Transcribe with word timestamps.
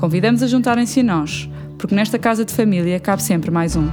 Convidamos 0.00 0.42
a 0.42 0.46
juntarem-se 0.46 1.00
a 1.00 1.02
nós, 1.02 1.46
porque 1.78 1.94
nesta 1.94 2.18
casa 2.18 2.42
de 2.42 2.54
família 2.54 2.98
cabe 2.98 3.22
sempre 3.22 3.50
mais 3.50 3.76
um. 3.76 3.86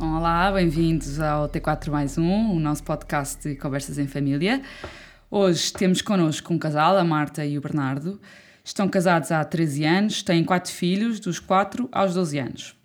Olá, 0.00 0.50
bem-vindos 0.50 1.20
ao 1.20 1.48
T4 1.48 1.88
mais 1.88 2.18
um, 2.18 2.50
o 2.50 2.58
nosso 2.58 2.82
podcast 2.82 3.48
de 3.48 3.54
conversas 3.54 3.96
em 3.96 4.08
família. 4.08 4.60
Hoje 5.30 5.72
temos 5.72 6.02
connosco 6.02 6.52
um 6.52 6.58
casal, 6.58 6.98
a 6.98 7.04
Marta 7.04 7.46
e 7.46 7.56
o 7.56 7.60
Bernardo. 7.60 8.20
Estão 8.64 8.88
casados 8.88 9.30
há 9.30 9.44
13 9.44 9.84
anos, 9.84 10.22
têm 10.24 10.42
quatro 10.42 10.72
filhos, 10.72 11.20
dos 11.20 11.38
4 11.38 11.88
aos 11.92 12.14
12 12.14 12.38
anos. 12.40 12.83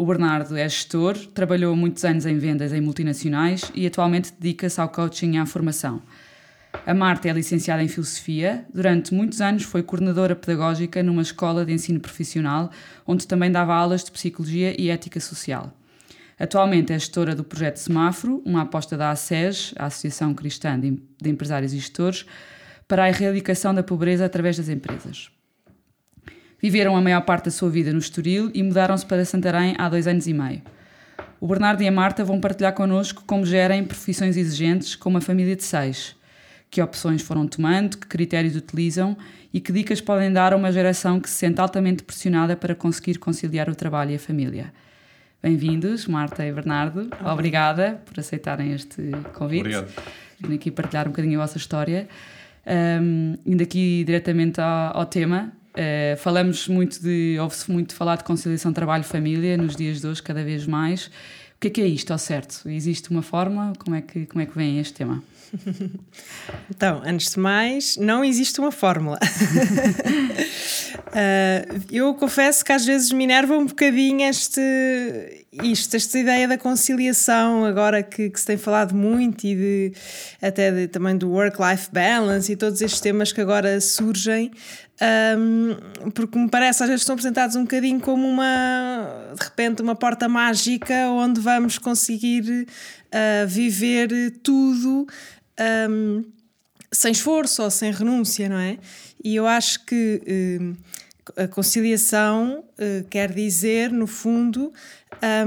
O 0.00 0.06
Bernardo 0.06 0.56
é 0.56 0.66
gestor, 0.66 1.14
trabalhou 1.34 1.76
muitos 1.76 2.06
anos 2.06 2.24
em 2.24 2.38
vendas 2.38 2.72
em 2.72 2.80
multinacionais 2.80 3.70
e 3.74 3.86
atualmente 3.86 4.32
dedica-se 4.32 4.80
ao 4.80 4.88
coaching 4.88 5.34
e 5.34 5.36
à 5.36 5.44
formação. 5.44 6.00
A 6.86 6.94
Marta 6.94 7.28
é 7.28 7.32
licenciada 7.34 7.82
em 7.82 7.86
Filosofia. 7.86 8.64
Durante 8.72 9.12
muitos 9.12 9.42
anos 9.42 9.64
foi 9.64 9.82
coordenadora 9.82 10.34
pedagógica 10.34 11.02
numa 11.02 11.20
escola 11.20 11.66
de 11.66 11.74
ensino 11.74 12.00
profissional, 12.00 12.70
onde 13.06 13.26
também 13.26 13.52
dava 13.52 13.74
aulas 13.74 14.02
de 14.02 14.10
Psicologia 14.10 14.74
e 14.80 14.88
Ética 14.88 15.20
Social. 15.20 15.70
Atualmente 16.38 16.94
é 16.94 16.98
gestora 16.98 17.34
do 17.34 17.44
projeto 17.44 17.76
Semáforo, 17.76 18.42
uma 18.46 18.62
aposta 18.62 18.96
da 18.96 19.10
ASES, 19.10 19.74
a 19.78 19.84
Associação 19.84 20.32
Cristã 20.32 20.80
de 20.80 21.28
Empresários 21.28 21.74
e 21.74 21.76
Gestores, 21.76 22.24
para 22.88 23.04
a 23.04 23.10
erradicação 23.10 23.74
da 23.74 23.82
pobreza 23.82 24.24
através 24.24 24.56
das 24.56 24.70
empresas. 24.70 25.30
Viveram 26.62 26.94
a 26.94 27.00
maior 27.00 27.22
parte 27.22 27.46
da 27.46 27.50
sua 27.50 27.70
vida 27.70 27.92
no 27.92 27.98
Estoril 27.98 28.50
e 28.52 28.62
mudaram-se 28.62 29.06
para 29.06 29.24
Santarém 29.24 29.74
há 29.78 29.88
dois 29.88 30.06
anos 30.06 30.26
e 30.26 30.34
meio. 30.34 30.60
O 31.40 31.46
Bernardo 31.46 31.82
e 31.82 31.88
a 31.88 31.92
Marta 31.92 32.22
vão 32.22 32.38
partilhar 32.38 32.74
connosco 32.74 33.24
como 33.26 33.46
gerem 33.46 33.82
profissões 33.82 34.36
exigentes 34.36 34.94
com 34.94 35.08
uma 35.08 35.22
família 35.22 35.56
de 35.56 35.64
seis, 35.64 36.14
que 36.70 36.82
opções 36.82 37.22
foram 37.22 37.48
tomando, 37.48 37.96
que 37.96 38.06
critérios 38.06 38.56
utilizam 38.56 39.16
e 39.54 39.58
que 39.58 39.72
dicas 39.72 40.02
podem 40.02 40.30
dar 40.30 40.52
a 40.52 40.56
uma 40.56 40.70
geração 40.70 41.18
que 41.18 41.30
se 41.30 41.36
sente 41.36 41.58
altamente 41.58 42.02
pressionada 42.02 42.54
para 42.54 42.74
conseguir 42.74 43.18
conciliar 43.18 43.70
o 43.70 43.74
trabalho 43.74 44.10
e 44.10 44.16
a 44.16 44.18
família. 44.18 44.70
Bem-vindos, 45.42 46.06
Marta 46.06 46.44
e 46.44 46.52
Bernardo. 46.52 47.08
Obrigada 47.24 48.02
por 48.04 48.20
aceitarem 48.20 48.72
este 48.74 49.12
convite. 49.32 49.60
Obrigado. 49.60 49.92
Vim 50.38 50.54
aqui 50.56 50.70
partilhar 50.70 51.06
um 51.06 51.10
bocadinho 51.10 51.40
a 51.40 51.46
vossa 51.46 51.56
história. 51.56 52.06
Um, 52.66 53.38
indo 53.46 53.62
aqui 53.62 54.04
diretamente 54.04 54.60
ao, 54.60 54.98
ao 54.98 55.06
tema, 55.06 55.50
Uh, 55.80 56.14
falamos 56.18 56.68
muito 56.68 57.02
de, 57.02 57.38
ouve-se 57.40 57.70
muito 57.70 57.94
falar 57.94 58.16
de 58.16 58.24
conciliação 58.24 58.70
trabalho-família 58.70 59.56
nos 59.56 59.74
dias 59.74 60.02
de 60.02 60.06
hoje, 60.06 60.22
cada 60.22 60.44
vez 60.44 60.66
mais. 60.66 61.06
O 61.06 61.60
que 61.60 61.68
é 61.68 61.70
que 61.70 61.80
é 61.80 61.86
isto, 61.86 62.10
ao 62.10 62.18
certo? 62.18 62.68
Existe 62.68 63.10
uma 63.10 63.22
forma? 63.22 63.72
Como 63.78 63.96
é 63.96 64.02
que, 64.02 64.26
como 64.26 64.42
é 64.42 64.46
que 64.46 64.54
vem 64.54 64.78
este 64.78 64.92
tema? 64.92 65.22
Então, 66.70 67.02
antes 67.04 67.32
de 67.32 67.40
mais, 67.40 67.96
não 67.96 68.24
existe 68.24 68.60
uma 68.60 68.70
fórmula. 68.70 69.18
uh, 71.08 71.80
eu 71.90 72.14
confesso 72.14 72.64
que 72.64 72.72
às 72.72 72.86
vezes 72.86 73.10
me 73.12 73.24
enerva 73.24 73.56
um 73.56 73.66
bocadinho 73.66 74.22
este, 74.22 74.60
isto, 75.62 75.96
esta 75.96 76.18
ideia 76.18 76.46
da 76.46 76.56
conciliação, 76.56 77.64
agora 77.64 78.02
que, 78.02 78.30
que 78.30 78.40
se 78.40 78.46
tem 78.46 78.56
falado 78.56 78.94
muito 78.94 79.44
e 79.44 79.54
de, 79.54 79.92
até 80.40 80.70
de, 80.70 80.88
também 80.88 81.16
do 81.16 81.28
work-life 81.30 81.90
balance 81.92 82.50
e 82.50 82.56
todos 82.56 82.80
estes 82.80 83.00
temas 83.00 83.32
que 83.32 83.40
agora 83.40 83.80
surgem. 83.80 84.52
Um, 85.02 86.10
porque 86.10 86.38
me 86.38 86.50
parece 86.50 86.82
às 86.82 86.88
vezes 86.88 87.02
estão 87.02 87.14
apresentados 87.14 87.56
um 87.56 87.62
bocadinho 87.62 87.98
como 88.00 88.28
uma 88.28 89.32
de 89.34 89.42
repente 89.42 89.80
uma 89.80 89.94
porta 89.94 90.28
mágica 90.28 91.08
onde 91.08 91.40
vamos 91.40 91.78
conseguir 91.78 92.66
uh, 92.66 93.48
viver 93.48 94.30
tudo 94.42 95.06
um, 95.88 96.22
sem 96.92 97.12
esforço 97.12 97.62
ou 97.62 97.70
sem 97.70 97.92
renúncia, 97.92 98.48
não 98.48 98.58
é? 98.58 98.78
E 99.22 99.36
eu 99.36 99.46
acho 99.46 99.84
que 99.86 100.20
uh, 100.58 100.76
a 101.36 101.48
conciliação 101.48 102.64
uh, 102.78 103.04
quer 103.08 103.32
dizer, 103.32 103.92
no 103.92 104.06
fundo, 104.06 104.72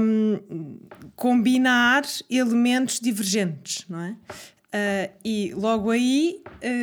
um, 0.00 0.78
combinar 1.14 2.02
elementos 2.30 3.00
divergentes, 3.00 3.84
não 3.88 4.00
é? 4.00 4.16
Uh, 4.74 5.12
e 5.24 5.54
logo 5.54 5.90
aí 5.90 6.42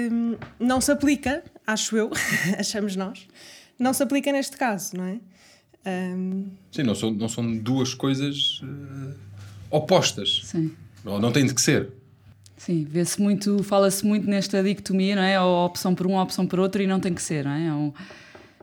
um, 0.10 0.38
não 0.60 0.80
se 0.80 0.92
aplica, 0.92 1.44
acho 1.72 1.98
eu, 1.98 2.12
achamos 2.58 2.96
nós, 2.96 3.28
não 3.78 3.94
se 3.94 4.04
aplica 4.04 4.32
neste 4.32 4.58
caso, 4.58 4.96
não 4.98 5.06
é? 5.06 5.20
Um... 6.16 6.52
Sim, 6.72 6.84
não 6.84 6.94
são, 6.94 7.12
não 7.12 7.28
são 7.28 7.58
duas 7.58 7.94
coisas 7.94 8.62
uh, 8.62 9.16
opostas. 9.72 10.42
Sim. 10.44 10.72
Não, 11.04 11.20
não 11.20 11.32
tem 11.32 11.46
de 11.46 11.54
que 11.54 11.62
ser. 11.62 11.90
Sim, 12.56 12.86
vê-se 12.88 13.20
muito, 13.20 13.64
fala-se 13.64 14.06
muito 14.06 14.30
nesta 14.30 14.62
dicotomia, 14.62 15.16
não 15.16 15.24
é? 15.24 15.42
Ou 15.42 15.66
opção 15.66 15.96
por 15.96 16.06
um, 16.06 16.14
ou 16.14 16.22
opção 16.22 16.46
por 16.46 16.60
outro, 16.60 16.82
e 16.82 16.86
não 16.86 17.00
tem 17.00 17.12
que 17.12 17.22
ser, 17.22 17.44
não 17.44 17.52
é? 17.52 17.74
Ou, 17.74 17.94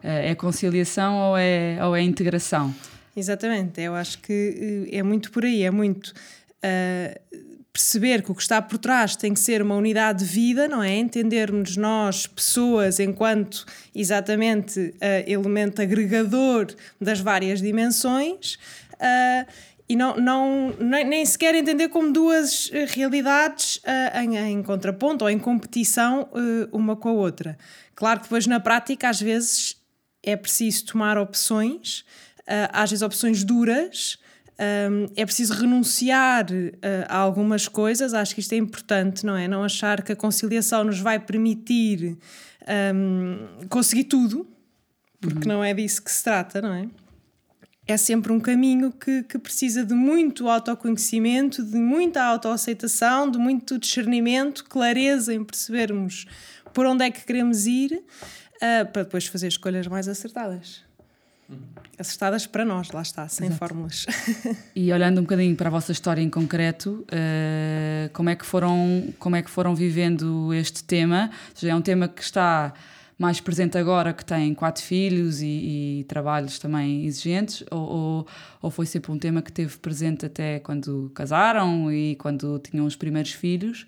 é 0.02 0.34
conciliação 0.36 1.16
ou 1.16 1.36
é, 1.36 1.84
ou 1.84 1.96
é 1.96 2.02
integração? 2.02 2.72
Exatamente, 3.16 3.80
eu 3.80 3.96
acho 3.96 4.18
que 4.20 4.86
eh, 4.92 4.98
é 4.98 5.02
muito 5.02 5.32
por 5.32 5.44
aí, 5.44 5.64
é 5.64 5.70
muito 5.72 6.14
uh, 6.62 7.38
perceber 7.78 8.22
que 8.22 8.32
o 8.32 8.34
que 8.34 8.42
está 8.42 8.60
por 8.60 8.76
trás 8.76 9.14
tem 9.14 9.32
que 9.32 9.38
ser 9.38 9.62
uma 9.62 9.76
unidade 9.76 10.24
de 10.24 10.24
vida, 10.24 10.66
não 10.66 10.82
é? 10.82 10.96
Entendermos 10.96 11.76
nós, 11.76 12.26
pessoas, 12.26 12.98
enquanto 12.98 13.64
exatamente 13.94 14.80
uh, 14.80 15.30
elemento 15.30 15.80
agregador 15.80 16.66
das 17.00 17.20
várias 17.20 17.62
dimensões. 17.62 18.54
Uh, 18.94 19.46
e 19.88 19.94
não, 19.94 20.16
não, 20.16 20.74
nem 20.80 21.24
sequer 21.24 21.54
entender 21.54 21.88
como 21.88 22.12
duas 22.12 22.68
eh, 22.74 22.84
realidades 22.90 23.76
uh, 23.76 24.18
em, 24.22 24.36
em, 24.36 24.62
contraponto 24.62 25.24
ou 25.24 25.30
em 25.30 25.38
competição 25.38 26.28
uma 26.70 26.94
com 26.94 27.08
a 27.08 27.12
outra. 27.12 27.56
Claro 27.94 28.20
que 28.20 28.24
depois 28.24 28.46
na 28.46 28.60
prática 28.60 29.08
às 29.08 29.18
vezes 29.18 29.80
é 30.22 30.36
preciso 30.36 30.84
tomar 30.86 31.16
opções, 31.16 32.00
uh, 32.40 32.68
às 32.70 32.90
vezes 32.90 33.02
opções 33.02 33.42
duras, 33.42 34.18
um, 34.60 35.06
é 35.16 35.24
preciso 35.24 35.54
renunciar 35.54 36.46
a 37.08 37.16
algumas 37.16 37.68
coisas, 37.68 38.12
acho 38.12 38.34
que 38.34 38.40
isto 38.40 38.52
é 38.52 38.56
importante, 38.56 39.24
não 39.24 39.36
é? 39.36 39.46
Não 39.46 39.62
achar 39.62 40.02
que 40.02 40.12
a 40.12 40.16
conciliação 40.16 40.84
nos 40.84 40.98
vai 40.98 41.18
permitir 41.18 42.18
um, 42.94 43.66
conseguir 43.68 44.04
tudo, 44.04 44.46
porque 45.20 45.48
uhum. 45.48 45.54
não 45.54 45.64
é 45.64 45.72
disso 45.72 46.02
que 46.02 46.10
se 46.10 46.22
trata, 46.24 46.60
não 46.60 46.72
é? 46.72 46.88
é 47.88 47.96
sempre 47.96 48.30
um 48.30 48.38
caminho 48.38 48.92
que, 48.92 49.22
que 49.22 49.38
precisa 49.38 49.82
de 49.82 49.94
muito 49.94 50.46
autoconhecimento, 50.46 51.64
de 51.64 51.78
muita 51.78 52.22
autoaceitação, 52.22 53.30
de 53.30 53.38
muito 53.38 53.78
discernimento, 53.78 54.64
clareza 54.64 55.32
em 55.32 55.42
percebermos 55.42 56.26
por 56.74 56.84
onde 56.84 57.04
é 57.04 57.10
que 57.10 57.24
queremos 57.24 57.66
ir, 57.66 57.94
uh, 57.94 58.92
para 58.92 59.04
depois 59.04 59.26
fazer 59.26 59.48
escolhas 59.48 59.86
mais 59.86 60.06
acertadas. 60.06 60.82
Uhum. 61.48 61.58
Acertadas 61.98 62.46
para 62.46 62.64
nós, 62.64 62.90
lá 62.90 63.02
está, 63.02 63.26
sem 63.28 63.46
Exato. 63.46 63.58
fórmulas. 63.58 64.06
E 64.76 64.92
olhando 64.92 65.18
um 65.18 65.22
bocadinho 65.22 65.56
para 65.56 65.68
a 65.68 65.70
vossa 65.70 65.92
história 65.92 66.22
em 66.22 66.30
concreto, 66.30 67.04
uh, 67.10 68.08
como, 68.12 68.28
é 68.28 68.36
que 68.36 68.46
foram, 68.46 69.12
como 69.18 69.34
é 69.34 69.42
que 69.42 69.50
foram 69.50 69.74
vivendo 69.74 70.52
este 70.54 70.84
tema? 70.84 71.30
Ou 71.50 71.56
seja, 71.56 71.72
é 71.72 71.74
um 71.74 71.82
tema 71.82 72.06
que 72.06 72.22
está 72.22 72.72
mais 73.18 73.40
presente 73.40 73.76
agora 73.76 74.12
que 74.12 74.24
tem 74.24 74.54
quatro 74.54 74.82
filhos 74.82 75.42
e, 75.42 76.00
e 76.00 76.04
trabalhos 76.04 76.58
também 76.58 77.04
exigentes, 77.04 77.64
ou, 77.68 77.80
ou, 77.80 78.26
ou, 78.62 78.70
foi 78.70 78.86
sempre 78.86 79.10
um 79.10 79.18
tema 79.18 79.42
que 79.42 79.50
teve 79.50 79.76
presente 79.78 80.24
até 80.24 80.60
quando 80.60 81.10
casaram 81.12 81.92
e 81.92 82.14
quando 82.14 82.60
tinham 82.60 82.86
os 82.86 82.94
primeiros 82.94 83.32
filhos? 83.32 83.86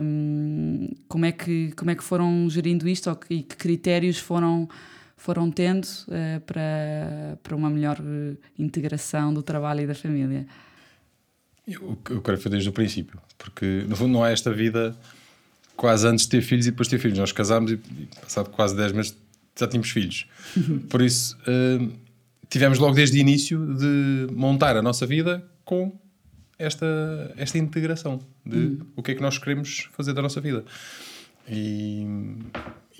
Um, 0.00 0.90
como, 1.08 1.24
é 1.24 1.32
que, 1.32 1.72
como 1.72 1.90
é 1.90 1.96
que 1.96 2.04
foram 2.04 2.48
gerindo 2.48 2.88
isto 2.88 3.10
ou 3.10 3.18
e 3.28 3.42
que 3.42 3.56
critérios 3.56 4.18
foram, 4.18 4.68
foram 5.18 5.50
tendo 5.50 5.84
uh, 5.84 6.40
para, 6.46 7.38
para 7.42 7.56
uma 7.56 7.68
melhor 7.68 7.98
eh, 8.00 8.36
integração 8.56 9.34
do 9.34 9.42
trabalho 9.42 9.80
e 9.80 9.86
da 9.86 9.94
família? 9.94 10.46
Eu, 11.66 11.98
eu 12.08 12.22
quero 12.22 12.38
fazer 12.38 12.50
desde 12.50 12.68
o 12.68 12.72
princípio, 12.72 13.20
porque 13.36 13.84
no 13.86 13.96
fundo 13.96 14.12
não 14.12 14.24
é 14.24 14.32
esta 14.32 14.52
vida 14.52 14.96
quase 15.76 16.06
antes 16.06 16.24
de 16.24 16.30
ter 16.30 16.40
filhos 16.40 16.66
e 16.66 16.70
depois 16.70 16.88
de 16.88 16.96
ter 16.96 17.02
filhos. 17.02 17.18
Nós 17.18 17.32
casámos 17.32 17.72
e, 17.72 17.76
passado 18.22 18.48
quase 18.50 18.76
10 18.76 18.92
meses, 18.92 19.16
já 19.58 19.66
tínhamos 19.66 19.90
filhos. 19.90 20.26
Por 20.88 21.02
isso, 21.02 21.36
uh, 21.42 21.92
tivemos 22.48 22.78
logo 22.78 22.94
desde 22.94 23.18
o 23.18 23.20
início 23.20 23.74
de 23.74 24.28
montar 24.32 24.76
a 24.76 24.82
nossa 24.82 25.04
vida 25.04 25.44
com 25.64 25.98
esta, 26.56 27.34
esta 27.36 27.58
integração 27.58 28.20
de 28.46 28.56
uhum. 28.56 28.86
o 28.96 29.02
que 29.02 29.10
é 29.10 29.14
que 29.16 29.20
nós 29.20 29.36
queremos 29.36 29.88
fazer 29.92 30.12
da 30.12 30.22
nossa 30.22 30.40
vida. 30.40 30.64
E, 31.48 32.06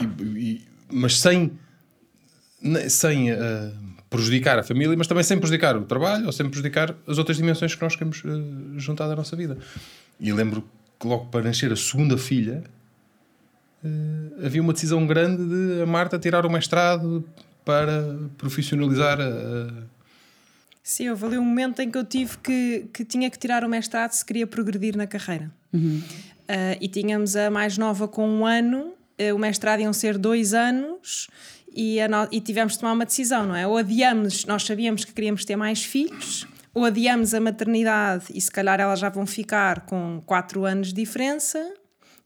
e, 0.01 0.23
e 0.37 0.69
mas 0.91 1.21
sem, 1.21 1.53
sem 2.89 3.33
uh, 3.33 3.37
prejudicar 4.11 4.59
a 4.59 4.63
família, 4.63 4.97
mas 4.97 5.07
também 5.07 5.23
sem 5.23 5.39
prejudicar 5.39 5.77
o 5.77 5.85
trabalho 5.85 6.27
ou 6.27 6.33
sem 6.33 6.49
prejudicar 6.49 6.95
as 7.07 7.19
outras 7.19 7.37
dimensões 7.37 7.75
que 7.75 7.83
nós 7.83 7.95
queremos 7.95 8.23
uh, 8.25 8.79
juntar 8.79 9.07
da 9.09 9.17
nossa 9.17 9.37
vida. 9.37 9.59
E 10.19 10.33
lembro 10.33 10.65
que 10.99 11.07
logo 11.07 11.27
para 11.27 11.43
nascer 11.43 11.73
a 11.73 11.77
segunda 11.77 12.19
filha 12.19 12.63
uh, 13.85 14.45
havia 14.45 14.61
uma 14.61 14.73
decisão 14.73 15.07
grande 15.07 15.45
de 15.45 15.83
a 15.83 15.87
Marta 15.87 16.19
tirar 16.19 16.45
o 16.45 16.51
mestrado 16.51 17.25
para 17.65 18.17
profissionalizar 18.37 19.21
a. 19.21 19.89
Sim, 20.83 21.11
houve 21.11 21.27
ali 21.27 21.39
um 21.39 21.45
momento 21.45 21.83
em 21.83 21.91
que 21.91 21.99
eu 21.99 22.05
tive 22.05 22.39
que, 22.39 22.87
que 22.95 23.05
tinha 23.05 23.29
que 23.29 23.39
tirar 23.39 23.63
o 23.63 23.69
mestrado 23.69 24.13
se 24.13 24.25
queria 24.25 24.47
progredir 24.47 24.97
na 24.97 25.07
carreira. 25.07 25.51
Uhum. 25.71 26.03
Uh, 26.49 26.79
e 26.81 26.89
tínhamos 26.89 27.37
a 27.37 27.51
mais 27.51 27.77
nova 27.77 28.09
com 28.09 28.27
um 28.27 28.47
ano, 28.47 28.95
uh, 29.21 29.35
o 29.35 29.39
mestrado 29.39 29.81
iam 29.81 29.93
ser 29.93 30.17
dois 30.17 30.55
anos 30.55 31.29
e, 31.79 32.09
no... 32.09 32.27
e 32.33 32.41
tivemos 32.41 32.73
de 32.73 32.81
tomar 32.81 32.93
uma 32.93 33.05
decisão, 33.05 33.47
não 33.47 33.55
é? 33.55 33.65
Ou 33.65 33.77
adiamos, 33.77 34.45
nós 34.45 34.65
sabíamos 34.65 35.05
que 35.05 35.13
queríamos 35.13 35.45
ter 35.45 35.55
mais 35.55 35.85
filhos, 35.85 36.45
ou 36.75 36.85
adiamos 36.85 37.33
a 37.35 37.41
maternidade 37.41 38.25
e 38.35 38.41
se 38.41 38.51
calhar 38.51 38.81
elas 38.81 38.99
já 38.99 39.09
vão 39.09 39.25
ficar 39.25 39.83
com 39.83 40.21
quatro 40.27 40.65
anos 40.65 40.89
de 40.89 40.95
diferença, 40.95 41.73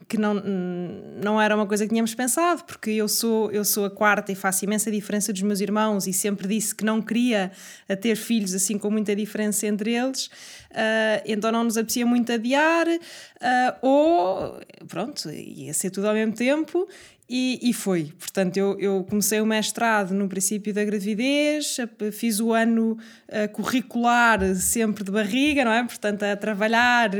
que 0.08 0.16
não, 0.16 0.34
não 0.34 1.40
era 1.40 1.54
uma 1.54 1.66
coisa 1.66 1.84
que 1.84 1.90
tínhamos 1.90 2.14
pensado, 2.14 2.64
porque 2.64 2.90
eu 2.90 3.06
sou, 3.06 3.52
eu 3.52 3.64
sou 3.64 3.84
a 3.84 3.90
quarta 3.90 4.32
e 4.32 4.34
faço 4.34 4.64
imensa 4.64 4.90
diferença 4.90 5.32
dos 5.32 5.42
meus 5.42 5.60
irmãos 5.60 6.06
e 6.06 6.12
sempre 6.12 6.48
disse 6.48 6.74
que 6.74 6.84
não 6.84 7.00
queria 7.00 7.52
ter 8.00 8.16
filhos 8.16 8.54
assim 8.54 8.78
com 8.78 8.90
muita 8.90 9.14
diferença 9.14 9.66
entre 9.66 9.94
eles, 9.94 10.26
uh, 10.26 11.22
então 11.26 11.52
não 11.52 11.62
nos 11.64 11.76
apetecia 11.76 12.06
muito 12.06 12.32
adiar, 12.32 12.86
uh, 12.88 13.86
ou 13.86 14.60
pronto, 14.88 15.30
ia 15.30 15.74
ser 15.74 15.90
tudo 15.90 16.08
ao 16.08 16.14
mesmo 16.14 16.32
tempo. 16.32 16.88
E, 17.34 17.58
e, 17.62 17.72
foi. 17.72 18.12
Portanto, 18.18 18.58
eu, 18.58 18.78
eu, 18.78 19.06
comecei 19.08 19.40
o 19.40 19.46
mestrado 19.46 20.12
no 20.12 20.28
princípio 20.28 20.74
da 20.74 20.84
gravidez, 20.84 21.78
fiz 22.12 22.40
o 22.40 22.52
ano 22.52 22.98
uh, 23.26 23.48
curricular 23.54 24.54
sempre 24.54 25.02
de 25.02 25.10
barriga, 25.10 25.64
não 25.64 25.72
é? 25.72 25.82
Portanto, 25.82 26.24
a 26.24 26.36
trabalhar 26.36 27.10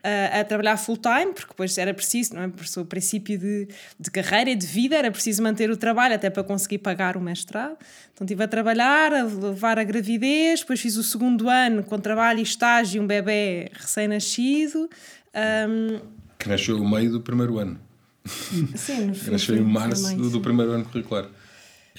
a, 0.00 0.40
a 0.40 0.44
trabalhar 0.44 0.76
full 0.76 0.96
time, 0.96 1.32
porque 1.32 1.48
depois 1.48 1.76
era 1.76 1.92
preciso, 1.92 2.36
não 2.36 2.42
é? 2.42 2.48
Por 2.48 2.64
o 2.80 2.84
princípio 2.84 3.36
de, 3.36 3.66
de 3.98 4.10
carreira 4.12 4.50
e 4.50 4.54
de 4.54 4.64
vida, 4.64 4.94
era 4.94 5.10
preciso 5.10 5.42
manter 5.42 5.68
o 5.72 5.76
trabalho 5.76 6.14
até 6.14 6.30
para 6.30 6.44
conseguir 6.44 6.78
pagar 6.78 7.16
o 7.16 7.20
mestrado. 7.20 7.76
Então 8.14 8.24
estive 8.24 8.44
a 8.44 8.46
trabalhar, 8.46 9.12
a 9.12 9.24
levar 9.24 9.76
a 9.76 9.82
gravidez, 9.82 10.60
depois 10.60 10.80
fiz 10.80 10.96
o 10.96 11.02
segundo 11.02 11.48
ano 11.48 11.82
com 11.82 11.98
trabalho 11.98 12.38
e 12.38 12.42
estágio, 12.42 13.02
um 13.02 13.08
bebê 13.08 13.72
recém-nascido. 13.72 14.88
Um... 15.34 16.00
Que 16.38 16.48
nasceu 16.48 16.78
no 16.78 16.88
meio 16.88 17.10
do 17.10 17.20
primeiro 17.20 17.58
ano. 17.58 17.87
Sim, 18.76 19.06
no 19.06 19.32
nasceu 19.32 19.56
em 19.56 19.60
março 19.60 20.02
também, 20.02 20.18
do, 20.18 20.30
do, 20.30 20.40
primeiro 20.40 20.72
ano 20.72 20.84
curricular. 20.84 21.26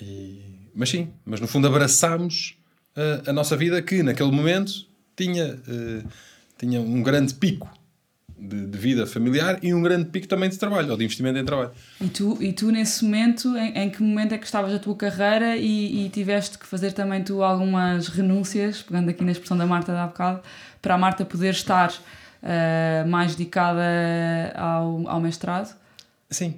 E... 0.02 0.42
Mas 0.74 0.90
sim, 0.90 1.10
mas 1.26 1.42
no 1.42 1.48
fundo 1.48 1.68
abraçámos 1.68 2.56
a, 2.96 3.30
a 3.32 3.34
nossa 3.34 3.58
vida 3.58 3.82
que 3.82 4.04
naquele 4.04 4.32
momento 4.32 4.72
tinha, 5.16 5.56
uh, 5.56 6.08
tinha 6.58 6.80
um 6.80 7.02
grande 7.04 7.34
pico 7.34 7.70
de, 8.38 8.66
de, 8.68 8.78
vida 8.78 9.06
familiar 9.06 9.60
e 9.62 9.74
um 9.74 9.82
grande 9.82 10.06
pico 10.06 10.28
também 10.28 10.50
de 10.50 10.58
trabalho, 10.58 10.92
ou 10.92 10.98
de 10.98 11.04
investimento 11.04 11.38
em 11.38 11.44
trabalho. 11.44 11.72
E 12.00 12.08
tu, 12.08 12.38
e 12.42 12.54
tu 12.54 12.72
nesse 12.72 13.04
momento, 13.04 13.56
em, 13.58 13.78
em 13.78 13.90
que 13.90 14.02
momento 14.02 14.34
é 14.34 14.38
que 14.38 14.46
estavas 14.46 14.74
a 14.74 14.80
tua 14.80 14.96
carreira 14.96 15.58
e, 15.58 16.06
e, 16.06 16.10
tiveste 16.10 16.58
que 16.58 16.66
fazer 16.66 16.94
também 16.94 17.22
tu 17.22 17.44
algumas 17.44 18.08
renúncias, 18.08 18.82
pegando 18.82 19.10
aqui 19.10 19.24
na 19.24 19.32
expressão 19.32 19.58
da 19.58 19.66
Marta 19.66 19.92
da 19.92 20.08
bocado, 20.08 20.42
para 20.82 20.96
a 20.96 20.98
Marta 20.98 21.26
poder 21.26 21.52
estar 21.52 21.92
uh, 21.92 23.08
mais 23.08 23.36
dedicada 23.36 23.84
ao, 24.56 25.08
ao 25.10 25.20
mestrado? 25.20 25.78
Sim. 26.30 26.56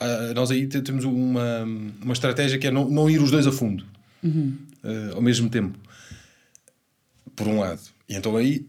Uh, 0.00 0.34
nós 0.34 0.50
aí 0.50 0.66
temos 0.66 1.04
uma, 1.04 1.62
uma 2.02 2.12
estratégia 2.12 2.58
que 2.58 2.66
é 2.66 2.70
não, 2.70 2.88
não 2.88 3.08
ir 3.08 3.20
os 3.20 3.30
dois 3.30 3.46
a 3.46 3.52
fundo 3.52 3.84
uhum. 4.22 4.56
uh, 4.82 5.14
ao 5.14 5.22
mesmo 5.22 5.48
tempo. 5.48 5.78
Por 7.36 7.46
um 7.46 7.60
lado. 7.60 7.80
E 8.08 8.14
então 8.14 8.36
aí 8.36 8.66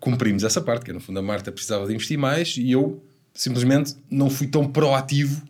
cumprimos 0.00 0.42
essa 0.42 0.60
parte, 0.60 0.84
que 0.84 0.92
no 0.92 1.00
fundo 1.00 1.18
a 1.18 1.22
Marta 1.22 1.52
precisava 1.52 1.86
de 1.86 1.94
investir 1.94 2.18
mais 2.18 2.56
e 2.56 2.72
eu 2.72 3.02
simplesmente 3.32 3.94
não 4.10 4.28
fui 4.28 4.46
tão 4.48 4.66
proativo 4.66 5.42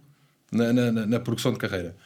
na, 0.51 0.73
na, 0.73 0.93
na 1.07 1.21
produção 1.21 1.53
de 1.53 1.59
carreira. 1.59 1.97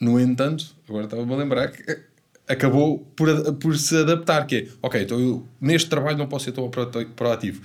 No 0.00 0.20
entanto, 0.20 0.76
agora 0.88 1.04
estava-me 1.04 1.32
a 1.32 1.36
lembrar 1.36 1.72
que 1.72 2.02
acabou 2.46 3.00
por, 3.16 3.54
por 3.54 3.76
se 3.76 3.96
adaptar, 3.96 4.46
que 4.46 4.56
é, 4.56 4.68
ok, 4.80 5.02
então 5.02 5.20
eu 5.20 5.46
neste 5.60 5.90
trabalho 5.90 6.16
não 6.16 6.28
posso 6.28 6.46
ser 6.46 6.52
tão 6.52 6.70
proativo. 6.70 7.62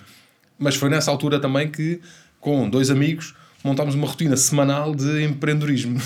Mas 0.58 0.76
foi 0.76 0.90
nessa 0.90 1.12
altura 1.12 1.40
também 1.40 1.70
que, 1.70 2.00
com 2.40 2.70
dois 2.70 2.90
amigos, 2.90 3.36
montámos 3.64 3.96
uma 3.96 4.08
rotina 4.08 4.38
semanal 4.38 4.94
de 4.94 5.24
empreendedorismo. 5.24 6.00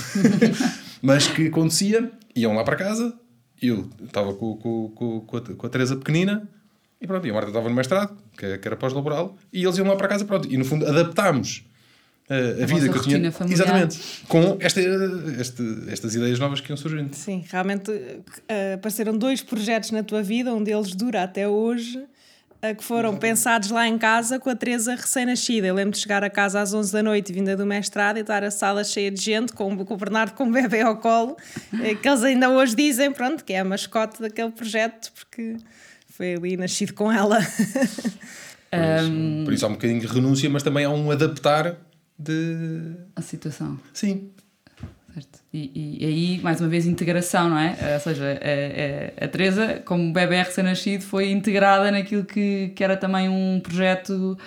Mas 1.01 1.27
que 1.27 1.47
acontecia, 1.47 2.11
iam 2.35 2.55
lá 2.55 2.63
para 2.63 2.75
casa, 2.75 3.13
eu 3.61 3.89
estava 4.03 4.33
com, 4.33 4.55
com, 4.57 4.89
com, 4.89 5.21
com, 5.21 5.37
a, 5.37 5.41
com 5.41 5.67
a 5.67 5.69
Teresa 5.69 5.95
pequenina, 5.95 6.47
e 6.99 7.05
pronto, 7.05 7.25
e 7.27 7.29
a 7.29 7.33
Marta 7.33 7.49
estava 7.49 7.69
no 7.69 7.75
mestrado, 7.75 8.17
que, 8.37 8.57
que 8.57 8.67
era 8.67 8.75
pós-laboral, 8.75 9.37
e 9.53 9.63
eles 9.63 9.77
iam 9.77 9.87
lá 9.87 9.95
para 9.95 10.07
casa, 10.07 10.25
pronto. 10.25 10.51
E 10.51 10.57
no 10.57 10.65
fundo 10.65 10.85
adaptámos 10.87 11.63
uh, 12.29 12.61
a, 12.61 12.63
a 12.63 12.65
vida 12.65 12.89
que 12.89 12.97
eu 12.97 13.03
tinha. 13.03 13.31
Familiar. 13.31 13.61
Exatamente. 13.61 13.99
Com 14.27 14.57
esta, 14.59 14.81
este, 15.39 15.63
estas 15.89 16.15
ideias 16.15 16.39
novas 16.39 16.59
que 16.59 16.71
iam 16.71 16.77
surgindo. 16.77 17.13
Sim, 17.13 17.43
realmente 17.49 17.91
uh, 17.91 18.73
apareceram 18.75 19.15
dois 19.15 19.41
projetos 19.43 19.91
na 19.91 20.01
tua 20.01 20.23
vida, 20.23 20.53
um 20.53 20.63
deles 20.63 20.95
dura 20.95 21.23
até 21.23 21.47
hoje. 21.47 22.03
Que 22.61 22.83
foram 22.83 23.15
pensados 23.15 23.69
lá 23.69 23.87
em 23.87 23.97
casa 23.97 24.39
com 24.39 24.49
a 24.49 24.55
Teresa 24.55 24.95
recém-nascida. 24.95 25.67
Eu 25.67 25.75
lembro 25.75 25.91
de 25.91 25.99
chegar 25.99 26.23
a 26.23 26.29
casa 26.29 26.59
às 26.59 26.73
11 26.73 26.91
da 26.91 27.03
noite, 27.03 27.31
vinda 27.31 27.55
do 27.55 27.65
mestrado, 27.65 28.17
e 28.17 28.21
estar 28.21 28.43
a 28.43 28.51
sala 28.51 28.83
cheia 28.83 29.11
de 29.11 29.21
gente, 29.21 29.53
com, 29.53 29.85
com 29.85 29.93
o 29.93 29.97
Bernardo 29.97 30.33
com 30.33 30.45
o 30.45 30.51
bebê 30.51 30.81
ao 30.81 30.97
colo, 30.97 31.37
que 32.01 32.07
eles 32.07 32.23
ainda 32.23 32.49
hoje 32.49 32.75
dizem, 32.75 33.11
pronto, 33.11 33.45
que 33.45 33.53
é 33.53 33.59
a 33.59 33.63
mascote 33.63 34.21
daquele 34.21 34.51
projeto, 34.51 35.11
porque 35.13 35.57
foi 36.09 36.33
ali 36.33 36.57
nascido 36.57 36.93
com 36.93 37.11
ela. 37.11 37.39
Por 38.69 38.79
isso, 38.79 39.11
um, 39.11 39.43
por 39.45 39.53
isso 39.53 39.65
há 39.65 39.69
um 39.69 39.73
bocadinho 39.73 40.01
de 40.01 40.07
renúncia, 40.07 40.49
mas 40.49 40.61
também 40.61 40.83
há 40.83 40.89
um 40.89 41.09
adaptar 41.09 41.77
de. 42.19 42.95
A 43.15 43.21
situação. 43.21 43.79
Sim. 43.93 44.29
Certo. 45.17 45.39
E, 45.51 45.97
e, 45.99 46.05
aí, 46.05 46.39
mais 46.41 46.61
uma 46.61 46.69
vez, 46.69 46.85
integração, 46.85 47.49
não 47.49 47.57
é? 47.57 47.75
Ou 47.95 47.99
seja, 47.99 48.39
a, 48.39 49.23
a, 49.23 49.25
a 49.25 49.27
Teresa, 49.27 49.81
como 49.83 50.13
bebê 50.13 50.43
recém-nascido, 50.43 51.03
foi 51.03 51.31
integrada 51.31 51.89
naquilo 51.89 52.23
que, 52.23 52.71
que 52.75 52.83
era 52.83 52.95
também 52.95 53.27
um 53.27 53.59
projeto 53.59 54.37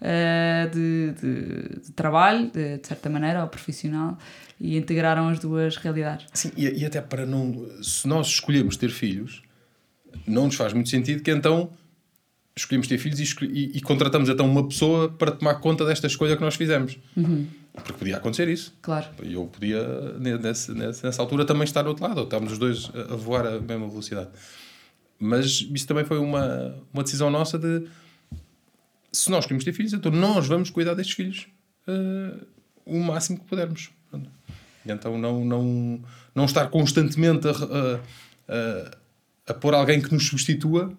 uh, 0.00 0.70
de, 0.70 1.12
de, 1.20 1.80
de, 1.80 1.92
trabalho, 1.92 2.48
de, 2.48 2.78
de, 2.78 2.86
certa 2.86 3.10
maneira, 3.10 3.42
ou 3.42 3.48
profissional, 3.48 4.16
e 4.60 4.76
integraram 4.76 5.28
as 5.28 5.40
duas 5.40 5.76
realidades. 5.76 6.28
Sim, 6.32 6.52
e, 6.56 6.80
e 6.80 6.86
até 6.86 7.00
para 7.00 7.26
não. 7.26 7.66
Se 7.82 8.06
nós 8.06 8.28
escolhemos 8.28 8.76
ter 8.76 8.90
filhos 8.90 9.42
não 10.26 10.46
nos 10.46 10.54
faz 10.54 10.72
muito 10.72 10.88
sentido 10.88 11.22
que 11.22 11.30
então 11.30 11.70
escolhemos 12.60 12.86
ter 12.86 12.98
filhos 12.98 13.18
e, 13.18 13.44
e, 13.44 13.78
e, 13.78 13.80
contratamos 13.80 14.28
então 14.28 14.48
uma 14.48 14.66
pessoa 14.66 15.08
para 15.08 15.30
tomar 15.30 15.54
conta 15.56 15.84
desta 15.84 16.06
escolha 16.06 16.36
que 16.36 16.42
nós 16.42 16.54
fizemos. 16.54 16.98
Uhum. 17.16 17.46
Porque 17.72 17.92
podia 17.92 18.16
acontecer 18.16 18.48
isso. 18.48 18.76
Claro. 18.82 19.06
E 19.22 19.34
eu 19.34 19.46
podia, 19.46 19.82
nessa, 20.18 20.74
nessa 20.74 21.22
altura, 21.22 21.44
também 21.44 21.64
estar 21.64 21.82
do 21.82 21.88
outro 21.88 22.04
lado, 22.04 22.18
ou 22.18 22.24
estávamos 22.24 22.52
os 22.52 22.58
dois 22.58 22.90
a 22.94 23.16
voar 23.16 23.46
à 23.46 23.60
mesma 23.60 23.88
velocidade. 23.88 24.28
Mas 25.18 25.66
isso 25.72 25.86
também 25.86 26.04
foi 26.04 26.18
uma, 26.18 26.74
uma 26.92 27.02
decisão 27.02 27.30
nossa 27.30 27.58
de 27.58 27.86
se 29.12 29.30
nós 29.30 29.44
queremos 29.44 29.64
ter 29.64 29.72
filhos, 29.72 29.92
então 29.92 30.10
nós 30.10 30.46
vamos 30.46 30.70
cuidar 30.70 30.94
destes 30.94 31.14
filhos 31.14 31.46
uh, 31.86 32.46
o 32.84 32.98
máximo 33.00 33.38
que 33.38 33.44
pudermos. 33.44 33.90
E 34.12 34.90
então 34.90 35.18
não, 35.18 35.44
não, 35.44 36.00
não 36.34 36.44
estar 36.44 36.66
constantemente 36.68 37.46
a, 37.46 37.50
a, 37.50 38.00
a 38.48 39.00
a 39.50 39.54
pôr 39.54 39.74
alguém 39.74 40.00
que 40.00 40.12
nos 40.12 40.26
substitua 40.28 40.92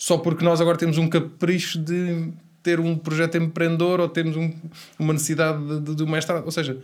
só 0.00 0.16
porque 0.16 0.42
nós 0.42 0.62
agora 0.62 0.78
temos 0.78 0.96
um 0.96 1.06
capricho 1.06 1.78
de 1.78 2.32
ter 2.62 2.80
um 2.80 2.96
projeto 2.96 3.36
empreendedor 3.36 4.00
ou 4.00 4.08
temos 4.08 4.34
um, 4.34 4.50
uma 4.98 5.12
necessidade 5.12 5.58
de, 5.80 5.94
de, 5.94 6.02
um. 6.02 6.10
Ou 6.42 6.50
seja. 6.50 6.78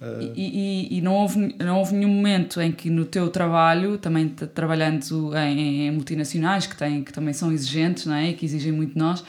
Uh... 0.00 0.32
E, 0.36 0.88
e, 0.92 0.98
e, 0.98 1.00
não, 1.00 1.14
houve, 1.14 1.56
não 1.58 1.78
houve 1.78 1.96
nenhum 1.96 2.14
momento 2.14 2.60
em 2.60 2.70
que 2.70 2.88
no 2.88 3.04
teu 3.04 3.28
trabalho, 3.28 3.98
também 3.98 4.28
trabalhando 4.28 5.36
em, 5.36 5.88
em, 5.88 5.90
multinacionais 5.90 6.68
que, 6.68 6.76
têm, 6.76 7.02
que 7.02 7.12
também 7.12 7.34
são 7.34 7.50
exigentes 7.50 8.06
não 8.06 8.14
é? 8.14 8.30
e 8.30 8.34
que 8.34 8.46
exigem 8.46 8.70
muito 8.70 8.92
de 8.92 8.98
nós, 9.00 9.24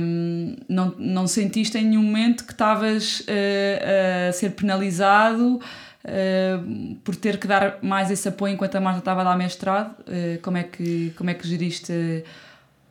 um, 0.00 0.56
não, 0.66 0.94
não 0.96 1.26
sentiste 1.26 1.76
em 1.76 1.84
nenhum 1.84 2.02
momento 2.02 2.46
que 2.46 2.52
estavas 2.52 3.20
uh, 3.20 4.28
a 4.30 4.32
ser 4.32 4.52
penalizado 4.52 5.60
uh, 6.04 6.96
por 7.04 7.16
ter 7.16 7.38
que 7.38 7.46
dar 7.46 7.78
mais 7.82 8.10
esse 8.10 8.28
apoio 8.28 8.54
enquanto 8.54 8.76
a 8.76 8.80
Marta 8.80 9.00
estava 9.00 9.20
a 9.22 9.24
dar 9.24 9.36
mestrado. 9.36 9.94
Uh, 10.00 10.40
como, 10.42 10.56
é 10.56 10.64
que, 10.64 11.12
como 11.16 11.30
é 11.30 11.34
que 11.34 11.46
geriste 11.46 12.24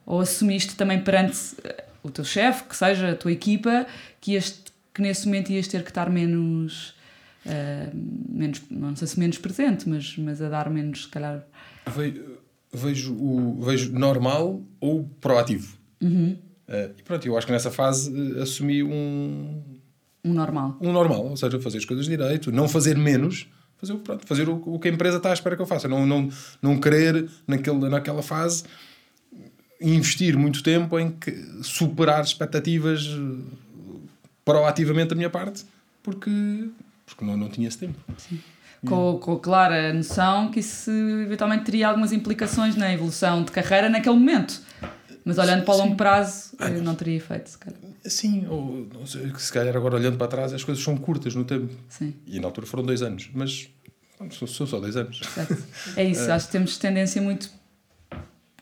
ou 0.06 0.20
assumiste 0.20 0.74
também 0.74 1.00
perante 1.00 1.38
eh, 1.62 1.84
o 2.02 2.10
teu 2.10 2.24
chefe, 2.24 2.64
que 2.64 2.76
seja 2.76 3.12
a 3.12 3.14
tua 3.14 3.30
equipa, 3.30 3.86
que, 4.20 4.34
este, 4.34 4.72
que 4.92 5.00
nesse 5.00 5.26
momento 5.26 5.52
ias 5.52 5.68
ter 5.68 5.84
que 5.84 5.90
estar 5.90 6.10
menos, 6.10 6.94
uh, 7.46 7.90
menos 8.28 8.60
não 8.68 8.96
sei 8.96 9.06
se 9.06 9.20
menos 9.20 9.38
presente, 9.38 9.88
mas, 9.88 10.16
mas 10.16 10.42
a 10.42 10.48
dar 10.48 10.68
menos, 10.68 11.04
se 11.04 11.08
calhar. 11.08 11.46
Vejo, 12.72 13.14
o, 13.14 13.62
vejo 13.62 13.92
normal 13.92 14.60
ou 14.80 15.04
proativo. 15.20 15.76
Uh, 16.70 16.94
e 16.98 17.02
pronto, 17.02 17.26
eu 17.26 17.36
acho 17.36 17.46
que 17.46 17.52
nessa 17.52 17.70
fase 17.70 18.10
uh, 18.10 18.42
assumi 18.42 18.82
um, 18.82 19.62
Um 20.24 20.32
normal. 20.34 20.76
um 20.80 20.92
normal, 20.92 21.24
ou 21.26 21.36
seja, 21.36 21.58
fazer 21.60 21.78
as 21.78 21.84
coisas 21.84 22.06
direito, 22.06 22.52
não 22.52 22.68
fazer 22.68 22.96
menos, 22.98 23.46
fazer, 23.78 23.92
o- 23.94 23.98
pronto, 23.98 24.26
fazer 24.26 24.48
o, 24.48 24.62
o 24.66 24.78
que 24.78 24.88
a 24.88 24.90
empresa 24.90 25.16
está 25.16 25.30
à 25.30 25.32
espera 25.32 25.56
que 25.56 25.62
eu 25.62 25.66
faça. 25.66 25.88
Não, 25.88 26.06
não, 26.06 26.28
não 26.60 26.78
querer, 26.78 27.28
naquele, 27.46 27.88
naquela 27.88 28.22
fase, 28.22 28.64
investir 29.80 30.36
muito 30.36 30.62
tempo 30.62 30.98
em 30.98 31.10
que, 31.10 31.32
superar 31.62 32.22
expectativas 32.22 33.06
eh, 33.06 33.54
proativamente 34.44 35.08
da 35.10 35.16
minha 35.16 35.30
parte, 35.30 35.64
porque, 36.02 36.68
porque 37.06 37.24
não, 37.24 37.36
não 37.36 37.48
tinha 37.48 37.66
esse 37.68 37.78
tempo. 37.78 37.98
Com, 38.84 39.18
com 39.18 39.32
a 39.34 39.38
clara 39.40 39.92
noção 39.92 40.50
que 40.50 40.60
isso 40.60 40.90
eventualmente 40.90 41.64
teria 41.64 41.88
algumas 41.88 42.12
implicações 42.12 42.76
na 42.76 42.92
evolução 42.92 43.42
de 43.42 43.50
carreira 43.52 43.88
naquele 43.90 44.16
momento. 44.16 44.60
Mas 45.24 45.36
olhando 45.36 45.64
para 45.64 45.74
o 45.74 45.78
longo 45.78 45.96
prazo, 45.96 46.52
eh, 46.58 46.70
não 46.80 46.94
teria 46.94 47.16
efeito, 47.16 47.50
se 47.50 47.58
calhar. 47.58 47.79
Sim, 48.04 48.46
ou 48.48 48.86
se 49.38 49.52
calhar 49.52 49.76
agora 49.76 49.96
olhando 49.96 50.16
para 50.16 50.26
trás, 50.26 50.52
as 50.52 50.64
coisas 50.64 50.82
são 50.82 50.96
curtas 50.96 51.34
no 51.34 51.44
tempo. 51.44 51.72
Sim. 51.88 52.14
E 52.26 52.40
na 52.40 52.46
altura 52.46 52.66
foram 52.66 52.84
dois 52.84 53.02
anos, 53.02 53.30
mas 53.34 53.68
são, 54.30 54.46
só 54.46 54.80
dois 54.80 54.96
anos. 54.96 55.20
Certo. 55.34 55.56
É 55.96 56.04
isso, 56.04 56.30
acho 56.30 56.46
que 56.46 56.52
temos 56.52 56.78
tendência 56.78 57.20
muito 57.20 57.50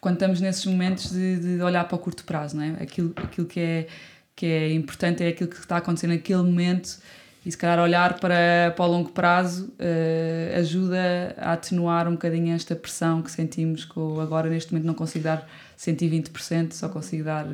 quando 0.00 0.14
estamos 0.14 0.40
nesses 0.40 0.64
momentos 0.66 1.10
de, 1.10 1.56
de 1.56 1.62
olhar 1.62 1.84
para 1.84 1.96
o 1.96 1.98
curto 1.98 2.24
prazo, 2.24 2.56
não 2.56 2.62
é? 2.62 2.76
Aquilo, 2.80 3.12
aquilo 3.16 3.46
que, 3.46 3.60
é, 3.60 3.88
que 4.34 4.46
é 4.46 4.72
importante 4.72 5.22
é 5.22 5.28
aquilo 5.28 5.50
que 5.50 5.56
está 5.56 5.76
acontecendo 5.76 6.10
naquele 6.10 6.42
momento 6.42 6.98
e 7.44 7.50
se 7.50 7.56
calhar 7.56 7.78
olhar 7.80 8.18
para, 8.20 8.72
para 8.76 8.84
o 8.84 8.88
longo 8.88 9.10
prazo 9.10 9.72
eh, 9.78 10.54
ajuda 10.56 11.34
a 11.38 11.52
atenuar 11.54 12.06
um 12.06 12.12
bocadinho 12.12 12.54
esta 12.54 12.76
pressão 12.76 13.22
que 13.22 13.30
sentimos 13.30 13.84
que 13.84 13.98
agora 14.20 14.50
neste 14.50 14.72
momento 14.72 14.86
não 14.86 14.94
consigo 14.94 15.24
dar 15.24 15.48
120%, 15.78 16.72
só 16.72 16.88
consigo 16.88 17.24
dar 17.24 17.46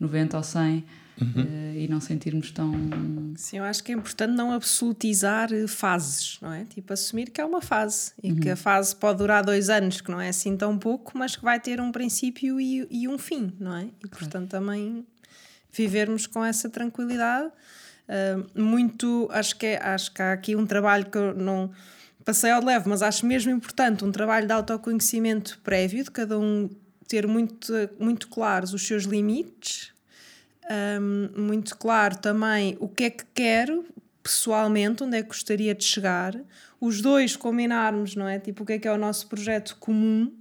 90% 0.00 0.34
ou 0.34 0.40
100% 0.40 0.84
eh, 1.20 1.82
e 1.82 1.88
não 1.88 2.00
sentirmos 2.00 2.50
tão... 2.50 2.72
Sim, 3.36 3.58
eu 3.58 3.64
acho 3.64 3.82
que 3.82 3.92
é 3.92 3.94
importante 3.94 4.32
não 4.32 4.52
absolutizar 4.52 5.52
eh, 5.52 5.66
fases, 5.66 6.38
não 6.40 6.52
é? 6.52 6.64
Tipo, 6.64 6.92
assumir 6.92 7.30
que 7.30 7.40
é 7.40 7.44
uma 7.44 7.62
fase 7.62 8.12
e 8.22 8.34
que 8.34 8.50
a 8.50 8.56
fase 8.56 8.94
pode 8.96 9.18
durar 9.18 9.44
dois 9.44 9.70
anos, 9.70 10.00
que 10.00 10.10
não 10.10 10.20
é 10.20 10.28
assim 10.28 10.56
tão 10.56 10.78
pouco, 10.78 11.16
mas 11.16 11.36
que 11.36 11.42
vai 11.42 11.60
ter 11.60 11.80
um 11.80 11.92
princípio 11.92 12.60
e, 12.60 12.86
e 12.90 13.08
um 13.08 13.18
fim, 13.18 13.52
não 13.58 13.76
é? 13.76 13.88
E 14.04 14.08
portanto 14.08 14.50
também 14.50 15.06
vivermos 15.72 16.26
com 16.26 16.44
essa 16.44 16.68
tranquilidade. 16.68 17.50
Ah, 18.08 18.42
muito, 18.54 19.28
acho 19.32 19.56
que, 19.56 19.66
é, 19.66 19.82
acho 19.82 20.12
que 20.12 20.22
há 20.22 20.32
aqui 20.32 20.54
um 20.56 20.66
trabalho 20.66 21.06
que 21.06 21.16
eu 21.16 21.34
não 21.34 21.70
passei 22.24 22.50
ao 22.50 22.60
de 22.60 22.66
leve, 22.66 22.88
mas 22.88 23.02
acho 23.02 23.26
mesmo 23.26 23.50
importante 23.50 24.04
um 24.04 24.12
trabalho 24.12 24.46
de 24.46 24.52
autoconhecimento 24.52 25.60
prévio, 25.62 26.04
de 26.04 26.10
cada 26.10 26.38
um 26.38 26.70
ter 27.06 27.26
muito, 27.26 27.72
muito 27.98 28.28
claros 28.28 28.72
os 28.72 28.86
seus 28.86 29.04
limites, 29.04 29.92
um, 31.00 31.42
muito 31.42 31.76
claro 31.76 32.16
também 32.18 32.76
o 32.80 32.88
que 32.88 33.04
é 33.04 33.10
que 33.10 33.24
quero 33.34 33.84
pessoalmente, 34.22 35.04
onde 35.04 35.18
é 35.18 35.22
que 35.22 35.28
gostaria 35.28 35.74
de 35.74 35.84
chegar, 35.84 36.34
os 36.80 37.02
dois 37.02 37.36
combinarmos, 37.36 38.16
não 38.16 38.26
é? 38.26 38.38
Tipo, 38.38 38.62
o 38.62 38.66
que 38.66 38.72
é 38.72 38.78
que 38.78 38.88
é 38.88 38.92
o 38.92 38.96
nosso 38.96 39.26
projeto 39.26 39.76
comum. 39.78 40.32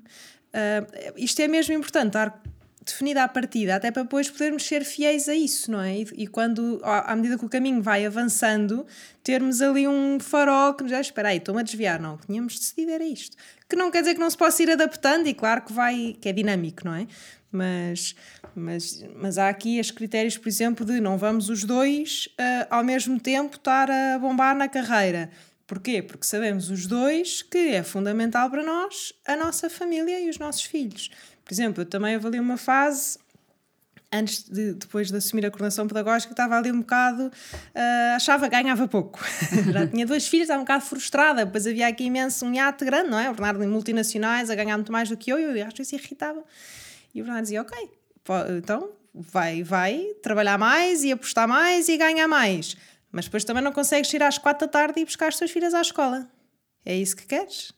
Uh, 0.54 1.14
isto 1.18 1.42
é 1.42 1.48
mesmo 1.48 1.74
importante, 1.74 2.08
estar 2.08 2.42
definida 2.86 3.24
a 3.24 3.28
partida, 3.28 3.76
até 3.76 3.92
para 3.92 4.04
depois 4.04 4.30
podermos 4.30 4.66
ser 4.66 4.84
fiéis 4.84 5.28
a 5.30 5.36
isso, 5.36 5.72
não 5.72 5.82
é? 5.82 6.00
E, 6.00 6.08
e 6.18 6.28
quando, 6.28 6.82
à 6.84 7.16
medida 7.16 7.38
que 7.38 7.46
o 7.46 7.50
caminho 7.50 7.82
vai 7.82 8.06
avançando, 8.06 8.86
termos 9.24 9.62
ali 9.62 9.88
um 9.88 10.18
farol 10.20 10.74
que 10.74 10.84
nos 10.84 10.92
diz, 10.92 10.98
"Ah, 10.98 11.02
espera 11.02 11.30
aí, 11.30 11.38
estou-me 11.38 11.62
a 11.62 11.64
desviar, 11.64 12.00
não, 12.00 12.16
o 12.16 12.18
que 12.18 12.28
tínhamos 12.28 12.60
decidido 12.60 12.92
era 12.92 13.04
isto. 13.04 13.38
Que 13.70 13.76
não 13.76 13.90
quer 13.90 14.02
dizer 14.02 14.14
que 14.16 14.20
não 14.20 14.30
se 14.30 14.38
possa 14.38 14.62
ir 14.64 14.72
adaptando, 14.72 15.28
e 15.28 15.34
claro 15.34 15.62
que 15.62 15.74
vai, 15.74 16.16
que 16.20 16.30
é 16.30 16.34
dinâmico, 16.34 16.82
não 16.86 16.94
é? 16.94 17.08
Mas, 17.52 18.16
mas, 18.56 19.04
mas 19.16 19.38
há 19.38 19.50
aqui 19.50 19.78
estes 19.78 19.96
critérios, 19.96 20.38
por 20.38 20.48
exemplo, 20.48 20.86
de 20.86 21.00
não 21.00 21.18
vamos 21.18 21.50
os 21.50 21.64
dois 21.64 22.30
ah, 22.38 22.68
ao 22.70 22.84
mesmo 22.84 23.20
tempo 23.20 23.56
estar 23.56 23.90
a 23.90 24.20
bombar 24.20 24.56
na 24.56 24.68
carreira. 24.68 25.30
Porquê? 25.66 26.02
Porque 26.02 26.26
sabemos 26.26 26.70
os 26.70 26.86
dois 26.86 27.42
que 27.42 27.58
é 27.58 27.84
fundamental 27.84 28.50
para 28.50 28.64
nós 28.64 29.14
a 29.26 29.36
nossa 29.36 29.70
família 29.70 30.20
e 30.20 30.30
os 30.30 30.38
nossos 30.38 30.64
filhos. 30.64 31.10
Por 31.44 31.54
exemplo, 31.54 31.82
eu 31.82 31.86
também 31.86 32.16
avalio 32.16 32.42
uma 32.42 32.58
fase 32.58 33.18
antes 34.12 34.44
de 34.44 34.74
depois 34.74 35.10
de 35.10 35.18
assumir 35.18 35.46
a 35.46 35.50
coordenação 35.50 35.88
pedagógica, 35.88 36.32
estava 36.32 36.56
ali 36.56 36.72
um 36.72 36.82
bocado, 36.82 37.32
ah, 37.74 38.14
achava 38.16 38.48
que 38.48 38.56
ganhava 38.56 38.88
pouco. 38.88 39.20
Já 39.74 39.88
tinha 39.88 40.06
duas 40.06 40.28
filhas, 40.28 40.46
estava 40.46 40.60
um 40.60 40.64
bocado 40.64 40.86
frustrada, 40.86 41.46
depois 41.46 41.66
havia 41.66 41.88
aqui 41.88 42.04
imenso 42.04 42.46
um 42.46 42.54
hiato 42.54 42.86
grande, 42.86 43.10
não 43.10 43.20
é? 43.20 43.30
O 43.30 43.34
Bernardo 43.34 43.64
em 43.64 43.68
multinacionais 43.68 44.50
a 44.50 44.56
ganhar 44.56 44.78
muito 44.78 44.92
mais 44.92 45.10
do 45.10 45.18
que 45.18 45.32
eu, 45.32 45.40
e 45.40 45.60
eu 45.60 45.68
às 45.68 45.74
vezes 45.74 45.94
irritava. 45.94 46.44
E 47.16 47.22
o 47.22 47.24
Bernardo 47.24 47.44
dizia, 47.44 47.62
ok, 47.62 47.90
então 48.58 48.90
vai, 49.14 49.64
vai 49.64 50.14
trabalhar 50.22 50.58
mais 50.58 51.04
e 51.04 51.12
apostar 51.12 51.48
mais 51.48 51.88
e 51.88 51.98
ganhar 51.98 52.28
mais. 52.28 52.76
Mas 53.12 53.26
depois 53.26 53.44
também 53.44 53.64
não 53.64 53.72
consegues 53.72 54.12
ir 54.14 54.24
às 54.24 54.38
quatro 54.38 54.66
da 54.66 54.72
tarde 54.72 55.00
e 55.00 55.06
buscar 55.06 55.28
as 55.28 55.38
tuas 55.38 55.52
filhas 55.52 55.74
à 55.74 55.82
escola. 55.82 56.28
É 56.86 56.96
isso 56.96 57.16
que 57.16 57.28
queres? 57.28 57.72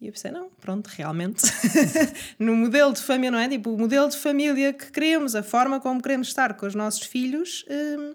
E 0.00 0.08
eu 0.08 0.12
pensei, 0.12 0.32
não, 0.32 0.50
pronto, 0.60 0.88
realmente, 0.88 1.44
no 2.36 2.56
modelo 2.56 2.92
de 2.92 3.00
família, 3.00 3.30
não 3.30 3.38
é? 3.38 3.48
Tipo, 3.48 3.70
o 3.70 3.78
modelo 3.78 4.08
de 4.08 4.18
família 4.18 4.72
que 4.72 4.90
queremos, 4.90 5.36
a 5.36 5.44
forma 5.44 5.80
como 5.80 6.02
queremos 6.02 6.26
estar 6.26 6.54
com 6.54 6.66
os 6.66 6.74
nossos 6.74 7.02
filhos, 7.02 7.64
hum, 7.70 8.14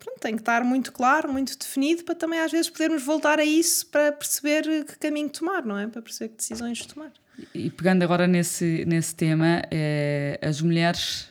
pronto, 0.00 0.18
tem 0.18 0.34
que 0.34 0.42
estar 0.42 0.64
muito 0.64 0.92
claro, 0.92 1.32
muito 1.32 1.56
definido, 1.56 2.02
para 2.02 2.16
também 2.16 2.40
às 2.40 2.50
vezes 2.50 2.68
podermos 2.68 3.04
voltar 3.04 3.38
a 3.38 3.44
isso 3.44 3.86
para 3.86 4.10
perceber 4.10 4.84
que 4.84 4.98
caminho 4.98 5.30
tomar, 5.30 5.64
não 5.64 5.78
é? 5.78 5.86
Para 5.86 6.02
perceber 6.02 6.30
que 6.30 6.38
decisões 6.38 6.84
tomar. 6.86 7.12
E 7.54 7.70
pegando 7.70 8.02
agora 8.02 8.26
nesse, 8.26 8.84
nesse 8.86 9.14
tema, 9.14 9.62
eh, 9.70 10.38
as 10.42 10.60
mulheres, 10.60 11.28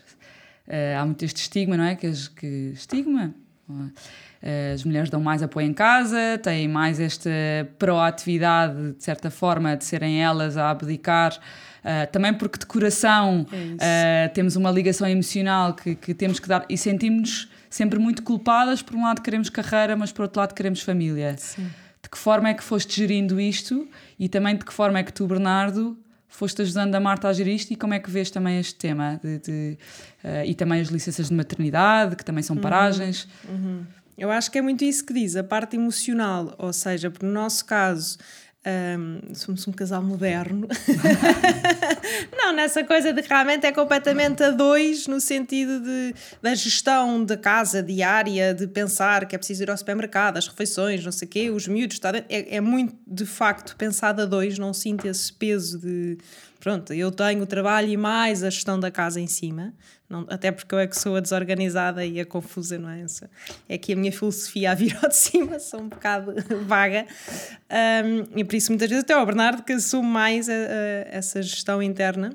eh, 0.68 0.96
há 0.96 1.06
muito 1.06 1.24
este 1.24 1.42
estigma, 1.42 1.78
não 1.78 1.84
é? 1.84 1.96
Que, 1.96 2.12
que 2.36 2.72
estigma? 2.74 3.34
Eh, 4.42 4.72
as 4.74 4.84
mulheres 4.84 5.10
dão 5.10 5.22
mais 5.22 5.44
apoio 5.44 5.68
em 5.68 5.74
casa, 5.74 6.40
têm 6.42 6.68
mais 6.68 7.00
esta 7.00 7.30
proatividade, 7.78 8.94
de 8.94 9.04
certa 9.04 9.30
forma, 9.30 9.78
de 9.78 9.86
serem 9.86 10.22
elas 10.24 10.58
a 10.58 10.72
abdicar. 10.72 11.38
eh, 11.84 12.06
também 12.08 12.34
porque 12.34 12.60
de 12.60 12.66
coração 12.66 13.46
É 13.80 14.26
eh, 14.26 14.28
temos 14.30 14.56
uma 14.56 14.72
ligação 14.72 15.08
emocional 15.08 15.74
que, 15.74 15.96
que 15.96 16.14
temos 16.14 16.40
que 16.40 16.48
dar 16.48 16.66
e 16.70 16.78
sentimos-nos 16.78 17.50
sempre 17.70 18.00
muito 18.00 18.24
culpadas. 18.24 18.82
Por 18.82 18.96
um 18.96 19.04
lado, 19.04 19.22
queremos 19.22 19.50
carreira, 19.50 19.96
mas 19.96 20.12
por 20.12 20.24
outro 20.24 20.40
lado, 20.42 20.54
queremos 20.54 20.82
família. 20.82 21.34
De 21.34 21.42
que 22.12 22.18
forma 22.18 22.50
é 22.50 22.54
que 22.54 22.64
foste 22.64 22.98
gerindo 22.98 23.40
isto 23.40 23.88
e 24.20 24.28
também 24.28 24.56
de 24.56 24.66
que 24.66 24.74
forma 24.74 25.00
é 25.00 25.04
que 25.04 25.14
tu, 25.14 25.26
Bernardo, 25.26 25.98
foste 26.28 26.62
ajudando 26.62 26.94
a 26.96 27.00
Marta 27.00 27.30
a 27.30 27.34
gerir 27.34 27.56
isto 27.56 27.72
e 27.72 27.76
como 27.76 27.94
é 27.94 28.00
que 28.00 28.10
vês 28.10 28.30
também 28.30 28.60
este 28.60 28.76
tema? 28.76 29.20
De, 29.24 29.40
de, 29.40 29.78
eh, 30.24 30.46
e 30.48 30.56
também 30.56 30.82
as 30.82 30.90
licenças 30.90 31.30
de 31.30 31.34
maternidade, 31.34 32.16
que 32.16 32.26
também 32.26 32.44
são 32.44 32.58
paragens. 32.58 33.28
Eu 34.18 34.30
acho 34.30 34.52
que 34.52 34.58
é 34.58 34.62
muito 34.62 34.84
isso 34.84 35.06
que 35.06 35.14
diz, 35.14 35.36
a 35.36 35.44
parte 35.44 35.76
emocional, 35.76 36.54
ou 36.58 36.74
seja, 36.74 37.10
porque 37.10 37.26
no 37.26 37.32
nosso 37.32 37.66
caso 37.66 38.18
hum, 38.66 39.34
somos 39.34 39.68
um 39.68 39.72
casal 39.72 40.04
moderno. 40.04 40.68
não, 42.38 42.54
nessa 42.54 42.84
coisa 42.84 43.12
de 43.12 43.22
realmente 43.22 43.66
é 43.66 43.72
completamente 43.72 44.44
a 44.44 44.52
dois, 44.52 45.08
no 45.08 45.20
sentido 45.20 45.80
de, 45.80 46.14
da 46.42 46.54
gestão 46.54 47.24
da 47.24 47.38
casa 47.38 47.82
diária, 47.82 48.54
de 48.54 48.68
pensar 48.68 49.26
que 49.26 49.36
é 49.36 49.38
preciso 49.38 49.64
ir 49.64 49.72
ao 49.72 49.78
supermercado, 49.78 50.38
as 50.38 50.48
refeições, 50.48 51.04
não 51.04 51.12
sei 51.12 51.28
o 51.28 51.32
quê, 51.32 51.50
os 51.50 51.68
miúdos, 51.68 51.96
está 51.96 52.12
é, 52.30 52.56
é 52.56 52.62
muito 52.62 52.96
de 53.08 53.26
facto 53.26 53.76
pensado 53.76 54.22
a 54.22 54.26
dois, 54.26 54.58
não 54.58 54.74
sinto 54.74 55.08
esse 55.08 55.32
peso 55.34 55.80
de 55.80 56.18
pronto, 56.60 56.94
eu 56.94 57.12
tenho 57.12 57.42
o 57.42 57.46
trabalho 57.48 57.90
e 57.90 57.98
mais 57.98 58.44
a 58.44 58.50
gestão 58.50 58.80
da 58.80 58.92
casa 58.92 59.20
em 59.20 59.28
cima. 59.28 59.74
Não, 60.12 60.26
até 60.30 60.52
porque 60.52 60.76
eu 60.76 60.80
é 60.80 60.86
que 60.88 61.00
sou 61.00 61.16
a 61.16 61.22
desorganizada 61.22 62.06
e 62.06 62.20
a 62.20 62.26
confusa, 62.26 62.78
não 62.78 62.90
é? 62.90 63.06
É 63.70 63.78
que 63.78 63.94
a 63.94 63.96
minha 63.96 64.12
filosofia 64.12 64.72
a 64.72 64.76
vir 64.76 64.94
ao 65.02 65.08
de 65.08 65.16
cima, 65.16 65.58
sou 65.58 65.80
um 65.80 65.88
bocado 65.88 66.34
vaga. 66.68 67.06
Um, 67.72 68.38
e 68.40 68.44
por 68.44 68.56
isso, 68.56 68.72
muitas 68.74 68.90
vezes, 68.90 69.06
até 69.06 69.14
ao 69.14 69.26
Bernardo, 69.26 69.64
que 69.64 69.72
assume 69.72 70.10
mais 70.10 70.50
a- 70.50 70.52
a- 70.54 71.08
essa 71.12 71.42
gestão 71.42 71.82
interna. 71.82 72.34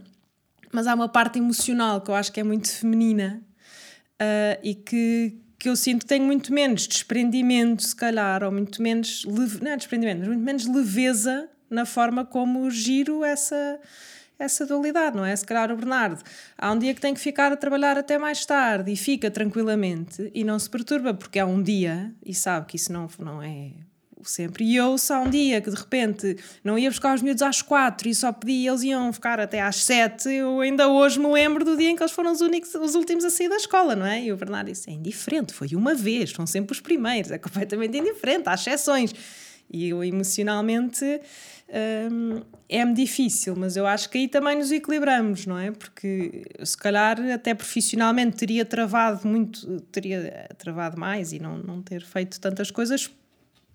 Mas 0.72 0.86
há 0.86 0.94
uma 0.94 1.06
parte 1.08 1.38
emocional 1.38 2.00
que 2.00 2.10
eu 2.10 2.14
acho 2.14 2.32
que 2.32 2.40
é 2.40 2.42
muito 2.42 2.66
feminina 2.70 3.42
uh, 4.20 4.58
e 4.62 4.74
que, 4.74 5.36
que 5.58 5.68
eu 5.68 5.76
sinto 5.76 6.00
que 6.00 6.06
tenho 6.06 6.24
muito 6.24 6.54
menos 6.54 6.86
desprendimento, 6.88 7.82
se 7.82 7.94
calhar, 7.94 8.42
ou 8.42 8.50
muito 8.50 8.80
menos. 8.80 9.22
Leve, 9.26 9.62
não 9.62 9.70
é 9.72 9.76
desprendimento, 9.76 10.20
mas 10.20 10.28
muito 10.28 10.42
menos 10.42 10.66
leveza 10.66 11.46
na 11.68 11.84
forma 11.84 12.24
como 12.24 12.70
giro 12.70 13.22
essa 13.22 13.78
essa 14.38 14.66
dualidade, 14.66 15.16
não 15.16 15.24
é? 15.24 15.34
Se 15.34 15.44
calhar 15.44 15.70
o 15.72 15.76
Bernardo 15.76 16.22
há 16.56 16.72
um 16.72 16.78
dia 16.78 16.94
que 16.94 17.00
tem 17.00 17.14
que 17.14 17.20
ficar 17.20 17.52
a 17.52 17.56
trabalhar 17.56 17.96
até 17.96 18.18
mais 18.18 18.44
tarde 18.44 18.92
e 18.92 18.96
fica 18.96 19.30
tranquilamente 19.30 20.30
e 20.34 20.44
não 20.44 20.58
se 20.58 20.68
perturba 20.68 21.14
porque 21.14 21.38
há 21.38 21.46
um 21.46 21.62
dia 21.62 22.14
e 22.24 22.34
sabe 22.34 22.66
que 22.66 22.76
isso 22.76 22.92
não, 22.92 23.08
não 23.18 23.42
é 23.42 23.70
sempre. 24.28 24.64
E 24.64 24.76
eu, 24.76 24.96
se 24.98 25.12
há 25.12 25.20
um 25.20 25.30
dia 25.30 25.60
que 25.60 25.70
de 25.70 25.76
repente 25.76 26.36
não 26.62 26.78
ia 26.78 26.90
buscar 26.90 27.14
os 27.14 27.22
miúdos 27.22 27.42
às 27.42 27.62
quatro 27.62 28.08
e 28.08 28.14
só 28.14 28.32
pedi 28.32 28.66
eles 28.66 28.82
iam 28.82 29.12
ficar 29.12 29.40
até 29.40 29.60
às 29.60 29.76
sete, 29.84 30.28
eu 30.28 30.60
ainda 30.60 30.88
hoje 30.88 31.18
me 31.18 31.30
lembro 31.32 31.64
do 31.64 31.76
dia 31.76 31.90
em 31.90 31.96
que 31.96 32.02
eles 32.02 32.12
foram 32.12 32.32
os, 32.32 32.40
únicos, 32.40 32.74
os 32.74 32.94
últimos 32.94 33.24
a 33.24 33.30
sair 33.30 33.48
da 33.48 33.56
escola, 33.56 33.94
não 33.94 34.06
é? 34.06 34.22
E 34.24 34.32
o 34.32 34.36
Bernardo 34.36 34.66
disse: 34.66 34.90
é 34.90 34.92
indiferente, 34.92 35.52
foi 35.52 35.68
uma 35.74 35.94
vez, 35.94 36.30
são 36.30 36.46
sempre 36.46 36.72
os 36.72 36.80
primeiros, 36.80 37.30
é 37.30 37.38
completamente 37.38 37.96
indiferente, 37.96 38.48
há 38.48 38.54
exceções. 38.54 39.14
E 39.68 39.88
eu 39.88 40.04
emocionalmente 40.04 41.20
é-me 41.68 42.94
difícil, 42.94 43.56
mas 43.56 43.76
eu 43.76 43.86
acho 43.86 44.08
que 44.08 44.18
aí 44.18 44.28
também 44.28 44.56
nos 44.56 44.70
equilibramos, 44.70 45.46
não 45.46 45.58
é? 45.58 45.70
Porque 45.70 46.44
se 46.64 46.76
calhar 46.76 47.20
até 47.32 47.54
profissionalmente 47.54 48.36
teria 48.36 48.64
travado 48.64 49.26
muito, 49.26 49.80
teria 49.92 50.48
travado 50.56 50.98
mais 50.98 51.32
e 51.32 51.38
não, 51.38 51.58
não 51.58 51.82
ter 51.82 52.04
feito 52.04 52.40
tantas 52.40 52.70
coisas 52.70 53.10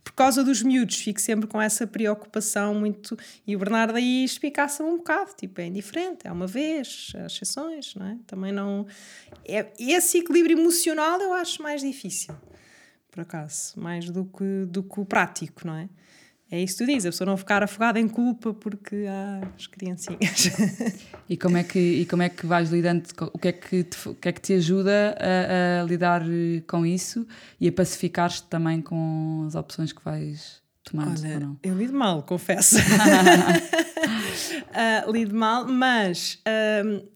por 0.04 0.14
causa 0.14 0.44
dos 0.44 0.64
miúdos, 0.64 0.98
fico 0.98 1.22
sempre 1.22 1.48
com 1.48 1.62
essa 1.62 1.86
preocupação 1.86 2.74
muito. 2.74 3.18
E 3.46 3.56
o 3.56 3.60
Bernardo 3.60 3.96
aí 3.96 4.24
espicaça 4.24 4.84
um 4.84 4.98
bocado, 4.98 5.32
tipo, 5.38 5.62
é 5.62 5.68
indiferente, 5.68 6.28
é 6.28 6.32
uma 6.32 6.48
vez, 6.48 7.14
há 7.16 7.26
exceções, 7.26 7.94
não 7.96 8.08
é? 8.08 8.18
Também 8.26 8.52
não. 8.52 8.88
É, 9.46 9.72
esse 9.80 10.20
equilíbrio 10.20 10.60
emocional 10.60 11.22
eu 11.22 11.34
acho 11.34 11.62
mais 11.62 11.82
difícil, 11.82 12.36
por 13.12 13.22
acaso, 13.22 13.80
mais 13.80 14.10
do 14.10 14.26
que, 14.26 14.66
do 14.68 14.82
que 14.82 15.00
o 15.00 15.06
prático, 15.06 15.66
não 15.66 15.76
é? 15.76 15.90
É 16.52 16.62
isso 16.62 16.78
que 16.78 16.84
tu 16.84 16.88
dizes, 16.88 17.06
a 17.06 17.12
pessoa 17.12 17.26
não 17.26 17.38
ficar 17.38 17.64
afogada 17.64 17.98
em 17.98 18.10
culpa 18.10 18.54
porque 18.54 19.06
há 19.08 19.42
as 19.56 19.68
criancinhas. 19.68 20.52
E 21.30 21.38
como 21.38 21.56
é 21.56 21.64
que, 21.64 21.80
e 21.80 22.06
como 22.06 22.24
é 22.24 22.28
que 22.28 22.46
vais 22.46 22.70
lidando? 22.70 23.04
O 23.34 23.40
que 23.40 23.48
é 23.48 23.52
que 23.54 23.86
te, 23.86 24.10
o 24.10 24.14
que 24.14 24.28
é 24.28 24.34
que 24.34 24.42
te 24.42 24.52
ajuda 24.52 25.16
a, 25.18 25.80
a 25.82 25.86
lidar 25.86 26.24
eh, 26.24 26.62
com 26.68 26.86
isso 26.86 27.26
e 27.58 27.70
a 27.70 27.72
pacificar-te 27.72 28.44
também 28.50 28.82
com 28.82 29.46
as 29.48 29.56
opções 29.56 29.94
que 29.94 30.04
vais 30.04 30.62
tomando? 30.84 31.22
Olha, 31.24 31.36
ou 31.36 31.40
não? 31.40 31.58
eu 31.64 31.74
lido 31.78 31.94
mal, 31.94 32.22
confesso. 32.24 32.76
uh, 35.08 35.08
lido 35.10 35.34
mal, 35.34 35.66
mas 35.66 36.38
uh, 36.46 37.10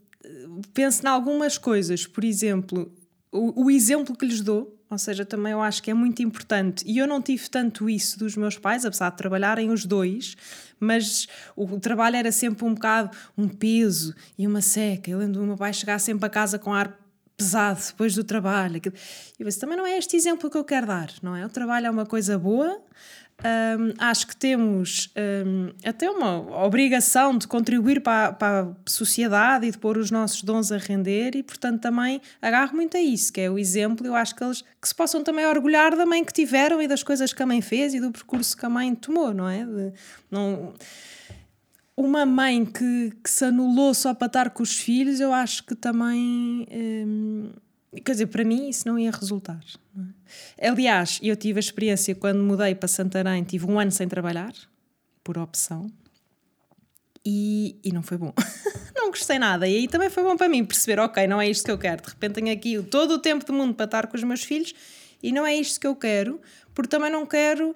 penso 0.74 1.04
em 1.04 1.10
algumas 1.10 1.58
coisas. 1.58 2.08
Por 2.08 2.24
exemplo, 2.24 2.90
o, 3.34 3.66
o 3.66 3.70
exemplo 3.70 4.16
que 4.16 4.26
lhes 4.26 4.40
dou 4.40 4.75
ou 4.90 4.98
seja, 4.98 5.26
também 5.26 5.52
eu 5.52 5.62
acho 5.62 5.82
que 5.82 5.90
é 5.90 5.94
muito 5.94 6.22
importante. 6.22 6.84
E 6.88 6.98
eu 6.98 7.08
não 7.08 7.22
tive 7.22 7.50
tanto 7.50 7.90
isso 7.90 8.20
dos 8.20 8.36
meus 8.36 8.58
pais, 8.58 8.86
apesar 8.86 9.10
de 9.10 9.18
trabalharem 9.18 9.72
os 9.72 9.86
dois, 9.86 10.36
mas 10.80 11.28
o 11.56 11.80
trabalho 11.80 12.16
era 12.16 12.32
sempre 12.32 12.66
um 12.66 12.74
bocado 12.74 13.16
um 13.38 13.48
peso 13.48 14.16
e 14.38 14.46
uma 14.46 14.62
seca. 14.62 15.10
Eu 15.10 15.18
lembro 15.18 15.40
do 15.40 15.46
meu 15.46 15.58
pai 15.58 15.74
chegar 15.74 16.00
sempre 16.00 16.26
a 16.26 16.30
casa 16.30 16.60
com 16.60 16.74
ar 16.74 16.98
pesado 17.38 17.82
depois 17.88 18.16
do 18.16 18.24
trabalho. 18.24 18.78
E 18.78 19.42
eu 19.42 19.46
disse, 19.46 19.60
também 19.60 19.78
não 19.78 19.86
é 19.86 19.98
este 19.98 20.16
exemplo 20.16 20.50
que 20.50 20.58
eu 20.58 20.64
quero 20.64 20.88
dar, 20.88 21.12
não 21.22 21.36
é? 21.36 21.46
O 21.46 21.50
trabalho 21.50 21.88
é 21.88 21.90
uma 21.90 22.06
coisa 22.06 22.38
boa, 22.38 22.82
um, 23.44 23.94
acho 23.98 24.28
que 24.28 24.36
temos 24.36 25.12
um, 25.46 25.72
até 25.88 26.10
uma 26.10 26.66
obrigação 26.66 27.38
de 27.38 27.48
contribuir 27.48 28.02
para, 28.02 28.32
para, 28.32 28.62
a 28.64 28.90
sociedade 28.90 29.68
e 29.68 29.72
de 29.72 29.78
pôr 29.78 29.98
os 29.98 30.10
nossos 30.10 30.42
dons 30.42 30.72
a 30.72 30.78
render, 30.78 31.36
e 31.36 31.44
portanto 31.44 31.82
também 31.82 32.22
agarro 32.42 32.76
muito 32.76 32.96
a 32.96 33.02
isso, 33.02 33.34
que 33.34 33.42
é 33.42 33.50
o 33.50 33.60
exemplo. 33.60 34.08
Eu 34.08 34.16
acho 34.16 34.34
que 34.36 34.44
eles 34.44 34.62
que 34.82 34.88
se 34.88 34.96
possam 34.96 35.24
também 35.24 35.46
orgulhar 35.46 35.96
da 35.96 36.06
mãe 36.06 36.24
que 36.24 36.34
tiveram 36.34 36.82
e 36.82 36.88
das 36.88 37.04
coisas 37.04 37.34
que 37.34 37.44
a 37.44 37.46
mãe 37.46 37.62
fez 37.62 37.94
e 37.94 38.00
do 38.00 38.12
percurso 38.12 38.56
que 38.56 38.66
a 38.66 38.70
mãe 38.70 38.96
tomou, 38.96 39.34
não 39.34 39.50
é? 39.50 39.66
De, 39.66 39.94
não, 40.32 40.74
uma 41.98 42.26
mãe 42.26 42.66
que, 42.66 43.14
que, 43.24 43.30
se 43.30 43.46
anulou 43.46 43.94
só 43.94 44.14
para 44.14 44.28
estar 44.28 44.50
com 44.50 44.64
os 44.64 44.78
filhos, 44.78 45.20
eu 45.20 45.34
acho 45.34 45.64
que 45.66 45.76
também. 45.76 46.68
Um, 46.72 47.52
quer 48.04 48.14
dizer, 48.14 48.28
para 48.28 48.44
mim 48.44 48.70
isso 48.70 48.88
não 48.88 48.98
ia 48.98 49.12
resultar. 49.12 49.64
Não 49.94 50.06
é? 50.06 50.08
Aliás, 50.62 51.20
eu 51.22 51.36
tive 51.36 51.60
a 51.60 51.62
experiência 51.62 52.16
quando 52.16 52.44
mudei 52.44 52.76
para 52.76 52.88
Santarém, 52.88 53.44
tive 53.44 53.66
um 53.66 53.80
ano 53.80 53.92
sem 53.92 54.08
trabalhar, 54.08 54.54
por 55.24 55.38
opção, 55.38 55.92
e, 57.26 57.78
e 57.84 57.92
não 57.92 58.04
foi 58.04 58.18
bom. 58.18 58.34
não 58.96 59.10
gostei 59.10 59.40
nada. 59.40 59.68
E 59.68 59.76
aí 59.76 59.88
também 59.88 60.10
foi 60.10 60.24
bom 60.24 60.38
para 60.38 60.48
mim 60.48 60.64
perceber: 60.64 61.00
ok, 61.00 61.26
não 61.28 61.42
é 61.42 61.50
isto 61.50 61.66
que 61.66 61.72
eu 61.72 61.78
quero. 61.78 62.04
De 62.04 62.10
repente 62.10 62.36
tenho 62.36 62.54
aqui 62.54 62.82
todo 62.84 63.16
o 63.16 63.20
tempo 63.20 63.46
do 63.46 63.54
mundo 63.54 63.74
para 63.74 63.86
estar 63.86 64.08
com 64.08 64.16
os 64.16 64.24
meus 64.24 64.44
filhos 64.44 64.74
e 65.22 65.32
não 65.32 65.46
é 65.46 65.56
isto 65.56 65.80
que 65.80 65.88
eu 65.88 65.96
quero, 65.96 66.40
porque 66.74 66.90
também 66.90 67.12
não 67.12 67.26
quero 67.26 67.76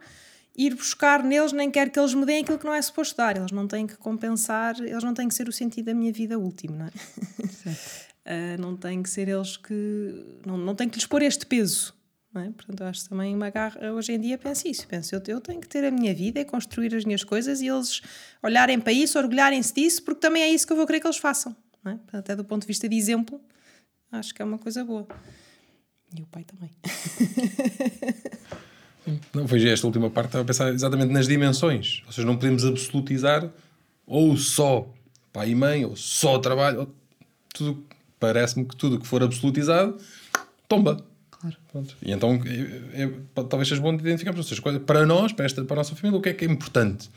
ir 0.56 0.76
buscar 0.76 1.24
neles, 1.24 1.52
nem 1.52 1.72
quero 1.72 1.90
que 1.90 2.00
eles 2.00 2.14
me 2.14 2.26
deem 2.26 2.44
aquilo 2.44 2.60
que 2.60 2.66
não 2.66 2.74
é 2.74 2.82
suposto 2.82 3.18
dar. 3.18 3.38
Eles 3.38 3.52
não 3.52 3.68
têm 3.68 3.88
que 3.88 3.98
compensar, 3.98 4.80
eles 4.80 5.04
não 5.04 5.14
têm 5.14 5.28
que 5.28 5.34
ser 5.34 5.48
o 5.48 5.52
sentido 5.52 5.86
da 5.86 5.94
minha 5.94 6.12
vida 6.12 6.38
último, 6.38 6.76
não 6.76 6.86
é? 6.86 6.90
uh, 6.90 8.60
não 8.62 8.76
tem 8.76 9.02
que 9.02 9.10
ser 9.10 9.28
eles 9.28 9.58
que. 9.58 9.74
Não, 10.46 10.58
não 10.58 10.76
tem 10.76 10.88
que 10.88 10.98
lhes 10.98 11.08
pôr 11.08 11.24
este 11.24 11.46
peso. 11.46 11.94
Não 12.34 12.42
é? 12.42 12.52
Portanto, 12.52 12.82
acho 12.84 13.10
também 13.10 13.36
uma 13.36 13.50
garra, 13.50 13.92
hoje 13.92 14.14
em 14.14 14.20
dia 14.20 14.38
penso 14.38 14.68
isso. 14.68 14.88
Penso, 14.88 15.16
eu, 15.16 15.22
eu 15.28 15.42
tenho 15.42 15.60
que 15.60 15.68
ter 15.68 15.84
a 15.84 15.92
minha 15.92 16.14
vida 16.14 16.40
e 16.40 16.46
construir 16.46 16.94
as 16.94 17.04
minhas 17.04 17.24
coisas 17.24 17.60
e 17.62 17.68
eles 17.68 18.02
olharem 18.42 18.80
para 18.80 18.94
isso, 18.94 19.18
orgulharem-se 19.18 19.74
disso, 19.74 20.04
porque 20.04 20.22
também 20.22 20.44
é 20.44 20.50
isso 20.50 20.68
que 20.68 20.74
eu 20.74 20.78
vou 20.78 20.86
querer 20.86 21.00
que 21.00 21.08
eles 21.08 21.18
façam. 21.18 21.56
Não 21.84 21.94
é? 21.94 22.00
Até 22.14 22.36
do 22.36 22.44
ponto 22.44 22.62
de 22.62 22.68
vista 22.68 22.88
de 22.88 22.96
exemplo, 22.96 23.42
acho 24.12 24.34
que 24.34 24.42
é 24.42 24.46
uma 24.46 24.60
coisa 24.60 24.84
boa. 24.84 25.08
E 26.16 26.22
o 26.22 26.26
pai 26.28 26.44
também. 26.44 26.72
Não, 29.34 29.48
veja 29.48 29.70
esta 29.70 29.88
última 29.88 30.10
parte, 30.10 30.28
estava 30.28 30.44
a 30.44 30.46
pensar 30.46 30.72
exatamente 30.72 31.12
nas 31.12 31.28
dimensões. 31.28 32.04
Ou 32.06 32.12
seja, 32.12 32.28
não 32.28 32.36
podemos 32.36 32.64
absolutizar 32.64 33.50
ou 34.06 34.38
só 34.38 34.88
pai 35.32 35.50
e 35.50 35.56
mãe, 35.56 35.86
ou 35.86 35.96
só 35.96 36.38
trabalho, 36.38 36.82
ou 36.82 36.96
tudo 37.54 37.84
parece-me 38.20 38.66
que 38.66 38.76
tudo 38.76 39.00
que 39.00 39.08
for 39.08 39.24
absolutizado 39.24 39.98
tomba. 40.68 41.04
Claro. 41.40 41.56
Pronto. 41.72 41.96
E 42.02 42.12
então 42.12 42.42
é, 42.94 43.04
é, 43.04 43.12
talvez 43.50 43.70
seja 43.70 43.82
bom 43.82 43.94
identificarmos 43.94 44.48
seja, 44.48 44.62
para 44.86 45.06
nós, 45.06 45.32
para, 45.32 45.46
esta, 45.46 45.64
para 45.64 45.76
a 45.76 45.78
nossa 45.78 45.96
família, 45.96 46.20
o 46.20 46.22
que 46.22 46.30
é 46.30 46.34
que 46.34 46.46
é 46.46 46.48
importante? 46.48 47.10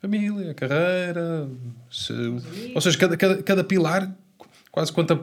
Família, 0.00 0.54
carreira, 0.54 1.46
se, 1.90 2.12
ou 2.74 2.80
seja, 2.80 2.96
cada, 2.96 3.16
cada, 3.18 3.42
cada 3.42 3.64
pilar, 3.64 4.10
quase 4.72 4.90
quanta 4.90 5.20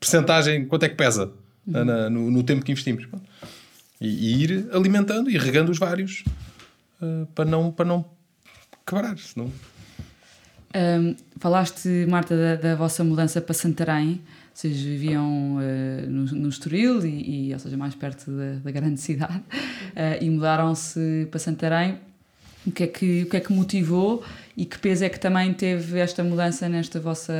percentagem, 0.00 0.66
quanto 0.66 0.82
é 0.84 0.88
que 0.88 0.96
pesa 0.96 1.32
uhum. 1.66 1.84
na, 1.84 2.10
no, 2.10 2.30
no, 2.30 2.42
tempo 2.42 2.64
que 2.64 2.72
investimos. 2.72 3.06
E, 4.00 4.08
e, 4.08 4.42
ir 4.42 4.68
alimentando 4.72 5.30
e 5.30 5.38
regando 5.38 5.70
os 5.70 5.78
vários 5.78 6.24
uh, 7.00 7.26
para, 7.34 7.44
não, 7.44 7.70
para 7.70 7.84
não 7.84 8.04
quebrar. 8.84 9.16
Senão... 9.18 9.52
Um, 10.74 11.14
falaste, 11.38 12.06
Marta, 12.08 12.36
da, 12.36 12.56
da 12.56 12.74
vossa 12.74 13.04
mudança 13.04 13.40
para 13.40 13.54
Santarém 13.54 14.20
vocês 14.52 14.80
viviam 14.80 15.56
uh, 15.56 16.10
no, 16.10 16.24
no 16.26 16.48
Estoril, 16.48 17.04
e, 17.04 17.48
e, 17.48 17.52
ou 17.52 17.58
seja, 17.58 17.76
mais 17.76 17.94
perto 17.94 18.30
da, 18.30 18.54
da 18.54 18.70
grande 18.70 19.00
cidade, 19.00 19.38
uh, 19.38 20.22
e 20.22 20.28
mudaram-se 20.28 21.28
para 21.30 21.38
Santarém. 21.38 21.98
O 22.66 22.70
que, 22.70 22.82
é 22.84 22.86
que, 22.86 23.22
o 23.22 23.30
que 23.30 23.36
é 23.38 23.40
que 23.40 23.52
motivou 23.52 24.22
e 24.54 24.66
que 24.66 24.78
peso 24.78 25.02
é 25.02 25.08
que 25.08 25.18
também 25.18 25.54
teve 25.54 25.98
esta 25.98 26.22
mudança 26.22 26.68
nesta 26.68 27.00
vossa 27.00 27.32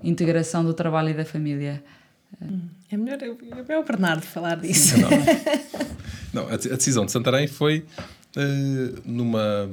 integração 0.00 0.64
do 0.64 0.72
trabalho 0.72 1.10
e 1.10 1.14
da 1.14 1.24
família? 1.24 1.82
É 2.88 2.96
melhor 2.96 3.20
eu, 3.20 3.36
é 3.68 3.76
o 3.76 3.82
Bernardo 3.82 4.22
falar 4.22 4.60
disso. 4.60 4.94
Não, 6.32 6.44
não 6.44 6.46
a, 6.54 6.56
decisão 6.56 7.04
de 7.04 7.10
Santarém 7.10 7.48
foi 7.48 7.84
uh, 8.36 9.02
numa 9.04 9.68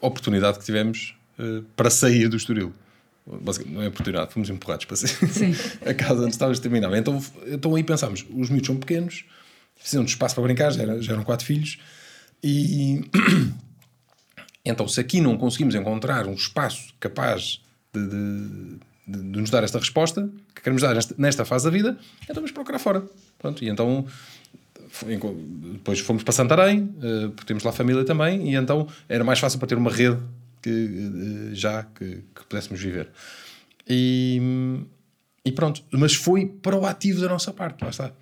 oportunidade 0.00 0.60
que 0.60 0.64
tivemos 0.64 1.16
para 1.74 1.90
sair 1.90 2.28
do 2.28 2.36
Estoril 2.36 2.72
não 3.66 3.82
é 3.82 3.88
oportunidade, 3.88 4.32
fomos 4.32 4.48
empurrados 4.48 4.84
para 4.84 4.96
ser 4.96 5.10
a 5.84 5.92
casa 5.92 6.22
onde 6.22 6.30
estávamos 6.30 6.60
terminava. 6.60 6.96
Então, 6.96 7.22
então 7.46 7.74
aí 7.74 7.82
pensámos: 7.82 8.24
os 8.30 8.48
miúdos 8.48 8.66
são 8.66 8.76
pequenos, 8.76 9.24
precisam 9.78 10.04
de 10.04 10.10
espaço 10.10 10.34
para 10.34 10.44
brincar, 10.44 10.72
já, 10.72 10.82
era, 10.82 11.02
já 11.02 11.12
eram 11.12 11.24
quatro 11.24 11.44
filhos, 11.44 11.78
e 12.42 13.04
então 14.64 14.86
se 14.86 15.00
aqui 15.00 15.20
não 15.20 15.36
conseguimos 15.36 15.74
encontrar 15.74 16.26
um 16.26 16.34
espaço 16.34 16.94
capaz 17.00 17.60
de, 17.92 18.06
de, 18.06 18.78
de, 19.08 19.32
de 19.32 19.40
nos 19.40 19.50
dar 19.50 19.64
esta 19.64 19.78
resposta 19.78 20.30
que 20.54 20.62
queremos 20.62 20.82
dar 20.82 20.94
nesta, 20.94 21.14
nesta, 21.18 21.44
fase 21.44 21.64
da 21.64 21.70
vida, 21.70 21.98
então 22.24 22.36
vamos 22.36 22.52
procurar 22.52 22.78
fora. 22.78 23.04
Pronto, 23.38 23.64
e 23.64 23.68
então 23.68 24.06
depois 25.72 25.98
fomos 25.98 26.22
para 26.22 26.32
Santarém, 26.32 26.94
eh, 27.02 27.28
porque 27.28 27.46
temos 27.46 27.64
lá 27.64 27.72
família 27.72 28.04
também, 28.04 28.50
e 28.50 28.54
então 28.54 28.86
era 29.08 29.24
mais 29.24 29.38
fácil 29.38 29.58
para 29.58 29.68
ter 29.68 29.76
uma 29.76 29.90
rede 29.90 30.18
que 30.66 31.50
já 31.52 31.84
que, 31.84 32.24
que 32.34 32.44
pudéssemos 32.48 32.80
viver. 32.82 33.08
E, 33.88 34.40
e, 35.44 35.52
pronto, 35.52 35.82
mas 35.92 36.14
foi 36.14 36.46
proativo 36.46 37.20
da 37.20 37.28
nossa 37.28 37.52
parte, 37.52 37.84
lá 37.84 37.90
está. 37.90 38.12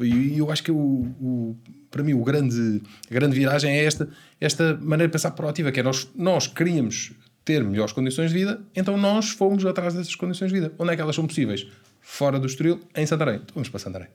E 0.00 0.38
eu 0.38 0.50
acho 0.52 0.62
que 0.62 0.70
o, 0.70 0.76
o, 0.76 1.56
para 1.90 2.04
mim 2.04 2.12
o 2.12 2.22
grande, 2.22 2.80
a 3.10 3.14
grande 3.14 3.34
viragem 3.34 3.72
é 3.72 3.84
esta, 3.84 4.08
esta 4.40 4.74
maneira 4.74 5.08
de 5.08 5.12
pensar 5.12 5.32
proativa, 5.32 5.72
que 5.72 5.80
é 5.80 5.82
nós, 5.82 6.08
nós 6.14 6.46
queríamos 6.46 7.10
ter 7.44 7.64
melhores 7.64 7.92
condições 7.92 8.30
de 8.30 8.38
vida, 8.38 8.60
então 8.76 8.96
nós 8.96 9.30
fomos 9.30 9.66
atrás 9.66 9.94
dessas 9.94 10.14
condições 10.14 10.52
de 10.52 10.60
vida. 10.60 10.72
Onde 10.78 10.92
é 10.92 10.96
que 10.96 11.02
elas 11.02 11.16
são 11.16 11.26
possíveis? 11.26 11.66
Fora 12.00 12.38
do 12.38 12.46
Estoril, 12.46 12.80
em 12.94 13.06
Santarém. 13.06 13.36
Então 13.36 13.54
vamos 13.54 13.70
para 13.70 13.80
Santarém. 13.80 14.08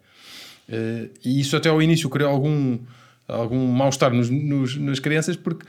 Uh, 0.69 1.09
e 1.25 1.41
isso 1.41 1.57
até 1.57 1.67
ao 1.67 1.81
início 1.81 2.09
criou 2.09 2.29
algum, 2.29 2.79
algum 3.27 3.67
mal-estar 3.67 4.13
nos, 4.13 4.29
nos, 4.29 4.77
nas 4.77 4.99
crianças, 4.99 5.35
porque 5.35 5.65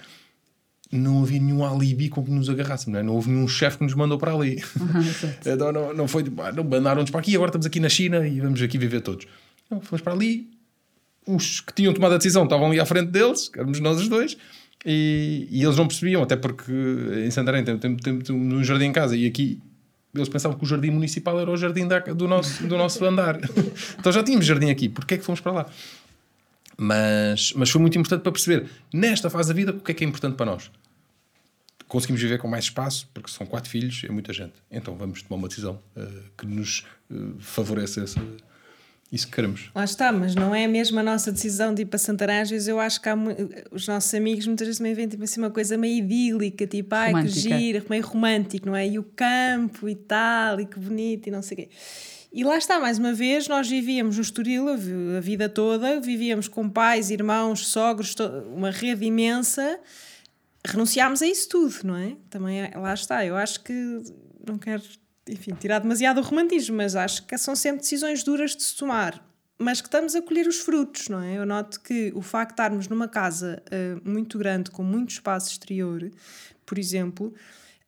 não 0.93 1.23
havia 1.23 1.41
nenhum 1.41 1.65
alibi 1.65 2.09
com 2.09 2.23
que 2.23 2.31
nos 2.31 2.49
agarrássemos, 2.49 2.95
não, 2.95 3.01
é? 3.01 3.03
não 3.03 3.15
houve 3.15 3.31
nenhum 3.31 3.49
chefe 3.49 3.79
que 3.79 3.85
nos 3.85 3.95
mandou 3.95 4.19
para 4.19 4.33
ali. 4.33 4.63
Então 5.47 5.73
não, 5.73 5.95
não 5.95 6.09
foi, 6.09 6.25
não 6.55 6.65
mandaram-nos 6.65 7.11
para 7.11 7.21
aqui, 7.21 7.35
agora 7.35 7.49
estamos 7.49 7.67
aqui 7.67 7.81
na 7.81 7.89
China 7.89 8.27
e 8.27 8.41
vamos 8.41 8.61
aqui 8.63 8.79
viver 8.79 9.01
todos. 9.01 9.27
Não, 9.71 9.81
fomos 9.81 10.03
para 10.03 10.13
ali, 10.13 10.49
os 11.27 11.61
que 11.61 11.73
tinham 11.73 11.93
tomado 11.93 12.15
a 12.15 12.17
decisão 12.17 12.45
estavam 12.45 12.67
ali 12.67 12.81
à 12.81 12.87
frente 12.87 13.11
deles, 13.11 13.51
éramos 13.55 13.81
nós 13.81 14.01
os 14.01 14.09
dois, 14.09 14.37
e, 14.85 15.49
e 15.51 15.63
eles 15.63 15.77
não 15.77 15.87
percebiam, 15.87 16.23
até 16.23 16.37
porque 16.37 16.73
em 17.25 17.31
Santarém 17.31 17.65
temos 17.65 17.81
tem, 17.81 17.97
tem, 17.97 18.19
tem, 18.19 18.37
um 18.37 18.63
jardim 18.63 18.87
em 18.87 18.93
casa 18.93 19.17
e 19.17 19.27
aqui 19.27 19.61
eles 20.15 20.29
pensavam 20.29 20.57
que 20.57 20.65
o 20.65 20.67
jardim 20.67 20.91
municipal 20.91 21.41
era 21.41 21.51
o 21.51 21.57
jardim 21.57 21.89
da, 21.89 21.99
do, 21.99 22.29
nosso, 22.29 22.65
do 22.67 22.77
nosso 22.77 23.05
andar. 23.05 23.39
então 23.99 24.13
já 24.13 24.23
tínhamos 24.23 24.47
jardim 24.47 24.71
aqui, 24.71 24.89
porquê 24.89 25.15
é 25.15 25.19
que 25.19 25.25
fomos 25.25 25.41
para 25.41 25.53
lá? 25.53 25.67
Mas, 26.77 27.53
mas 27.55 27.71
foi 27.71 27.81
muito 27.81 27.99
importante 27.99 28.23
para 28.23 28.33
perceber, 28.33 28.69
nesta 28.93 29.31
fase 29.31 29.49
da 29.49 29.55
vida, 29.55 29.73
o 29.73 29.81
que 29.81 29.93
é 29.93 29.95
que 29.95 30.05
é 30.05 30.07
importante 30.07 30.37
para 30.37 30.47
nós. 30.47 30.71
Conseguimos 31.87 32.21
viver 32.21 32.39
com 32.39 32.49
mais 32.49 32.65
espaço, 32.65 33.09
porque 33.15 33.31
são 33.31 33.47
quatro 33.47 33.71
filhos, 33.71 34.03
é 34.05 34.11
muita 34.11 34.33
gente. 34.33 34.55
Então 34.71 34.97
vamos 34.97 35.23
tomar 35.23 35.37
uma 35.37 35.49
decisão 35.49 35.81
uh, 35.97 36.23
que 36.37 36.47
nos 36.47 36.85
uh, 37.11 37.37
favoreça 37.39 38.03
essa, 38.03 38.21
isso 39.13 39.29
que 39.29 39.35
queremos. 39.35 39.71
Lá 39.73 39.85
está, 39.85 40.11
mas 40.11 40.35
não 40.35 40.53
é 40.53 40.67
mesmo 40.67 40.99
a 40.99 41.03
nossa 41.03 41.31
decisão 41.31 41.73
de 41.73 41.83
ir 41.83 41.85
para 41.85 41.99
Santaranjas. 41.99 42.67
Eu 42.67 42.81
acho 42.81 43.01
que 43.01 43.09
há, 43.09 43.17
os 43.71 43.87
nossos 43.87 44.13
amigos 44.13 44.47
muitas 44.47 44.67
vezes 44.67 44.79
também 44.79 44.95
veem 44.95 45.07
tipo, 45.07 45.23
assim, 45.23 45.41
uma 45.41 45.51
coisa 45.51 45.77
meio 45.77 45.99
idílica, 45.99 46.67
tipo, 46.67 46.95
ai 46.95 47.13
que 47.23 47.29
gira, 47.29 47.85
meio 47.89 48.05
romântico, 48.05 48.67
não 48.67 48.75
é? 48.75 48.89
E 48.89 48.99
o 48.99 49.05
campo 49.05 49.89
e 49.89 49.95
tal, 49.95 50.61
e 50.61 50.67
que 50.67 50.81
bonito, 50.81 51.29
e 51.29 51.31
não 51.31 51.43
sei 51.43 51.55
o 51.55 51.61
quê. 51.61 51.69
E 52.37 52.43
lá 52.43 52.59
está, 52.59 52.81
mais 52.81 52.99
uma 52.99 53.13
vez, 53.13 53.47
nós 53.47 53.69
vivíamos 53.69 54.17
no 54.17 54.23
Estoril 54.23 54.67
a 54.69 55.21
vida 55.21 55.49
toda, 55.49 56.01
vivíamos 56.01 56.49
com 56.49 56.69
pais, 56.69 57.09
irmãos, 57.09 57.69
sogros, 57.69 58.13
uma 58.53 58.73
rede 58.73 59.05
imensa, 59.05 59.79
renunciámos 60.67 61.23
a 61.23 61.29
isso 61.29 61.49
tudo, 61.49 61.77
não 61.85 61.97
é? 61.97 62.17
Também 62.29 62.61
é, 62.61 62.77
lá 62.77 62.93
está, 62.93 63.25
eu 63.25 63.37
acho 63.37 63.61
que 63.61 64.03
não 64.45 64.59
quero, 64.59 64.83
enfim, 65.29 65.53
tirar 65.55 65.79
demasiado 65.79 66.19
o 66.19 66.25
romantismo, 66.25 66.77
mas 66.77 66.97
acho 66.97 67.25
que 67.25 67.39
são 67.39 67.55
sempre 67.55 67.83
decisões 67.83 68.25
duras 68.25 68.57
de 68.57 68.65
se 68.65 68.75
tomar, 68.75 69.25
mas 69.57 69.81
que 69.81 69.87
estamos 69.87 70.17
a 70.17 70.21
colher 70.21 70.49
os 70.49 70.59
frutos, 70.59 71.09
não 71.09 71.23
é? 71.23 71.39
Eu 71.39 71.47
noto 71.47 71.81
que 71.83 72.11
o 72.17 72.21
facto 72.21 72.49
de 72.49 72.55
estarmos 72.55 72.89
numa 72.89 73.07
casa 73.07 73.63
uh, 73.69 74.11
muito 74.11 74.37
grande, 74.39 74.73
com 74.73 74.83
muito 74.83 75.11
espaço 75.11 75.53
exterior, 75.53 76.11
por 76.67 76.81
exemplo, 76.81 77.33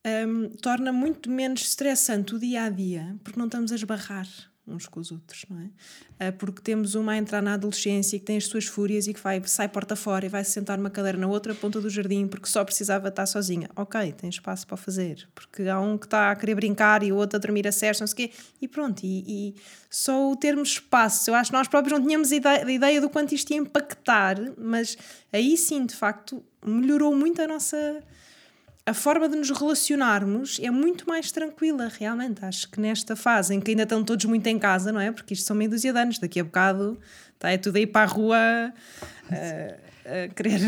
um, 0.07 0.49
torna 0.61 0.93
muito 0.93 1.31
menos 1.31 1.63
estressante 1.63 2.35
o 2.35 2.39
dia 2.39 2.65
a 2.65 2.71
dia, 2.71 3.17
porque 3.25 3.39
não 3.39 3.47
estamos 3.47 3.73
a 3.73 3.75
esbarrar 3.75 4.27
uns 4.67 4.89
com 4.89 4.99
os 4.99 5.13
outros, 5.13 5.45
não 5.49 5.61
é? 5.61 6.29
Uh, 6.29 6.33
porque 6.33 6.61
temos 6.61 6.95
uma 6.95 7.13
a 7.13 7.17
entrar 7.17 7.41
na 7.41 7.55
adolescência 7.55 8.19
que 8.19 8.25
tem 8.25 8.37
as 8.37 8.47
suas 8.47 8.65
fúrias 8.65 9.07
e 9.07 9.15
que 9.15 9.21
vai, 9.21 9.41
sai 9.47 9.69
porta 9.69 9.95
fora 9.95 10.27
e 10.27 10.29
vai 10.29 10.45
se 10.45 10.51
sentar 10.51 10.77
numa 10.77 10.91
cadeira 10.91 11.17
na 11.17 11.27
outra 11.27 11.55
ponta 11.55 11.81
do 11.81 11.89
jardim 11.89 12.27
porque 12.27 12.49
só 12.49 12.65
precisava 12.65 13.09
estar 13.09 13.27
sozinha. 13.27 13.69
Ok, 13.77 14.13
tem 14.13 14.29
espaço 14.29 14.67
para 14.67 14.77
fazer, 14.77 15.29
porque 15.35 15.69
há 15.69 15.81
um 15.81 15.97
que 15.97 16.07
está 16.07 16.31
a 16.33 16.37
querer 16.37 16.57
brincar 16.57 17.03
e 17.03 17.13
o 17.13 17.17
outro 17.17 17.37
a 17.37 17.41
dormir 17.41 17.67
a 17.69 17.73
sesta, 17.73 18.03
não 18.03 18.09
sei 18.09 18.27
o 18.27 18.29
quê, 18.29 18.35
e 18.61 18.67
pronto. 18.67 19.05
E, 19.05 19.25
e, 19.27 19.55
só 19.89 20.31
o 20.31 20.37
termos 20.37 20.71
espaço, 20.71 21.31
eu 21.31 21.35
acho 21.35 21.51
que 21.51 21.57
nós 21.57 21.69
próprios 21.69 21.99
não 21.99 22.05
tínhamos 22.05 22.33
ideia, 22.33 22.69
ideia 22.69 23.01
do 23.01 23.09
quanto 23.09 23.35
isto 23.35 23.51
ia 23.53 23.59
impactar, 23.59 24.37
mas 24.59 24.99
aí 25.33 25.57
sim, 25.57 25.87
de 25.87 25.95
facto, 25.95 26.45
melhorou 26.65 27.15
muito 27.15 27.41
a 27.41 27.47
nossa 27.47 28.03
a 28.87 28.95
forma 28.95 29.29
de 29.29 29.37
nos 29.37 29.51
relacionarmos 29.51 30.61
é 30.63 30.71
muito 30.71 31.09
mais 31.09 31.33
tranquila, 31.33 31.91
realmente. 31.99 32.45
Acho 32.45 32.71
que 32.71 32.81
nesta 32.81 33.17
fase 33.17 33.53
em 33.53 33.61
que 33.61 33.73
ainda 33.73 33.83
estão 33.83 34.05
todos 34.05 34.25
muito 34.27 34.47
em 34.47 34.59
casa, 34.61 34.93
não 34.93 35.01
é? 35.01 35.11
Porque 35.11 35.35
isto 35.35 35.45
são 35.45 35.57
meio 35.57 35.69
dúzia 35.69 35.93
de 35.93 35.99
anos, 35.99 36.21
daqui 36.21 36.39
a 36.39 36.45
bocado 36.45 36.97
tá, 37.37 37.51
é 37.51 37.59
tudo 37.59 37.77
aí 37.77 37.87
para 37.87 38.03
a 38.03 38.13
rua 38.13 38.39
a, 38.39 40.25
a 40.25 40.29
querer 40.29 40.61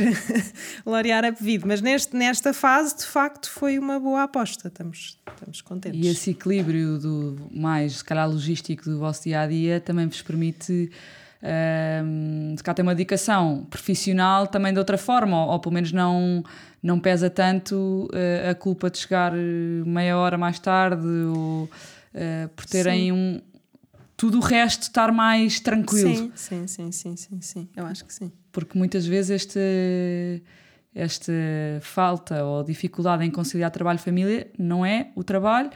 laurear 0.85 1.25
a 1.25 1.33
pedido. 1.33 1.69
Mas 1.69 1.81
neste, 1.81 2.17
nesta 2.17 2.53
fase, 2.53 2.97
de 2.97 3.07
facto, 3.07 3.49
foi 3.49 3.79
uma 3.79 4.01
boa 4.01 4.25
aposta. 4.25 4.67
Estamos, 4.67 5.17
estamos 5.33 5.61
contentes. 5.61 6.05
E 6.05 6.09
esse 6.09 6.31
equilíbrio 6.31 6.99
do 6.99 7.49
mais, 7.53 7.99
se 7.99 8.05
calhar, 8.05 8.29
logístico 8.29 8.83
do 8.85 8.99
vosso 8.99 9.23
dia 9.23 9.43
a 9.43 9.47
dia 9.47 9.81
também 9.81 10.09
vos 10.09 10.23
permite. 10.23 10.91
Um, 11.41 12.55
se 12.57 12.65
cá 12.65 12.75
tem 12.75 12.83
uma 12.83 12.95
dedicação 12.95 13.65
profissional 13.71 14.49
também 14.49 14.73
de 14.73 14.79
outra 14.79 14.99
forma, 14.99 15.45
ou, 15.45 15.53
ou 15.53 15.61
pelo 15.61 15.75
menos 15.75 15.93
não 15.93 16.43
não 16.83 16.99
pesa 17.01 17.29
tanto 17.29 18.09
uh, 18.13 18.51
a 18.51 18.55
culpa 18.55 18.89
de 18.89 18.99
chegar 18.99 19.33
eh, 19.35 19.83
meia 19.85 20.17
hora 20.17 20.39
mais 20.39 20.61
tarde 20.61 21.07
ou 21.07 21.65
uh, 21.65 22.49
por 22.55 22.65
terem 22.67 23.07
sim. 23.07 23.13
um 23.13 23.41
tudo 24.17 24.39
o 24.39 24.41
resto 24.41 24.83
estar 24.83 25.13
mais 25.13 25.61
tranquilo. 25.61 26.15
Sim, 26.15 26.33
sim, 26.35 26.67
sim, 26.67 26.93
sim, 26.93 27.17
sim, 27.17 27.41
sim. 27.41 27.69
Eu 27.77 27.87
acho 27.87 28.05
que 28.05 28.13
sim. 28.13 28.33
Porque 28.51 28.77
muitas 28.77 29.07
vezes 29.07 29.31
este, 29.31 30.43
esta 30.93 31.33
falta 31.81 32.45
ou 32.45 32.65
dificuldade 32.65 33.25
em 33.25 33.31
conciliar 33.31 33.71
trabalho 33.71 33.97
e 33.97 34.03
família 34.03 34.51
não 34.59 34.85
é 34.85 35.11
o 35.15 35.23
trabalho 35.23 35.71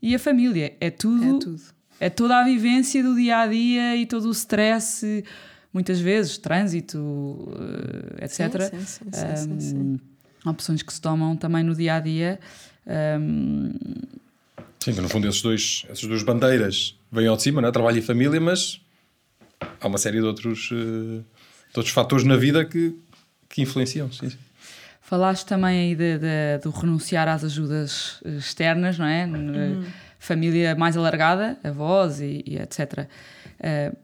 e 0.00 0.14
a 0.14 0.18
família, 0.18 0.76
é 0.78 0.90
tudo. 0.90 1.24
É 1.24 1.38
tudo. 1.38 1.75
É 1.98 2.10
toda 2.10 2.38
a 2.38 2.44
vivência 2.44 3.02
do 3.02 3.14
dia 3.14 3.38
a 3.38 3.46
dia 3.46 3.96
e 3.96 4.06
todo 4.06 4.28
o 4.28 4.32
stress, 4.32 5.24
muitas 5.72 6.00
vezes, 6.00 6.36
trânsito, 6.38 7.48
etc. 8.20 8.62
Sim, 8.62 8.80
sim, 8.80 9.04
sim, 9.12 9.26
um, 9.26 9.36
sim, 9.36 9.60
sim 9.60 10.00
opções 10.50 10.82
que 10.82 10.92
se 10.92 11.00
tomam 11.00 11.36
também 11.36 11.62
no 11.62 11.74
dia 11.74 11.96
a 11.96 12.00
dia. 12.00 12.38
Um... 12.86 13.72
Sim, 14.80 14.94
que 14.94 15.00
no 15.00 15.08
fundo 15.08 15.26
esses 15.26 15.42
dois, 15.42 15.84
essas 15.88 16.04
duas 16.04 16.22
bandeiras 16.22 16.96
vêm 17.10 17.26
ao 17.26 17.36
de 17.36 17.42
cima, 17.42 17.60
né? 17.60 17.70
trabalho 17.72 17.98
e 17.98 18.02
família, 18.02 18.40
mas 18.40 18.80
há 19.80 19.86
uma 19.86 19.98
série 19.98 20.18
de 20.18 20.24
outros, 20.24 20.70
uh, 20.70 21.24
de 21.72 21.76
outros 21.76 21.92
fatores 21.92 22.24
na 22.24 22.36
vida 22.36 22.64
que, 22.64 22.94
que 23.48 23.62
influenciam. 23.62 24.10
Sim. 24.12 24.30
Falaste 25.00 25.46
também 25.46 25.80
aí 25.80 25.94
de, 25.94 26.18
de, 26.18 26.58
de, 26.62 26.80
renunciar 26.80 27.28
às 27.28 27.44
ajudas 27.44 28.20
externas, 28.24 28.98
não 28.98 29.06
é? 29.06 29.24
Uhum. 29.24 29.84
Família 30.18 30.74
mais 30.74 30.96
alargada, 30.96 31.58
avós 31.62 32.20
e, 32.20 32.42
e 32.46 32.58
etc. 32.58 33.06
Uh, 33.60 33.96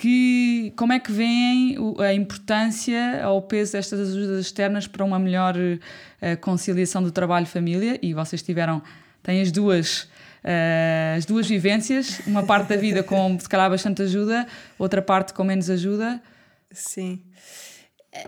que, 0.00 0.72
como 0.76 0.94
é 0.94 0.98
que 0.98 1.12
veem 1.12 1.76
a 1.98 2.14
importância 2.14 3.22
ou 3.28 3.38
o 3.38 3.42
peso 3.42 3.72
destas 3.72 4.00
ajudas 4.00 4.46
externas 4.46 4.86
para 4.86 5.04
uma 5.04 5.18
melhor 5.18 5.54
uh, 5.56 6.40
conciliação 6.40 7.02
do 7.02 7.12
trabalho-família? 7.12 7.98
E 8.00 8.14
vocês 8.14 8.40
tiveram, 8.40 8.80
têm 9.22 9.42
as 9.42 9.52
duas, 9.52 10.04
uh, 10.42 11.18
as 11.18 11.26
duas 11.26 11.46
vivências, 11.46 12.20
uma 12.26 12.42
parte 12.42 12.68
da 12.68 12.76
vida 12.76 13.02
com, 13.02 13.38
se 13.38 13.46
calhar, 13.46 13.68
bastante 13.68 14.00
ajuda, 14.00 14.46
outra 14.78 15.02
parte 15.02 15.34
com 15.34 15.44
menos 15.44 15.68
ajuda. 15.68 16.22
Sim. 16.70 17.22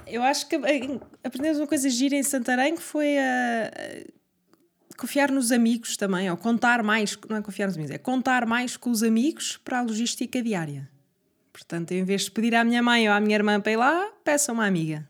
Eu 0.07 0.23
acho 0.23 0.47
que 0.49 0.57
aprendemos 1.25 1.59
uma 1.59 1.67
coisa 1.67 1.89
gira 1.89 2.15
em 2.15 2.23
Santarém 2.23 2.77
que 2.77 2.83
foi 2.83 3.17
a 3.19 3.71
confiar 4.97 5.31
nos 5.31 5.53
amigos 5.53 5.97
também, 5.97 6.31
ou 6.31 6.37
contar 6.37 6.83
mais, 6.83 7.19
não 7.29 7.37
é 7.37 7.43
confiar 7.43 7.67
nos 7.67 7.77
amigos, 7.77 7.95
é 7.95 7.99
contar 7.99 8.47
mais 8.47 8.77
com 8.77 8.91
os 8.91 9.03
amigos 9.03 9.59
para 9.65 9.79
a 9.79 9.83
logística 9.83 10.43
diária. 10.43 10.89
Portanto, 11.53 11.93
em 11.93 12.05
vez 12.05 12.23
de 12.23 12.31
pedir 12.31 12.55
à 12.55 12.65
minha 12.65 12.83
mãe 12.83 13.09
ou 13.09 13.15
à 13.15 13.21
minha 13.21 13.35
irmã 13.35 13.61
para 13.61 13.73
ir 13.73 13.77
lá, 13.77 14.09
peça 14.25 14.53
uma 14.53 14.67
amiga. 14.67 15.07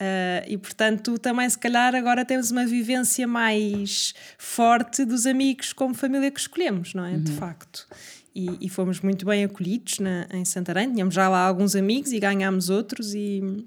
Uh, 0.00 0.48
e 0.48 0.56
portanto, 0.56 1.18
também 1.18 1.48
se 1.48 1.58
calhar 1.58 1.94
agora 1.94 2.24
temos 2.24 2.50
uma 2.50 2.64
vivência 2.64 3.26
mais 3.26 4.14
forte 4.38 5.04
dos 5.04 5.26
amigos 5.26 5.74
como 5.74 5.92
família 5.92 6.30
que 6.30 6.40
escolhemos, 6.40 6.94
não 6.94 7.04
é? 7.04 7.12
Uhum. 7.12 7.22
De 7.22 7.32
facto. 7.32 7.86
E, 8.34 8.64
e, 8.64 8.68
fomos 8.68 9.00
muito 9.00 9.26
bem 9.26 9.44
acolhidos 9.44 9.98
na, 9.98 10.26
em 10.32 10.44
Santarém. 10.44 10.90
Tínhamos 10.90 11.14
já 11.14 11.28
lá 11.28 11.40
alguns 11.46 11.74
amigos 11.74 12.12
e 12.12 12.20
ganhámos 12.20 12.70
outros, 12.70 13.12
e 13.12 13.66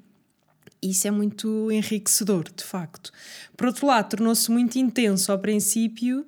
isso 0.89 1.07
é 1.07 1.11
muito 1.11 1.71
enriquecedor, 1.71 2.45
de 2.55 2.63
facto. 2.63 3.11
Por 3.55 3.67
outro 3.67 3.87
lado, 3.87 4.09
tornou-se 4.09 4.51
muito 4.51 4.77
intenso 4.77 5.31
ao 5.31 5.39
princípio. 5.39 6.25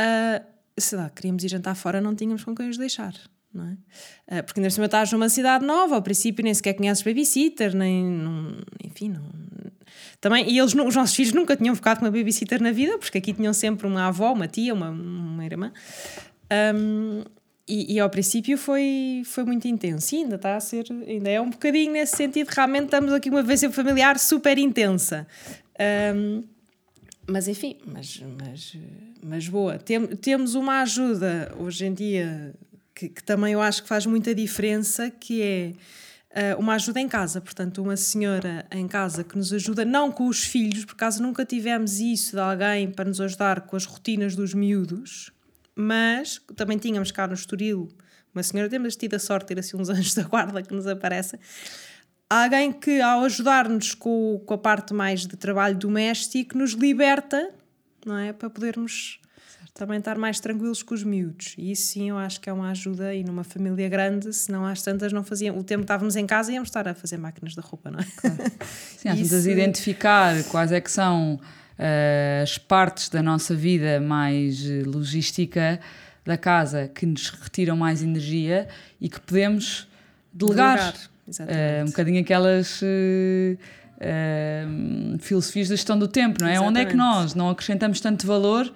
Uh, 0.00 0.44
sei 0.78 0.98
lá, 0.98 1.10
queríamos 1.10 1.42
ir 1.44 1.48
jantar 1.48 1.74
fora, 1.74 2.00
não 2.00 2.14
tínhamos 2.14 2.44
com 2.44 2.54
quem 2.54 2.68
os 2.68 2.76
deixar 2.76 3.14
não 3.56 3.66
é? 3.68 3.76
Ah, 4.38 4.42
porque 4.42 4.60
ainda 4.60 4.70
cima 4.70 4.86
estás 4.86 5.10
numa 5.10 5.28
cidade 5.28 5.64
nova, 5.64 5.94
ao 5.94 6.02
princípio 6.02 6.44
nem 6.44 6.52
sequer 6.52 6.74
conheces 6.74 7.02
babysitter, 7.02 7.74
nem. 7.74 8.58
Enfim, 8.84 9.08
não. 9.08 9.24
Também, 10.20 10.50
e 10.50 10.58
eles, 10.58 10.74
os 10.74 10.94
nossos 10.94 11.14
filhos 11.14 11.32
nunca 11.32 11.56
tinham 11.56 11.74
ficado 11.74 11.98
com 11.98 12.04
uma 12.04 12.10
babysitter 12.10 12.62
na 12.62 12.70
vida, 12.70 12.98
porque 12.98 13.18
aqui 13.18 13.32
tinham 13.32 13.52
sempre 13.52 13.86
uma 13.86 14.06
avó, 14.06 14.32
uma 14.32 14.46
tia, 14.46 14.72
uma, 14.74 14.90
uma 14.90 15.44
irmã. 15.44 15.72
Um, 16.74 17.24
e, 17.68 17.94
e, 17.94 18.00
ao 18.00 18.08
princípio 18.08 18.56
foi, 18.56 19.22
foi 19.24 19.44
muito 19.44 19.66
intenso. 19.66 20.14
E 20.14 20.18
ainda 20.18 20.36
está 20.36 20.56
a 20.56 20.60
ser, 20.60 20.86
ainda 21.06 21.28
é 21.28 21.40
um 21.40 21.50
bocadinho 21.50 21.92
nesse 21.92 22.16
sentido, 22.16 22.48
realmente 22.48 22.84
estamos 22.84 23.12
aqui 23.12 23.28
uma 23.28 23.42
vivência 23.42 23.70
familiar 23.70 24.18
super 24.18 24.56
intensa. 24.56 25.26
Um, 26.14 26.44
mas 27.26 27.48
enfim, 27.48 27.76
mas, 27.84 28.22
mas, 28.38 28.76
mas 29.22 29.48
boa. 29.48 29.78
Tem, 29.78 30.06
temos 30.06 30.54
uma 30.54 30.82
ajuda 30.82 31.52
hoje 31.58 31.86
em 31.86 31.92
dia 31.92 32.54
que, 32.94 33.08
que, 33.08 33.22
também 33.22 33.52
eu 33.52 33.60
acho 33.60 33.82
que 33.82 33.88
faz 33.88 34.06
muita 34.06 34.32
diferença, 34.32 35.10
que 35.10 35.42
é 35.42 36.54
uh, 36.54 36.60
uma 36.60 36.74
ajuda 36.74 37.00
em 37.00 37.08
casa. 37.08 37.40
Portanto, 37.40 37.82
uma 37.82 37.96
senhora 37.96 38.64
em 38.70 38.86
casa 38.86 39.24
que 39.24 39.36
nos 39.36 39.52
ajuda, 39.52 39.84
não 39.84 40.12
com 40.12 40.28
os 40.28 40.44
filhos, 40.44 40.84
por 40.84 40.92
acaso 40.92 41.20
nunca 41.20 41.44
tivemos 41.44 41.98
isso 41.98 42.36
de 42.36 42.40
alguém 42.40 42.92
para 42.92 43.06
nos 43.06 43.20
ajudar 43.20 43.62
com 43.62 43.74
as 43.74 43.84
rotinas 43.84 44.36
dos 44.36 44.54
miúdos, 44.54 45.32
mas 45.76 46.40
também 46.56 46.78
tínhamos 46.78 47.12
cá 47.12 47.26
no 47.28 47.34
Estoril 47.34 47.88
uma 48.36 48.42
senhora, 48.42 48.68
temos 48.68 48.94
tido 48.96 49.14
a 49.14 49.18
sorte 49.18 49.44
de 49.44 49.54
ter 49.54 49.60
assim 49.60 49.78
uns 49.78 49.88
anjos 49.90 50.14
da 50.14 50.22
guarda 50.22 50.62
que 50.62 50.74
nos 50.74 50.86
aparecem. 50.86 51.40
Alguém 52.28 52.72
que, 52.72 53.00
ao 53.00 53.24
ajudar-nos 53.24 53.94
com, 53.94 54.42
com 54.44 54.54
a 54.54 54.58
parte 54.58 54.92
mais 54.92 55.26
de 55.26 55.36
trabalho 55.36 55.76
doméstico, 55.76 56.58
nos 56.58 56.72
liberta, 56.72 57.50
não 58.04 58.18
é? 58.18 58.32
Para 58.32 58.50
podermos 58.50 59.20
também 59.72 59.98
estar 59.98 60.18
mais 60.18 60.40
tranquilos 60.40 60.82
com 60.82 60.94
os 60.94 61.04
miúdos. 61.04 61.54
E 61.56 61.70
isso 61.70 61.92
sim 61.92 62.10
eu 62.10 62.18
acho 62.18 62.40
que 62.40 62.50
é 62.50 62.52
uma 62.52 62.70
ajuda. 62.70 63.14
E 63.14 63.22
numa 63.22 63.44
família 63.44 63.88
grande, 63.88 64.32
se 64.32 64.50
não 64.50 64.66
às 64.66 64.82
tantas 64.82 65.12
não 65.12 65.22
faziam. 65.22 65.56
O 65.56 65.62
tempo 65.62 65.80
que 65.80 65.84
estávamos 65.84 66.16
em 66.16 66.26
casa 66.26 66.52
íamos 66.52 66.68
estar 66.68 66.88
a 66.88 66.94
fazer 66.94 67.16
máquinas 67.16 67.54
de 67.54 67.60
roupa, 67.60 67.90
não 67.90 68.00
é? 68.00 68.06
Claro. 68.16 68.36
Sim, 68.98 69.08
às 69.08 69.18
vezes 69.20 69.46
identificar 69.46 70.42
quais 70.44 70.72
é 70.72 70.80
que 70.80 70.90
são 70.90 71.38
as 71.78 72.58
partes 72.58 73.08
da 73.08 73.22
nossa 73.22 73.54
vida 73.54 74.00
mais 74.00 74.64
eh, 74.68 74.82
logística 74.84 75.78
da 76.24 76.36
casa 76.36 76.88
que 76.88 77.04
nos 77.06 77.28
retiram 77.28 77.76
mais 77.76 78.02
energia 78.02 78.66
e 79.00 79.08
que 79.08 79.20
podemos 79.20 79.86
delegar. 80.32 80.76
delegar. 80.76 80.94
exatamente. 81.28 81.82
um 81.82 81.86
bocadinho 81.86 82.20
aquelas 82.20 82.82
uh, 82.82 82.86
uh, 83.96 85.18
filosofias 85.20 85.68
da 85.68 85.76
gestão 85.76 85.98
do 85.98 86.08
tempo, 86.08 86.40
não 86.40 86.48
é? 86.48 86.58
Onde 86.58 86.80
é 86.80 86.84
que 86.84 86.94
Exatamente. 86.94 87.22
nós 87.22 87.34
não 87.34 87.50
acrescentamos 87.50 88.00
tanto 88.00 88.26
valor 88.26 88.72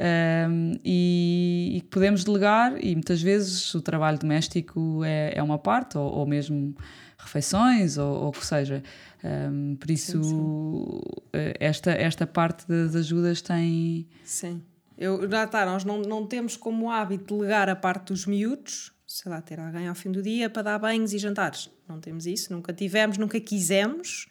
um, 0.00 0.72
e, 0.84 1.72
e 1.76 1.80
que 1.82 1.88
podemos 1.88 2.24
delegar, 2.24 2.74
e 2.82 2.94
muitas 2.94 3.20
vezes 3.22 3.74
o 3.74 3.80
trabalho 3.80 4.18
doméstico 4.18 5.02
é, 5.04 5.32
é 5.36 5.42
uma 5.42 5.58
parte, 5.58 5.98
ou, 5.98 6.10
ou 6.10 6.26
mesmo 6.26 6.74
refeições, 7.22 7.98
ou 7.98 8.28
o 8.28 8.32
que 8.32 8.44
seja. 8.44 8.82
Um, 9.22 9.76
por 9.76 9.90
isso, 9.90 10.20
uh, 10.20 11.22
esta, 11.58 11.90
esta 11.90 12.26
parte 12.26 12.66
das 12.66 12.96
ajudas 12.96 13.42
tem. 13.42 14.08
Sim. 14.24 14.62
Eu, 14.96 15.28
já 15.30 15.44
está, 15.44 15.64
nós 15.64 15.84
não, 15.84 16.02
não 16.02 16.26
temos 16.26 16.56
como 16.56 16.90
hábito 16.90 17.36
delegar 17.36 17.68
a 17.68 17.76
parte 17.76 18.06
dos 18.06 18.26
miúdos, 18.26 18.92
sei 19.06 19.30
lá, 19.30 19.40
ter 19.40 19.58
alguém 19.58 19.88
ao 19.88 19.94
fim 19.94 20.10
do 20.10 20.22
dia 20.22 20.50
para 20.50 20.62
dar 20.62 20.78
banhos 20.78 21.12
e 21.14 21.18
jantares. 21.18 21.70
Não 21.88 22.00
temos 22.00 22.26
isso, 22.26 22.52
nunca 22.52 22.72
tivemos, 22.72 23.16
nunca 23.16 23.40
quisemos, 23.40 24.28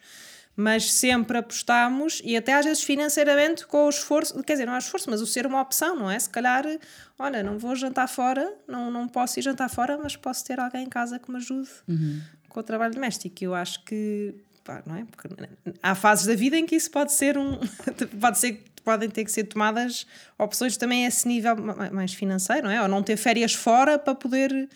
mas 0.54 0.92
sempre 0.92 1.38
apostamos 1.38 2.20
e 2.24 2.36
até 2.36 2.54
às 2.54 2.64
vezes 2.64 2.82
financeiramente 2.82 3.66
com 3.66 3.86
o 3.86 3.88
esforço, 3.88 4.40
quer 4.42 4.52
dizer, 4.54 4.66
não 4.66 4.74
há 4.74 4.78
esforço, 4.78 5.10
mas 5.10 5.20
o 5.20 5.26
ser 5.26 5.46
uma 5.46 5.60
opção, 5.60 5.96
não 5.96 6.10
é? 6.10 6.18
Se 6.18 6.30
calhar, 6.30 6.64
olha, 7.18 7.42
não 7.42 7.58
vou 7.58 7.74
jantar 7.74 8.08
fora, 8.08 8.54
não, 8.68 8.90
não 8.90 9.08
posso 9.08 9.38
ir 9.38 9.42
jantar 9.42 9.68
fora, 9.70 9.98
mas 10.00 10.16
posso 10.16 10.44
ter 10.44 10.60
alguém 10.60 10.84
em 10.84 10.88
casa 10.88 11.18
que 11.18 11.30
me 11.30 11.38
ajude 11.38 11.70
com 12.50 12.60
o 12.60 12.62
trabalho 12.62 12.92
doméstico. 12.92 13.42
Eu 13.42 13.54
acho 13.54 13.82
que, 13.84 14.34
pá, 14.62 14.82
não 14.84 14.96
é? 14.96 15.04
Porque 15.04 15.28
há 15.82 15.94
fases 15.94 16.26
da 16.26 16.34
vida 16.34 16.56
em 16.56 16.66
que 16.66 16.76
isso 16.76 16.90
pode 16.90 17.12
ser 17.12 17.38
um. 17.38 17.58
pode 18.20 18.38
ser 18.38 18.64
podem 18.82 19.10
ter 19.10 19.24
que 19.24 19.30
ser 19.30 19.44
tomadas 19.44 20.06
opções 20.38 20.76
também 20.76 21.04
a 21.04 21.08
esse 21.08 21.28
nível 21.28 21.54
ma- 21.54 21.90
mais 21.90 22.14
financeiro, 22.14 22.64
não 22.64 22.70
é? 22.70 22.80
Ou 22.80 22.88
não 22.88 23.02
ter 23.02 23.16
férias 23.16 23.52
fora 23.52 23.98
para 23.98 24.14
poder 24.14 24.68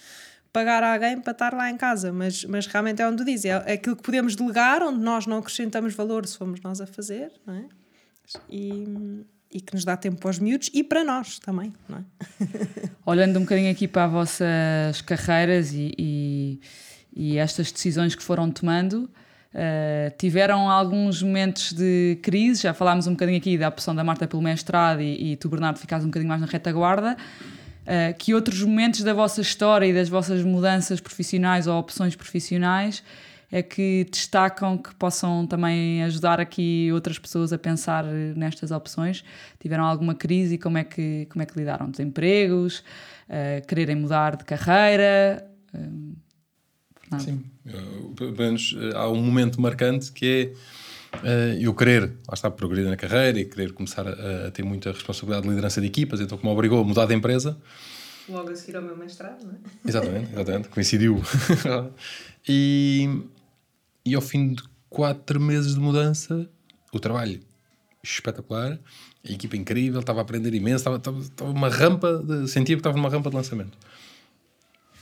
pagar 0.52 0.84
alguém 0.84 1.20
para 1.20 1.32
estar 1.32 1.52
lá 1.52 1.68
em 1.68 1.76
casa, 1.76 2.12
mas, 2.12 2.44
mas 2.44 2.66
realmente 2.66 3.02
é 3.02 3.08
onde 3.08 3.16
tu 3.16 3.24
dizes, 3.24 3.46
é 3.46 3.72
aquilo 3.72 3.96
que 3.96 4.02
podemos 4.02 4.36
delegar, 4.36 4.82
onde 4.82 5.00
nós 5.00 5.26
não 5.26 5.38
acrescentamos 5.38 5.94
valor 5.94 6.24
se 6.26 6.38
fomos 6.38 6.60
nós 6.60 6.80
a 6.80 6.86
fazer, 6.86 7.32
não 7.44 7.54
é? 7.54 7.64
E, 8.48 9.24
e 9.50 9.60
que 9.60 9.74
nos 9.74 9.84
dá 9.84 9.96
tempo 9.96 10.20
para 10.20 10.30
os 10.30 10.38
miúdos 10.38 10.70
e 10.72 10.84
para 10.84 11.02
nós 11.02 11.40
também, 11.40 11.74
não 11.88 11.98
é? 11.98 12.04
Olhando 13.04 13.38
um 13.38 13.42
bocadinho 13.42 13.70
aqui 13.70 13.88
para 13.88 14.04
as 14.04 14.12
vossas 14.12 15.00
carreiras 15.04 15.72
e, 15.72 15.92
e, 15.98 16.60
e 17.14 17.38
estas 17.38 17.70
decisões 17.70 18.14
que 18.14 18.22
foram 18.22 18.50
tomando, 18.50 19.08
eh, 19.54 20.12
tiveram 20.18 20.68
alguns 20.68 21.22
momentos 21.22 21.72
de 21.72 22.18
crise, 22.22 22.62
já 22.62 22.74
falámos 22.74 23.06
um 23.06 23.12
bocadinho 23.12 23.38
aqui 23.38 23.56
da 23.56 23.68
opção 23.68 23.94
da 23.94 24.02
Marta 24.02 24.26
pelo 24.26 24.42
mestrado 24.42 25.00
e, 25.00 25.32
e 25.32 25.36
tu, 25.36 25.48
Bernardo, 25.48 25.78
ficaste 25.78 26.02
um 26.04 26.08
bocadinho 26.08 26.28
mais 26.28 26.40
na 26.40 26.46
retaguarda. 26.46 27.16
eh, 27.86 28.12
que 28.14 28.34
outros 28.34 28.62
momentos 28.62 29.02
da 29.02 29.12
vossa 29.12 29.40
história 29.40 29.86
e 29.86 29.92
das 29.92 30.08
vossas 30.08 30.42
mudanças 30.42 31.00
profissionais 31.00 31.66
ou 31.66 31.78
opções 31.78 32.16
profissionais 32.16 33.02
é 33.52 33.62
que 33.62 34.06
destacam 34.10 34.76
que 34.76 34.92
possam 34.96 35.46
também 35.46 36.02
ajudar 36.02 36.40
aqui 36.40 36.90
outras 36.92 37.18
pessoas 37.18 37.52
a 37.52 37.58
pensar 37.58 38.04
nestas 38.04 38.72
opções? 38.72 39.24
Tiveram 39.60 39.84
alguma 39.84 40.14
crise 40.14 40.54
e 40.56 40.58
como 40.58 40.78
é 40.78 40.82
que, 40.84 41.26
como 41.30 41.42
é 41.42 41.46
que 41.46 41.56
lidaram? 41.56 41.90
Desempregos, 41.90 42.82
eh, 43.28 43.62
quererem 43.68 43.96
mudar 43.96 44.36
de 44.36 44.44
carreira? 44.44 45.46
Eh, 45.72 45.78
Fernando? 47.18 47.20
Sim, 47.20 47.44
eu, 47.66 48.14
pelo 48.16 48.36
menos 48.36 48.76
eh, 48.78 48.92
há 48.94 49.08
um 49.08 49.16
momento 49.16 49.60
marcante 49.60 50.12
que 50.12 50.26
é 50.26 50.52
eh, 51.22 51.58
eu 51.60 51.74
querer, 51.74 52.02
lá 52.02 52.34
está, 52.34 52.50
progredir 52.50 52.88
na 52.88 52.96
carreira 52.96 53.38
e 53.38 53.44
querer 53.44 53.72
começar 53.72 54.06
a, 54.06 54.46
a 54.46 54.50
ter 54.50 54.62
muita 54.62 54.92
responsabilidade 54.92 55.42
de 55.44 55.50
liderança 55.50 55.80
de 55.80 55.86
equipas, 55.86 56.20
então 56.20 56.36
que 56.36 56.44
me 56.44 56.50
obrigou 56.50 56.80
a 56.80 56.84
mudar 56.84 57.06
de 57.06 57.14
empresa. 57.14 57.56
Logo 58.28 58.50
a 58.50 58.56
seguir 58.56 58.76
ao 58.76 58.82
meu 58.82 58.96
mestrado, 58.96 59.44
não 59.44 59.52
é? 59.52 59.56
Exatamente, 59.86 60.32
exatamente, 60.32 60.68
coincidiu. 60.68 61.22
e, 62.48 63.22
e 64.04 64.14
ao 64.14 64.22
fim 64.22 64.54
de 64.54 64.62
quatro 64.88 65.40
meses 65.40 65.74
de 65.74 65.80
mudança, 65.80 66.48
o 66.92 66.98
trabalho 66.98 67.40
espetacular, 68.02 68.78
a 69.26 69.32
equipa 69.32 69.56
incrível, 69.56 70.00
estava 70.00 70.20
a 70.20 70.22
aprender 70.22 70.54
imenso, 70.54 70.76
estava, 70.76 70.96
estava, 70.96 71.18
estava 71.18 71.50
uma 71.50 71.68
rampa, 71.68 72.18
de, 72.18 72.48
sentia 72.48 72.76
que 72.76 72.80
estava 72.80 72.96
numa 72.96 73.08
rampa 73.08 73.30
de 73.30 73.36
lançamento. 73.36 73.76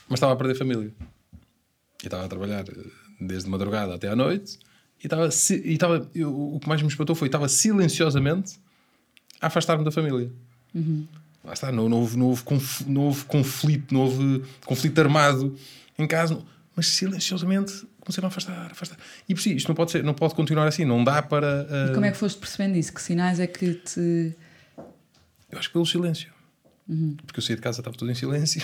Mas 0.09 0.19
estava 0.19 0.33
a 0.33 0.37
perder 0.37 0.55
família. 0.57 0.93
E 2.03 2.07
estava 2.07 2.25
a 2.25 2.29
trabalhar 2.29 2.65
eh, 2.69 2.73
desde 3.21 3.49
madrugada 3.49 3.95
até 3.95 4.09
à 4.09 4.17
noite 4.17 4.59
e 5.03 5.07
estava, 5.07 5.27
e 5.29 5.73
estava 5.73 6.11
eu- 6.15 6.55
o 6.55 6.59
que 6.61 6.69
mais 6.69 6.83
me 6.83 6.89
espantou 6.89 7.15
foi 7.15 7.29
estava 7.29 7.49
silenciosamente 7.49 8.59
a 9.41 9.47
afastar-me 9.47 9.85
da 9.85 9.91
família. 9.91 10.31
Lá 11.45 11.53
está, 11.53 11.73
não, 11.73 11.89
não, 11.89 11.99
houve, 11.99 12.17
não, 12.17 12.27
houve 12.27 12.43
conf- 12.45 12.83
não 12.87 13.03
houve 13.03 13.25
conflito, 13.25 13.93
não 13.93 14.03
houve 14.03 14.45
conflito 14.65 14.99
armado 15.01 15.57
em 15.99 16.07
casa, 16.07 16.41
mas 16.77 16.87
silenciosamente 16.89 17.85
começaram 18.01 18.27
a 18.27 18.31
afastar, 18.31 18.71
afastar. 18.71 18.97
E 19.29 19.35
por 19.35 19.41
si, 19.41 19.55
isto 19.57 19.69
não 19.69 19.75
pode, 19.75 19.91
ser, 19.91 20.03
não 20.05 20.15
pode 20.15 20.35
continuar 20.35 20.67
assim, 20.69 20.85
não 20.85 21.03
dá 21.05 21.21
para. 21.23 21.67
E 21.71 21.91
eh, 21.91 21.95
como 21.95 22.07
é 22.07 22.11
que 22.13 22.17
foste 22.17 22.39
percebendo 22.39 22.77
isso? 22.77 22.93
Que 22.93 23.03
sinais 23.03 23.39
é 23.41 23.47
que 23.47 23.75
te. 23.75 24.35
Eu 25.51 25.59
acho 25.59 25.69
que 25.69 25.73
pelo 25.73 25.85
silêncio. 25.87 26.33
Porque 27.27 27.39
eu 27.39 27.43
saí 27.43 27.57
de 27.57 27.63
casa, 27.63 27.81
estava 27.81 27.97
tudo 27.97 28.11
em 28.11 28.15
silêncio. 28.15 28.61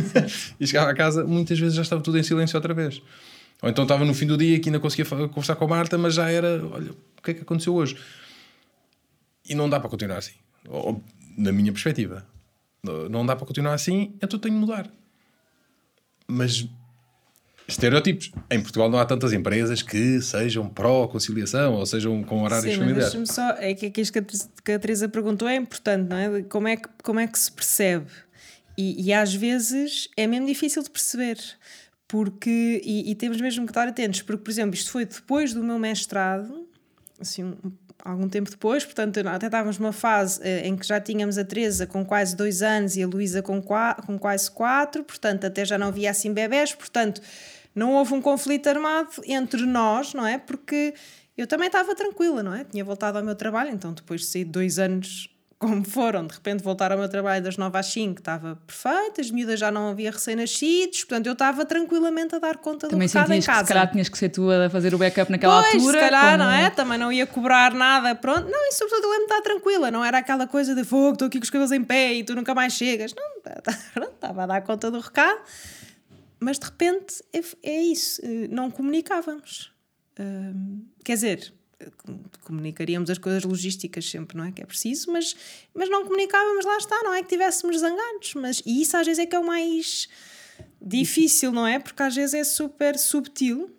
e 0.60 0.66
chegava 0.66 0.90
a 0.90 0.94
casa, 0.94 1.24
muitas 1.24 1.58
vezes 1.58 1.74
já 1.74 1.82
estava 1.82 2.02
tudo 2.02 2.18
em 2.18 2.22
silêncio 2.22 2.56
outra 2.56 2.74
vez. 2.74 3.00
Ou 3.62 3.68
então 3.68 3.84
estava 3.84 4.04
no 4.04 4.12
fim 4.14 4.26
do 4.26 4.36
dia 4.36 4.60
que 4.60 4.68
ainda 4.68 4.78
conseguia 4.80 5.04
conversar 5.28 5.56
com 5.56 5.64
a 5.64 5.68
Marta, 5.68 5.96
mas 5.96 6.14
já 6.14 6.30
era, 6.30 6.64
olha, 6.66 6.90
o 6.92 7.22
que 7.22 7.30
é 7.30 7.34
que 7.34 7.40
aconteceu 7.42 7.74
hoje? 7.74 7.96
E 9.48 9.54
não 9.54 9.68
dá 9.68 9.80
para 9.80 9.88
continuar 9.88 10.18
assim. 10.18 10.34
Ou, 10.68 11.02
na 11.36 11.50
minha 11.52 11.72
perspectiva. 11.72 12.26
Não- 12.82 13.08
Não 13.08 13.26
dá 13.26 13.34
para 13.34 13.46
continuar 13.46 13.74
assim, 13.74 14.14
então 14.22 14.38
tenho 14.38 14.54
de 14.54 14.60
mudar. 14.60 14.90
Mas 16.28 16.66
estereótipos. 17.66 18.30
Em 18.50 18.60
Portugal 18.60 18.90
não 18.90 18.98
há 18.98 19.04
tantas 19.04 19.32
empresas 19.32 19.82
que 19.82 20.20
sejam 20.20 20.68
pró-conciliação 20.68 21.74
ou 21.74 21.86
sejam 21.86 22.22
com 22.22 22.42
horários 22.42 22.72
Sim, 22.72 22.78
familiares. 22.80 23.04
deixa-me 23.12 23.26
só. 23.26 23.50
É 23.58 23.74
que, 23.74 24.00
isto 24.00 24.12
que 24.12 24.18
a 24.18 24.22
Teresa- 24.22 24.48
que 24.64 24.72
a 24.72 24.78
Teresa 24.78 25.08
perguntou 25.08 25.48
é 25.48 25.56
importante, 25.56 26.08
não 26.08 26.16
é? 26.16 26.42
Como 26.42 26.68
é 26.68 26.76
que, 26.76 26.88
como 27.02 27.20
é 27.20 27.26
que 27.26 27.38
se 27.38 27.50
percebe? 27.50 28.06
E, 28.76 29.06
e 29.08 29.12
às 29.12 29.32
vezes 29.34 30.08
é 30.16 30.26
mesmo 30.26 30.46
difícil 30.46 30.82
de 30.82 30.90
perceber. 30.90 31.38
Porque, 32.06 32.80
e, 32.84 33.10
e 33.10 33.14
temos 33.14 33.40
mesmo 33.40 33.64
que 33.64 33.70
estar 33.70 33.88
atentos, 33.88 34.22
porque, 34.22 34.42
por 34.44 34.50
exemplo, 34.50 34.74
isto 34.74 34.90
foi 34.90 35.04
depois 35.06 35.52
do 35.54 35.64
meu 35.64 35.78
mestrado, 35.78 36.68
assim, 37.18 37.42
um- 37.44 37.56
algum 38.04 38.28
tempo 38.28 38.50
depois, 38.50 38.84
portanto, 38.84 39.18
até 39.26 39.46
estávamos 39.46 39.78
numa 39.78 39.92
fase 39.92 40.38
eh, 40.42 40.68
em 40.68 40.76
que 40.76 40.86
já 40.86 41.00
tínhamos 41.00 41.38
a 41.38 41.44
Teresa 41.44 41.86
com 41.86 42.04
quase 42.04 42.36
dois 42.36 42.60
anos 42.62 42.96
e 42.96 43.02
a 43.02 43.06
Luísa 43.06 43.40
com, 43.42 43.60
qua- 43.62 43.94
com 43.94 44.18
quase 44.18 44.50
quatro, 44.50 45.02
portanto, 45.02 45.46
até 45.46 45.64
já 45.64 45.78
não 45.78 45.86
havia 45.88 46.10
assim 46.10 46.32
bebés, 46.32 46.74
portanto, 46.74 47.22
não 47.74 47.92
houve 47.94 48.14
um 48.14 48.20
conflito 48.22 48.68
armado 48.68 49.10
entre 49.26 49.66
nós, 49.66 50.14
não 50.14 50.26
é? 50.26 50.38
Porque 50.38 50.94
eu 51.36 51.46
também 51.46 51.66
estava 51.66 51.94
tranquila, 51.94 52.42
não 52.42 52.54
é? 52.54 52.64
Tinha 52.64 52.84
voltado 52.84 53.18
ao 53.18 53.24
meu 53.24 53.34
trabalho, 53.34 53.70
então 53.70 53.92
depois 53.92 54.20
de 54.22 54.26
sair 54.28 54.44
dois 54.44 54.78
anos 54.78 55.28
como 55.64 55.82
foram, 55.82 56.26
de 56.26 56.34
repente 56.34 56.62
voltar 56.62 56.92
ao 56.92 56.98
meu 56.98 57.08
trabalho 57.08 57.42
das 57.42 57.56
9 57.56 57.78
às 57.78 57.86
5 57.86 58.18
estava 58.18 58.56
perfeito, 58.66 59.20
as 59.22 59.30
miúdas 59.30 59.58
já 59.58 59.70
não 59.70 59.88
havia 59.88 60.10
recém-nascidos, 60.10 61.04
portanto 61.04 61.26
eu 61.26 61.32
estava 61.32 61.64
tranquilamente 61.64 62.34
a 62.34 62.38
dar 62.38 62.58
conta 62.58 62.86
Também 62.86 63.08
do 63.08 63.10
recado 63.10 63.32
em 63.32 63.40
sentias 63.40 63.44
que 63.46 63.50
casa. 63.52 63.64
se 63.66 63.72
calhar 63.72 63.90
tinhas 63.90 64.08
que 64.10 64.18
ser 64.18 64.28
tu 64.28 64.50
a 64.50 64.68
fazer 64.68 64.94
o 64.94 64.98
backup 64.98 65.30
naquela 65.30 65.62
Pois, 65.62 65.74
altura. 65.76 65.98
se 65.98 66.04
calhar, 66.04 66.32
como- 66.32 66.44
não 66.44 66.50
é? 66.50 66.68
Também 66.70 66.98
não 66.98 67.10
ia 67.10 67.26
cobrar 67.26 67.72
nada, 67.72 68.14
pronto. 68.14 68.46
Não, 68.50 68.68
e 68.68 68.72
sobretudo 68.72 69.04
eu 69.04 69.10
lembro 69.12 69.26
de 69.26 69.32
estar 69.32 69.42
tranquila, 69.42 69.90
não 69.90 70.04
era 70.04 70.18
aquela 70.18 70.46
coisa 70.46 70.74
de 70.74 70.84
fogo, 70.84 71.12
estou 71.14 71.28
aqui 71.28 71.38
com 71.38 71.44
os 71.44 71.50
cabelos 71.50 71.72
em 71.72 71.82
pé 71.82 72.12
e 72.12 72.24
tu 72.24 72.34
nunca 72.34 72.54
mais 72.54 72.74
chegas. 72.74 73.14
Não, 73.14 74.04
estava 74.12 74.42
a 74.42 74.46
dar 74.46 74.60
conta 74.62 74.90
do 74.90 75.00
recado, 75.00 75.38
mas 76.44 76.58
de 76.58 76.66
repente 76.66 77.24
é, 77.32 77.40
é 77.62 77.82
isso, 77.82 78.20
eh, 78.24 78.48
não 78.48 78.70
comunicávamos. 78.70 79.72
Quer 81.02 81.14
dizer, 81.14 81.54
eh, 81.80 81.90
com- 81.96 82.20
comunicaríamos 82.42 83.08
as 83.10 83.18
coisas 83.18 83.42
logísticas 83.44 84.08
sempre, 84.08 84.36
não 84.36 84.44
é? 84.44 84.52
Que 84.52 84.62
é 84.62 84.66
preciso, 84.66 85.10
mas, 85.10 85.34
mas 85.74 85.88
não 85.88 86.04
comunicávamos, 86.04 86.64
lá 86.64 86.76
está, 86.76 87.02
não 87.02 87.14
é 87.14 87.18
que 87.18 87.24
estivéssemos 87.26 87.78
zangados, 87.80 88.34
mas 88.34 88.62
e 88.64 88.82
isso 88.82 88.96
às 88.96 89.06
vezes 89.06 89.20
é 89.22 89.26
que 89.26 89.34
é 89.34 89.38
o 89.38 89.46
mais 89.46 90.08
difícil, 90.80 91.50
não 91.50 91.66
é? 91.66 91.78
Porque 91.78 92.02
às 92.02 92.14
vezes 92.14 92.34
é 92.34 92.44
super 92.44 92.98
subtil 92.98 93.70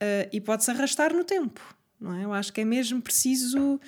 Uh, 0.00 0.30
e 0.32 0.40
pode-se 0.40 0.70
arrastar 0.70 1.12
no 1.12 1.24
tempo, 1.24 1.60
não 1.98 2.14
é? 2.14 2.24
Eu 2.24 2.32
acho 2.32 2.52
que 2.52 2.60
é 2.60 2.64
mesmo 2.64 3.02
preciso 3.02 3.80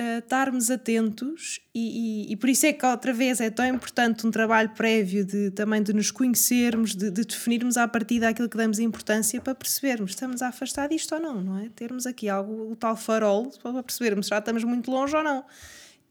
uh, 0.00 0.18
estarmos 0.18 0.70
atentos 0.70 1.60
e, 1.74 2.26
e- 2.28 2.32
e 2.32 2.36
por 2.36 2.48
isso 2.48 2.64
é 2.66 2.72
que 2.72 2.84
outra 2.86 3.12
vez 3.12 3.40
é 3.40 3.50
tão 3.50 3.64
importante 3.66 4.26
um 4.26 4.30
trabalho 4.30 4.70
prévio 4.70 5.24
de 5.24 5.50
também 5.50 5.82
de 5.82 5.92
nos 5.92 6.10
conhecermos, 6.10 6.94
de, 6.94 7.10
de 7.10 7.24
definirmos 7.24 7.76
a 7.76 7.86
partir 7.86 8.20
daquilo 8.20 8.48
que 8.48 8.56
damos 8.56 8.78
importância 8.78 9.40
para 9.40 9.54
percebermos 9.54 10.12
estamos 10.12 10.40
a 10.42 10.48
afastar 10.48 10.88
disto 10.88 11.14
ou 11.14 11.20
não, 11.20 11.40
não 11.42 11.58
é? 11.58 11.68
Termos 11.68 12.06
aqui 12.06 12.28
algo, 12.28 12.72
o 12.72 12.76
tal 12.76 12.96
farol 12.96 13.50
para 13.62 13.82
percebermos 13.82 14.26
já 14.28 14.38
estamos 14.38 14.64
muito 14.64 14.90
longe 14.90 15.14
ou 15.14 15.22
não. 15.22 15.44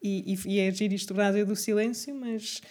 E, 0.01 0.33
e, 0.33 0.53
e 0.53 0.59
é 0.59 0.67
agir 0.69 0.93
isto 0.93 1.13
do 1.13 1.45
do 1.45 1.55
silêncio, 1.55 2.15
mas 2.15 2.61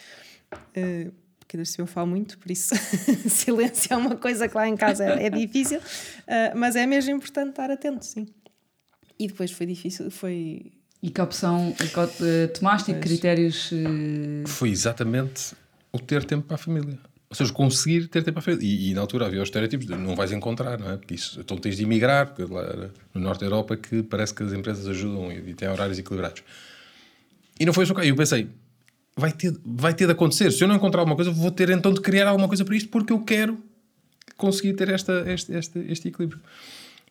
uh, 0.52 1.12
porque 1.40 1.56
eu 1.78 1.86
falo 1.86 2.06
muito, 2.06 2.38
por 2.38 2.50
isso 2.50 2.74
silêncio 3.28 3.92
é 3.92 3.96
uma 3.96 4.16
coisa 4.16 4.48
que 4.48 4.54
lá 4.54 4.68
em 4.68 4.76
casa 4.76 5.04
é, 5.04 5.26
é 5.26 5.30
difícil, 5.30 5.78
uh, 5.78 6.56
mas 6.56 6.76
é 6.76 6.86
mesmo 6.86 7.14
importante 7.14 7.50
estar 7.50 7.70
atento, 7.70 8.04
sim. 8.04 8.26
E 9.18 9.26
depois 9.26 9.50
foi 9.50 9.66
difícil, 9.66 10.10
foi. 10.10 10.72
E 11.02 11.10
que 11.10 11.20
opção 11.20 11.74
eh, 12.22 12.46
tomaste 12.48 12.90
e 12.90 12.94
que 12.94 13.00
critérios. 13.00 13.70
eh, 13.72 14.46
Foi 14.46 14.70
exatamente 14.70 15.54
o 15.92 15.98
ter 15.98 16.24
tempo 16.24 16.46
para 16.46 16.56
a 16.56 16.58
família. 16.58 16.98
ou 17.30 17.36
seja, 17.36 17.52
conseguir 17.52 18.08
ter 18.08 18.22
tempo 18.24 18.38
à 18.38 18.42
frente. 18.42 18.64
E, 18.64 18.90
e, 18.90 18.94
na 18.94 19.02
altura 19.02 19.26
havia 19.26 19.40
os 19.40 19.48
estereótipos 19.48 19.86
de 19.86 19.94
não 19.94 20.16
vais 20.16 20.32
encontrar, 20.32 20.78
não 20.78 20.90
é? 20.90 20.96
Porque 20.96 21.14
isso, 21.14 21.38
então 21.40 21.56
tens 21.56 21.76
de 21.76 21.84
emigrar, 21.84 22.28
porque 22.28 22.52
lá 22.52 22.90
no 23.14 23.20
norte 23.20 23.40
da 23.40 23.46
Europa 23.46 23.76
que 23.76 24.02
parece 24.02 24.34
que 24.34 24.42
as 24.42 24.52
empresas 24.52 24.86
ajudam 24.88 25.30
e, 25.30 25.50
e 25.50 25.54
têm 25.54 25.68
horários 25.68 25.98
equilibrados. 25.98 26.42
E 27.60 27.66
não 27.66 27.72
foi 27.72 27.84
isso 27.84 27.94
que 27.94 28.08
eu 28.08 28.16
pensei, 28.16 28.48
vai 29.16 29.32
ter, 29.32 29.54
vai 29.64 29.92
ter 29.92 30.06
de 30.06 30.12
acontecer. 30.12 30.50
Se 30.52 30.62
eu 30.62 30.68
não 30.68 30.76
encontrar 30.76 31.00
alguma 31.00 31.16
coisa, 31.16 31.30
vou 31.30 31.50
ter 31.50 31.68
então 31.70 31.92
de 31.92 32.00
criar 32.00 32.28
alguma 32.28 32.48
coisa 32.48 32.64
para 32.64 32.76
isto 32.76 32.88
porque 32.88 33.12
eu 33.12 33.20
quero 33.20 33.58
conseguir 34.36 34.74
ter 34.74 34.88
esta, 34.88 35.24
este, 35.30 35.52
este, 35.52 35.78
este 35.88 36.08
equilíbrio. 36.08 36.40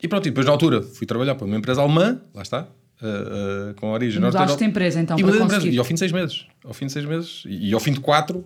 E 0.01 0.07
pronto, 0.07 0.25
e 0.25 0.31
depois 0.31 0.45
na 0.45 0.51
altura 0.53 0.81
fui 0.81 1.05
trabalhar 1.05 1.35
para 1.35 1.45
uma 1.45 1.57
empresa 1.57 1.81
alemã, 1.81 2.21
lá 2.33 2.41
está, 2.41 2.67
uh, 3.01 3.71
uh, 3.71 3.73
com 3.75 3.91
origem 3.91 4.19
norte 4.19 4.57
de 4.57 4.65
empresa 4.65 4.99
então 4.99 5.17
e 5.17 5.23
para 5.23 5.37
empresa, 5.37 5.67
E 5.67 5.77
ao 5.77 5.85
fim 5.85 5.93
de 5.93 5.99
seis 5.99 6.11
meses, 6.11 6.45
ao 6.63 6.73
fim 6.73 6.85
de 6.85 6.91
seis 6.91 7.05
meses, 7.05 7.43
e, 7.45 7.69
e 7.69 7.73
ao 7.73 7.79
fim 7.79 7.91
de 7.91 7.99
quatro, 7.99 8.45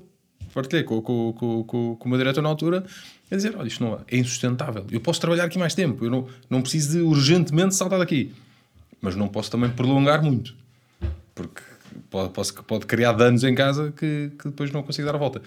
partilhei 0.53 0.83
com, 0.83 1.01
com, 1.01 1.33
com, 1.33 1.63
com, 1.63 1.95
com 1.95 2.05
o 2.05 2.09
meu 2.09 2.17
diretor 2.17 2.41
na 2.41 2.49
altura, 2.49 2.83
a 3.31 3.35
dizer, 3.35 3.55
olha, 3.55 3.67
isto 3.67 3.83
não 3.83 3.95
é, 3.95 4.15
é 4.15 4.17
insustentável, 4.17 4.85
eu 4.91 4.99
posso 4.99 5.19
trabalhar 5.19 5.45
aqui 5.45 5.57
mais 5.57 5.73
tempo, 5.73 6.05
eu 6.05 6.11
não, 6.11 6.27
não 6.49 6.61
preciso 6.61 6.97
de 6.97 7.03
urgentemente 7.03 7.75
saltar 7.75 7.99
daqui, 7.99 8.33
mas 9.01 9.15
não 9.15 9.27
posso 9.27 9.49
também 9.49 9.69
prolongar 9.69 10.23
muito, 10.23 10.55
porque 11.33 11.61
pode, 12.09 12.29
posso, 12.31 12.53
pode 12.63 12.85
criar 12.85 13.13
danos 13.13 13.43
em 13.43 13.55
casa 13.55 13.91
que, 13.91 14.31
que 14.37 14.49
depois 14.49 14.71
não 14.71 14.83
consigo 14.83 15.05
dar 15.05 15.15
a 15.15 15.17
volta. 15.17 15.41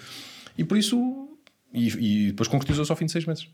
E 0.57 0.65
por 0.65 0.77
isso, 0.77 1.29
e, 1.73 1.89
e 1.89 2.27
depois 2.29 2.49
concretizou-se 2.49 2.91
ao 2.91 2.97
fim 2.97 3.07
de 3.07 3.13
seis 3.13 3.27
meses. 3.27 3.45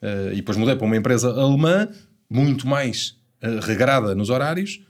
Uh, 0.00 0.32
e 0.32 0.36
depois 0.36 0.56
mudei 0.56 0.76
para 0.76 0.86
uma 0.86 0.96
empresa 0.96 1.28
alemã, 1.28 1.88
muito 2.30 2.66
mais 2.66 3.16
uh, 3.42 3.60
regrada 3.60 4.14
nos 4.14 4.30
horários, 4.30 4.80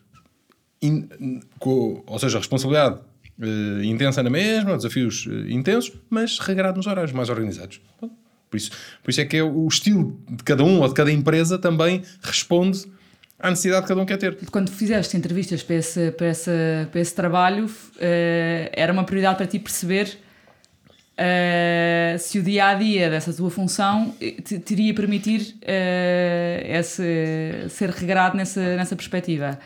in, 0.82 1.40
com, 1.58 2.02
ou 2.06 2.18
seja, 2.18 2.38
responsabilidade 2.38 3.00
uh, 3.40 3.82
intensa 3.82 4.22
na 4.22 4.30
mesma, 4.30 4.76
desafios 4.76 5.26
intensos, 5.48 5.92
mas 6.08 6.38
regrado 6.38 6.76
nos 6.76 6.86
horários, 6.86 7.12
mais 7.12 7.28
organizados. 7.28 7.80
Por 8.50 8.56
isso, 8.56 8.70
por 9.02 9.10
isso 9.10 9.20
é 9.20 9.24
que 9.24 9.36
é 9.36 9.42
o 9.42 9.66
estilo 9.68 10.18
de 10.28 10.42
cada 10.42 10.64
um 10.64 10.80
ou 10.80 10.88
de 10.88 10.94
cada 10.94 11.12
empresa 11.12 11.58
também 11.58 12.02
responde 12.22 12.86
à 13.38 13.50
necessidade 13.50 13.82
que 13.82 13.88
cada 13.88 14.00
um 14.00 14.06
quer 14.06 14.16
ter. 14.16 14.36
Quando 14.50 14.70
fizeste 14.70 15.16
entrevistas 15.16 15.62
para 15.62 15.76
esse, 15.76 16.10
para 16.12 16.32
para 16.90 17.00
esse 17.00 17.14
trabalho, 17.14 17.66
uh, 17.66 18.70
era 18.72 18.92
uma 18.92 19.04
prioridade 19.04 19.36
para 19.36 19.46
ti 19.46 19.58
perceber 19.58 20.18
uh, 21.18 22.18
se 22.18 22.38
o 22.38 22.42
dia 22.42 22.68
a 22.68 22.74
dia 22.74 23.10
dessa 23.10 23.32
tua 23.32 23.50
função 23.50 24.14
te, 24.44 24.58
te 24.58 24.72
iria 24.72 24.94
permitir 24.94 25.54
uh, 25.62 26.78
esse, 26.78 27.66
ser 27.68 27.90
regrado 27.90 28.36
nessa, 28.36 28.76
nessa 28.76 28.96
perspectiva. 28.96 29.58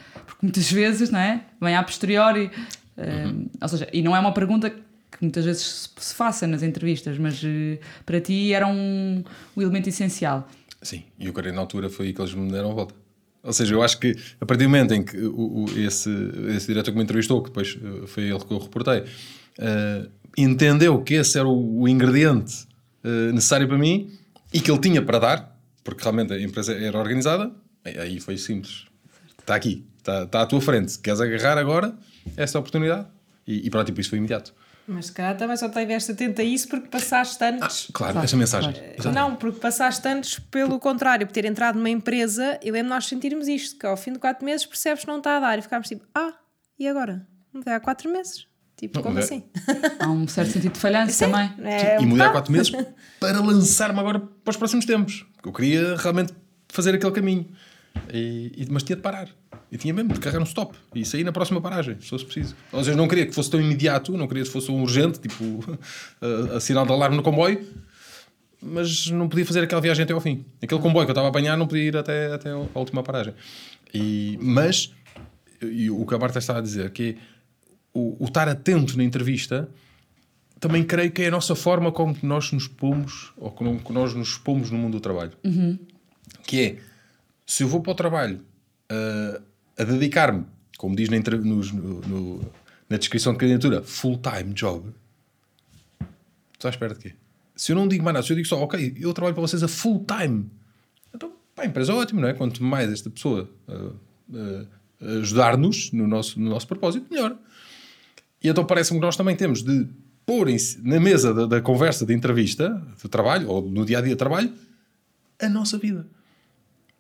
Muitas 0.43 0.71
vezes, 0.71 1.11
não 1.11 1.21
é? 1.21 1.45
Vem 1.61 1.77
a 1.77 1.83
posteriori. 1.83 2.51
Uhum. 2.97 3.49
Ou 3.61 3.69
seja, 3.69 3.89
e 3.93 4.03
não 4.03 4.15
é 4.15 4.21
uma 4.21 4.35
pergunta 4.35 4.69
que 4.69 4.83
muitas 5.21 5.45
vezes 5.45 5.91
se 5.97 6.15
faça 6.15 6.47
nas 6.47 6.63
entrevistas, 6.63 7.17
mas 7.17 7.41
para 8.05 8.21
ti 8.21 8.53
era 8.53 8.67
um, 8.67 9.23
um 9.57 9.63
elemento 9.63 9.89
essencial. 9.89 10.49
Sim, 10.83 11.05
e 11.19 11.29
o 11.29 11.33
creio 11.33 11.55
na 11.55 11.61
altura 11.61 11.89
foi 11.89 12.07
aí 12.07 12.13
que 12.13 12.21
eles 12.21 12.35
me 12.35 12.51
deram 12.51 12.73
a 12.73 12.75
volta. 12.75 12.95
Ou 13.43 13.53
seja, 13.53 13.75
eu 13.75 13.83
acho 13.83 13.99
que 13.99 14.17
a 14.41 14.47
partir 14.47 14.65
do 14.65 14.71
momento 14.71 14.95
em 14.95 15.03
que 15.05 15.17
o, 15.17 15.65
o, 15.65 15.79
esse, 15.79 16.11
esse 16.57 16.67
diretor 16.67 16.93
que 16.93 16.97
me 16.97 17.03
entrevistou, 17.03 17.43
que 17.43 17.49
depois 17.49 17.77
eh, 17.83 18.07
foi 18.07 18.25
ele 18.25 18.39
que 18.39 18.53
eu 18.53 18.59
reportei, 18.59 19.01
uh, 19.01 20.11
entendeu 20.37 21.03
que 21.03 21.15
esse 21.15 21.39
era 21.39 21.49
o, 21.49 21.83
o 21.83 21.89
ingrediente 21.89 22.67
uh, 23.05 23.33
necessário 23.33 23.67
para 23.67 23.79
mim 23.79 24.13
e 24.53 24.61
que 24.61 24.71
ele 24.71 24.81
tinha 24.81 25.03
para 25.03 25.19
dar, 25.19 25.61
porque 25.83 26.03
realmente 26.03 26.33
a 26.33 26.41
empresa 26.41 26.73
era 26.73 26.97
organizada, 26.97 27.51
aí 27.85 28.21
foi 28.21 28.37
simples. 28.37 28.87
Está 29.41 29.57
aqui, 29.57 29.85
está, 30.03 30.25
está 30.25 30.43
à 30.43 30.47
tua 30.47 30.61
frente. 30.61 30.99
Queres 30.99 31.21
agarrar 31.21 31.59
agora 31.59 31.95
essa 32.37 32.59
oportunidade? 32.59 33.07
E, 33.47 33.67
e 33.67 33.71
pronto, 33.71 33.93
por 33.93 34.01
isso 34.01 34.11
foi 34.11 34.19
imediato. 34.19 34.55
Mas 34.87 35.07
se 35.07 35.13
calhar 35.13 35.37
também 35.37 35.57
só 35.57 35.67
estiveste 35.67 36.11
atento 36.11 36.41
a 36.41 36.45
isso 36.45 36.69
porque 36.69 36.89
passaste 36.89 37.43
anos. 37.45 37.87
Ah, 37.89 37.93
claro, 37.93 38.13
claro, 38.15 38.25
essa 38.25 38.37
mensagem. 38.37 38.75
Claro. 39.01 39.13
Não, 39.13 39.37
porque 39.37 39.61
passaste 39.61 40.07
anos 40.09 40.39
pelo 40.51 40.79
contrário, 40.79 41.27
por 41.27 41.33
ter 41.33 41.45
entrado 41.45 41.77
numa 41.77 41.91
empresa 41.91 42.59
e 42.63 42.71
lembro 42.71 42.91
nós 42.91 43.07
sentirmos 43.07 43.47
isto, 43.47 43.79
que 43.79 43.87
ao 43.87 43.97
fim 43.97 44.13
de 44.13 44.19
quatro 44.19 44.45
meses 44.45 44.67
percebes 44.67 45.03
que 45.03 45.09
não 45.09 45.19
está 45.19 45.37
a 45.37 45.41
dar 45.41 45.59
e 45.59 45.63
ficámos 45.63 45.89
tipo, 45.89 46.05
ah, 46.15 46.33
e 46.79 46.89
agora? 46.89 47.27
Mudei 47.53 47.75
há 47.75 47.81
quatro 47.81 48.11
meses. 48.11 48.47
Tipo, 48.77 48.97
não, 48.97 49.03
como 49.03 49.15
mudei. 49.15 49.25
assim? 49.25 49.45
Há 50.01 50.11
um 50.11 50.27
certo 50.27 50.51
sentido 50.51 50.73
de 50.73 50.81
falhança 50.81 51.13
Sim, 51.13 51.31
também. 51.31 51.53
É, 51.65 52.01
e 52.01 52.07
mudei 52.07 52.27
há 52.27 52.31
quatro 52.31 52.51
meses 52.51 52.73
para 53.21 53.41
lançar-me 53.41 54.01
agora 54.01 54.19
para 54.19 54.51
os 54.51 54.57
próximos 54.57 54.85
tempos. 54.85 55.25
Eu 55.45 55.53
queria 55.53 55.97
realmente 55.97 56.33
fazer 56.69 56.95
aquele 56.95 57.13
caminho. 57.13 57.49
E, 58.13 58.67
mas 58.71 58.83
tinha 58.83 58.97
de 58.97 59.03
parar. 59.03 59.29
E 59.71 59.79
tinha 59.79 59.95
mesmo 59.95 60.13
de 60.13 60.21
carregar 60.21 60.41
um 60.41 60.47
stop 60.47 60.77
e 60.95 61.05
sair 61.05 61.25
na 61.25 61.33
próxima 61.33 61.61
paragem, 61.61 61.97
se 62.01 62.09
fosse 62.09 62.25
preciso. 62.25 62.55
Ou 62.71 62.85
seja, 62.85 62.97
não 62.97 63.09
queria 63.09 63.27
que 63.27 63.33
fosse 63.33 63.51
tão 63.51 63.61
imediato, 63.61 64.17
não 64.17 64.29
queria 64.29 64.43
que 64.43 64.51
fosse 64.51 64.71
um 64.71 64.83
urgente, 64.83 65.19
tipo 65.19 65.79
a, 66.53 66.57
a 66.57 66.61
sinal 66.61 66.85
de 66.85 66.93
alarme 66.93 67.17
no 67.17 67.23
comboio, 67.23 67.67
mas 68.61 69.11
não 69.11 69.29
podia 69.29 69.47
fazer 69.47 69.63
aquela 69.65 69.81
viagem 69.81 70.05
até 70.05 70.13
ao 70.13 70.21
fim. 70.21 70.45
Aquele 70.63 70.81
comboio 70.81 71.07
que 71.07 71.11
eu 71.11 71.15
estava 71.15 71.29
a 71.29 71.31
apanhar 71.31 71.57
não 71.57 71.67
podia 71.67 71.85
ir 71.85 71.97
até, 71.97 72.33
até 72.33 72.51
a 72.51 72.79
última 72.79 73.03
paragem. 73.03 73.35
E, 73.95 74.39
mas, 74.41 74.93
e 75.63 75.91
o 75.91 76.05
que 76.05 76.15
a 76.15 76.19
Marta 76.19 76.39
estava 76.39 76.59
a 76.59 76.63
dizer, 76.63 76.91
que 76.91 77.17
o, 77.95 78.23
o 78.23 78.27
estar 78.27 78.49
atento 78.49 78.97
na 78.97 79.05
entrevista 79.05 79.69
também 80.61 80.85
creio 80.85 81.11
que 81.11 81.23
é 81.23 81.29
a 81.29 81.31
nossa 81.31 81.57
forma 81.57 81.91
como 81.91 82.17
nós 82.23 82.53
nos 82.53 82.69
pomos, 82.69 83.33
ou 83.37 83.51
como 83.51 83.81
nós 83.91 84.15
nos 84.15 84.39
pomos 84.39 84.71
no 84.71 84.79
mundo 84.79 84.93
do 84.93 85.01
trabalho. 85.01 85.33
Uhum. 85.43 85.77
Que 86.47 86.61
é, 86.61 86.77
se 87.53 87.65
eu 87.65 87.69
vou 87.69 87.83
para 87.83 87.93
o 87.93 87.95
trabalho 87.95 88.41
uh, 88.91 89.43
a 89.77 89.85
dedicar-me, 89.85 90.47
como 90.79 90.97
diz 90.97 91.11
na, 91.11 91.19
no, 91.19 92.01
no, 92.01 92.41
na 92.89 92.97
descrição 92.97 93.35
de 93.35 93.39
candidatura, 93.39 93.83
full-time 93.83 94.55
job, 94.55 94.89
estou 96.55 96.69
à 96.69 96.71
espera 96.71 96.95
de 96.95 97.01
quê? 97.01 97.13
Se 97.55 97.73
eu 97.73 97.77
não 97.77 97.87
digo 97.87 98.03
mais 98.03 98.15
nada, 98.15 98.27
se 98.27 98.33
eu 98.33 98.37
digo 98.37 98.49
só, 98.49 98.59
ok, 98.63 98.97
eu 98.99 99.13
trabalho 99.13 99.35
para 99.35 99.43
vocês 99.43 99.63
a 99.63 99.69
full-time, 99.69 100.51
então, 101.15 101.31
pá, 101.55 101.65
a 101.65 101.67
empresa 101.67 101.93
é 101.93 101.95
ótima, 101.95 102.23
não 102.23 102.29
é? 102.29 102.33
Quanto 102.33 102.65
mais 102.65 102.91
esta 102.91 103.11
pessoa 103.11 103.47
uh, 103.69 103.95
uh, 104.35 104.69
ajudar-nos 105.19 105.93
no 105.93 106.07
nosso, 106.07 106.41
no 106.41 106.49
nosso 106.49 106.67
propósito, 106.67 107.07
melhor. 107.11 107.37
E 108.43 108.49
então 108.49 108.65
parece-me 108.65 108.99
que 108.99 109.05
nós 109.05 109.15
também 109.15 109.37
temos 109.37 109.63
de 109.63 109.87
pôr 110.25 110.49
em, 110.49 110.57
na 110.83 110.99
mesa 110.99 111.35
da, 111.35 111.45
da, 111.45 111.61
conversa 111.61 112.07
de 112.07 112.15
entrevista, 112.15 112.83
de 112.97 113.09
trabalho, 113.11 113.51
ou 113.51 113.71
no 113.71 113.85
dia 113.85 113.99
a 113.99 114.01
dia 114.01 114.13
de 114.13 114.17
trabalho, 114.17 114.51
a 115.39 115.51
nossa 115.51 115.77
vida. 115.77 116.07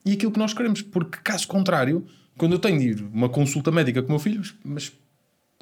E 0.04 0.12
aquilo 0.12 0.32
que 0.32 0.38
nós 0.38 0.52
queremos, 0.52 0.82
porque 0.82 1.18
caso 1.22 1.46
contrário, 1.46 2.04
quando 2.36 2.52
eu 2.52 2.58
tenho 2.58 2.78
de 2.78 2.86
ir 2.88 3.02
uma 3.12 3.28
consulta 3.28 3.70
médica 3.70 4.02
com 4.02 4.08
o 4.08 4.10
meu 4.12 4.18
filho, 4.18 4.42
mas 4.64 4.92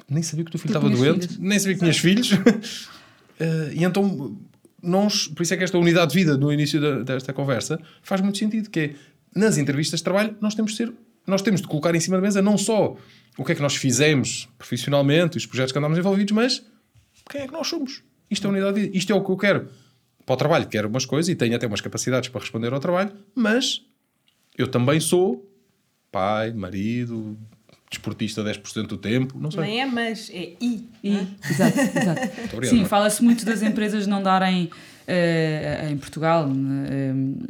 nem 0.09 0.23
sabia 0.23 0.43
que 0.43 0.49
o 0.49 0.51
teu 0.51 0.59
filho 0.59 0.71
estava 0.71 0.89
doente, 0.89 1.27
filhos. 1.27 1.37
nem 1.37 1.59
sabia 1.59 1.73
que 1.75 1.79
tinhas 1.79 1.97
filhos. 1.97 2.31
uh, 2.31 3.71
e 3.73 3.83
então, 3.83 4.37
nós, 4.81 5.27
por 5.27 5.43
isso 5.43 5.53
é 5.53 5.57
que 5.57 5.63
esta 5.63 5.77
unidade 5.77 6.11
de 6.11 6.19
vida 6.19 6.37
no 6.37 6.51
início 6.51 6.81
da, 6.81 7.03
desta 7.03 7.31
conversa 7.31 7.79
faz 8.01 8.21
muito 8.21 8.37
sentido, 8.37 8.69
que 8.69 8.79
é, 8.79 8.95
nas 9.35 9.57
entrevistas 9.57 9.99
de 9.99 10.03
trabalho, 10.03 10.35
nós 10.41 10.55
temos 10.55 10.71
de 10.71 10.77
ser, 10.77 10.93
nós 11.25 11.41
temos 11.41 11.61
de 11.61 11.67
colocar 11.67 11.93
em 11.93 11.99
cima 11.99 12.17
da 12.17 12.21
mesa 12.21 12.41
não 12.41 12.57
só 12.57 12.97
o 13.37 13.45
que 13.45 13.51
é 13.51 13.55
que 13.55 13.61
nós 13.61 13.75
fizemos 13.75 14.49
profissionalmente, 14.57 15.37
os 15.37 15.45
projetos 15.45 15.71
que 15.71 15.77
andamos 15.77 15.97
envolvidos, 15.97 16.33
mas 16.33 16.63
quem 17.29 17.41
é 17.41 17.47
que 17.47 17.53
nós 17.53 17.67
somos. 17.67 18.03
Isto 18.29 18.47
é 18.47 18.49
unidade 18.49 18.75
de 18.75 18.81
vida, 18.81 18.97
isto 18.97 19.11
é 19.13 19.15
o 19.15 19.23
que 19.23 19.31
eu 19.31 19.37
quero. 19.37 19.69
Para 20.25 20.33
o 20.33 20.37
trabalho 20.37 20.67
quero 20.67 20.87
umas 20.87 21.05
coisas 21.05 21.29
e 21.29 21.35
tenho 21.35 21.55
até 21.55 21.67
umas 21.67 21.81
capacidades 21.81 22.29
para 22.29 22.41
responder 22.41 22.73
ao 22.73 22.79
trabalho, 22.79 23.11
mas 23.35 23.81
eu 24.57 24.67
também 24.67 24.99
sou 24.99 25.47
pai, 26.11 26.51
marido, 26.51 27.37
desportista 27.89 28.43
10% 28.43 28.87
do 28.87 28.97
tempo, 28.97 29.37
não 29.39 29.51
sei. 29.51 29.61
Nem 29.61 29.81
é 29.81 29.85
mas, 29.85 30.29
é 30.29 30.53
I. 30.61 30.89
I. 31.03 31.15
É? 31.15 31.49
Exato, 31.49 31.79
exato. 31.79 32.21
Obrigado, 32.53 32.77
Sim, 32.77 32.85
fala-se 32.85 33.23
muito 33.23 33.45
das 33.45 33.61
empresas 33.61 34.07
não 34.07 34.23
darem, 34.23 34.65
uh, 34.65 35.91
em 35.91 35.97
Portugal, 35.97 36.47
uh, 36.47 37.47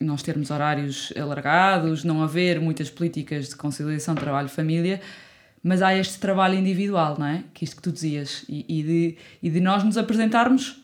nós 0.00 0.22
termos 0.22 0.50
horários 0.50 1.12
alargados, 1.16 2.04
não 2.04 2.22
haver 2.22 2.60
muitas 2.60 2.88
políticas 2.88 3.50
de 3.50 3.56
conciliação 3.56 4.14
trabalho-família, 4.14 5.00
mas 5.62 5.82
há 5.82 5.94
este 5.94 6.18
trabalho 6.18 6.54
individual, 6.54 7.16
não 7.18 7.26
é? 7.26 7.44
Que 7.52 7.64
isto 7.64 7.76
que 7.76 7.82
tu 7.82 7.92
dizias, 7.92 8.44
e, 8.48 8.64
e, 8.66 8.82
de, 8.82 9.16
e 9.42 9.50
de 9.50 9.60
nós 9.60 9.84
nos 9.84 9.98
apresentarmos 9.98 10.82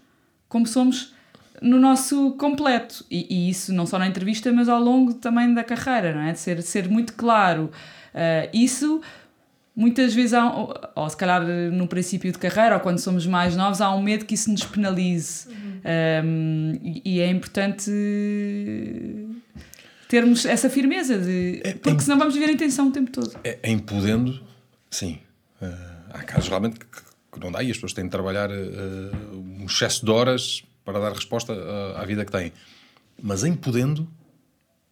como 0.48 0.66
somos 0.66 1.14
no 1.62 1.78
nosso 1.78 2.32
completo. 2.32 3.04
E, 3.10 3.26
e, 3.28 3.50
isso 3.50 3.72
não 3.72 3.86
só 3.86 3.98
na 3.98 4.06
entrevista, 4.06 4.52
mas 4.52 4.68
ao 4.68 4.80
longo 4.80 5.14
também 5.14 5.52
da 5.52 5.64
carreira, 5.64 6.14
não 6.14 6.22
é? 6.22 6.32
De 6.32 6.38
ser, 6.38 6.62
ser 6.62 6.88
muito 6.88 7.14
claro. 7.14 7.70
Uh, 8.14 8.48
isso 8.52 9.00
muitas 9.76 10.14
vezes 10.14 10.32
há, 10.32 10.50
ou, 10.50 10.74
ou, 10.94 11.10
se 11.10 11.16
calhar 11.16 11.44
no 11.44 11.86
princípio 11.86 12.32
de 12.32 12.38
carreira 12.38 12.76
ou 12.76 12.80
quando 12.80 12.98
somos 12.98 13.26
mais 13.26 13.54
novos 13.54 13.82
há 13.82 13.94
um 13.94 14.02
medo 14.02 14.24
que 14.24 14.34
isso 14.34 14.50
nos 14.50 14.64
penalize 14.64 15.46
uhum. 15.48 15.80
um, 16.24 16.80
e, 16.82 17.02
e, 17.04 17.20
é 17.20 17.28
importante 17.28 17.90
termos 20.08 20.46
essa 20.46 20.70
firmeza 20.70 21.18
de 21.18 21.60
é, 21.62 21.74
porque 21.74 21.98
é, 21.98 22.00
senão 22.00 22.18
vamos 22.18 22.32
viver 22.32 22.48
a 22.48 22.52
intenção 22.52 22.88
o 22.88 22.90
tempo 22.90 23.10
todo 23.10 23.38
é, 23.44 23.58
é 23.62 23.76
podendo 23.76 24.40
sim 24.90 25.18
uh, 25.60 25.66
há 26.10 26.22
casos 26.22 26.48
realmente 26.48 26.80
que, 26.80 26.86
que, 26.86 27.38
não 27.38 27.52
dá 27.52 27.62
e 27.62 27.70
as 27.70 27.76
pessoas 27.76 27.92
têm 27.92 28.04
de 28.04 28.10
trabalhar 28.10 28.50
uh, 28.50 29.60
um 29.60 29.66
excesso 29.66 30.06
de 30.06 30.10
horas 30.10 30.64
para 30.86 30.98
dar 31.00 31.12
resposta 31.12 31.52
à, 31.52 32.00
à 32.00 32.04
vida 32.06 32.24
que 32.24 32.32
têm. 32.32 32.50
Mas 33.22 33.44
em 33.44 33.54
podendo, 33.54 34.08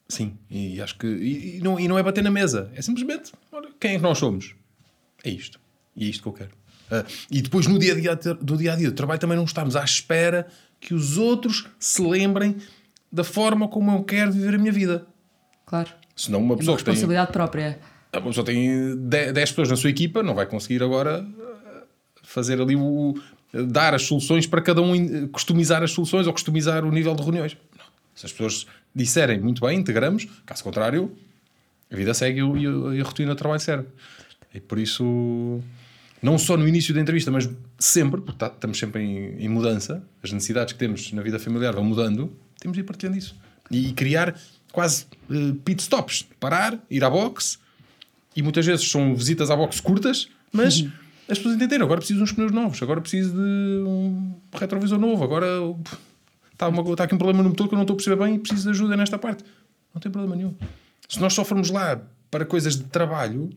sim. 0.08 0.36
E 0.50 0.80
acho 0.82 0.98
que. 0.98 1.06
E, 1.06 1.56
e, 1.58 1.60
não, 1.62 1.78
e 1.80 1.88
não 1.88 1.98
é 1.98 2.02
bater 2.02 2.22
na 2.22 2.30
mesa. 2.30 2.70
É 2.74 2.82
simplesmente 2.82 3.32
olha, 3.52 3.68
quem 3.80 3.92
é 3.92 3.96
que 3.96 4.02
nós 4.02 4.18
somos. 4.18 4.54
É 5.22 5.30
isto. 5.30 5.58
E 5.96 6.04
é 6.04 6.08
isto 6.10 6.22
que 6.22 6.28
eu 6.28 6.32
quero. 6.32 6.50
Uh, 6.90 7.06
e 7.30 7.40
depois 7.40 7.66
no 7.66 7.78
dia 7.78 7.92
a 7.92 7.96
dia 7.96 8.14
do 8.16 8.56
dia 8.58 8.72
a 8.74 8.76
dia 8.76 8.90
do 8.90 8.94
trabalho 8.94 9.18
também 9.18 9.36
não 9.38 9.44
estamos 9.44 9.74
à 9.74 9.82
espera 9.82 10.46
que 10.78 10.92
os 10.92 11.16
outros 11.16 11.66
se 11.78 12.02
lembrem 12.02 12.56
da 13.10 13.24
forma 13.24 13.68
como 13.68 13.90
eu 13.92 14.02
quero 14.04 14.32
viver 14.32 14.54
a 14.56 14.58
minha 14.58 14.72
vida. 14.72 15.06
Claro. 15.64 15.88
Senão 16.14 16.40
uma 16.40 16.54
É 16.54 16.58
pessoa 16.58 16.72
uma 16.74 16.78
que 16.78 16.84
tem 16.84 16.92
responsabilidade 16.92 17.32
própria. 17.32 17.78
a 18.12 18.20
pessoa 18.20 18.44
tem 18.44 18.96
10 19.06 19.34
pessoas 19.50 19.70
na 19.70 19.76
sua 19.76 19.88
equipa, 19.90 20.22
não 20.22 20.34
vai 20.34 20.44
conseguir 20.46 20.82
agora 20.82 21.26
eh, 21.40 21.82
fazer 22.22 22.60
ali 22.60 22.76
o. 22.76 23.14
dar 23.68 23.94
as 23.94 24.02
soluções 24.02 24.46
para 24.46 24.60
cada 24.60 24.82
um, 24.82 25.28
customizar 25.28 25.82
as 25.82 25.90
soluções 25.92 26.26
ou 26.26 26.32
customizar 26.32 26.84
o 26.84 26.90
nível 26.90 27.14
de 27.14 27.22
reuniões. 27.22 27.56
Não. 27.78 27.84
Se 28.14 28.26
as 28.26 28.32
pessoas 28.32 28.66
disserem 28.94 29.40
muito 29.40 29.60
bem, 29.64 29.78
integramos, 29.78 30.26
caso 30.46 30.62
contrário, 30.64 31.12
a 31.90 31.96
vida 31.96 32.12
segue 32.14 32.40
e, 32.40 32.96
e 32.96 33.00
a 33.00 33.04
rotina 33.04 33.32
de 33.32 33.38
trabalho 33.38 33.60
serve. 33.60 33.86
E 34.52 34.60
por 34.60 34.78
isso, 34.78 35.60
não 36.22 36.38
só 36.38 36.56
no 36.56 36.66
início 36.66 36.94
da 36.94 37.00
entrevista, 37.00 37.30
mas 37.30 37.48
sempre, 37.78 38.20
porque 38.20 38.38
tá- 38.38 38.52
estamos 38.54 38.78
sempre 38.78 39.02
em, 39.02 39.36
em 39.44 39.48
mudança, 39.48 40.02
as 40.22 40.32
necessidades 40.32 40.72
que 40.72 40.78
temos 40.78 41.12
na 41.12 41.22
vida 41.22 41.38
familiar 41.38 41.74
vão 41.74 41.84
mudando, 41.84 42.32
temos 42.60 42.74
de 42.76 42.80
ir 42.80 42.84
partilhando 42.84 43.18
isso. 43.18 43.34
E, 43.70 43.92
criar 43.92 44.38
quase 44.72 45.06
eh, 45.30 45.54
pit 45.64 45.80
stops, 45.82 46.26
parar, 46.38 46.78
ir 46.90 47.02
à 47.04 47.10
boxe, 47.10 47.58
e 48.36 48.42
muitas 48.42 48.64
vezes 48.66 48.88
são 48.88 49.14
visitas 49.14 49.50
à 49.50 49.56
boxe 49.56 49.80
curtas, 49.80 50.28
mas 50.52 50.80
Uhum. 50.80 50.92
As 51.28 51.38
pessoas 51.38 51.54
entenderam. 51.56 51.84
Agora 51.86 51.98
preciso 52.00 52.18
de 52.18 52.24
uns 52.24 52.32
pneus 52.32 52.52
novos, 52.52 52.82
agora 52.82 53.00
preciso 53.00 53.32
de 53.32 53.84
um 53.86 54.34
retrovisor 54.52 54.98
novo, 54.98 55.22
agora 55.24 55.46
está, 56.52 56.68
uma, 56.68 56.82
está 56.92 57.04
aqui 57.04 57.14
um 57.14 57.18
problema 57.18 57.42
no 57.42 57.48
motor 57.50 57.68
que 57.68 57.74
eu 57.74 57.76
não 57.76 57.82
estou 57.84 57.94
a 57.94 57.96
perceber 57.96 58.16
bem 58.24 58.34
e 58.34 58.38
preciso 58.38 58.64
de 58.64 58.70
ajuda 58.70 58.96
nesta 58.96 59.18
parte. 59.18 59.44
Não 59.94 60.00
tem 60.00 60.10
problema 60.12 60.36
nenhum. 60.36 60.54
Se 61.08 61.20
nós 61.20 61.32
só 61.34 61.44
formos 61.44 61.70
lá 61.70 62.00
para 62.30 62.44
coisas 62.44 62.76
de 62.76 62.84
trabalho, 62.84 63.50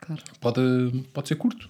Claro. 0.00 0.22
pode, 0.40 1.04
pode 1.12 1.28
ser 1.28 1.36
curto. 1.36 1.68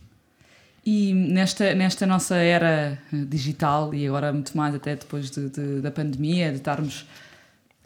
E 0.87 1.13
nesta, 1.13 1.75
nesta 1.75 2.07
nossa 2.07 2.37
era 2.37 2.99
eh, 3.13 3.25
digital, 3.27 3.93
e 3.95 4.07
agora 4.07 4.33
muito 4.33 4.57
mais 4.57 4.75
até 4.75 4.97
depois 4.97 5.31
de, 5.31 5.51
de- 5.51 5.81
da 5.81 5.91
pandemia, 5.91 6.51
de 6.51 6.57
estarmos 6.57 7.05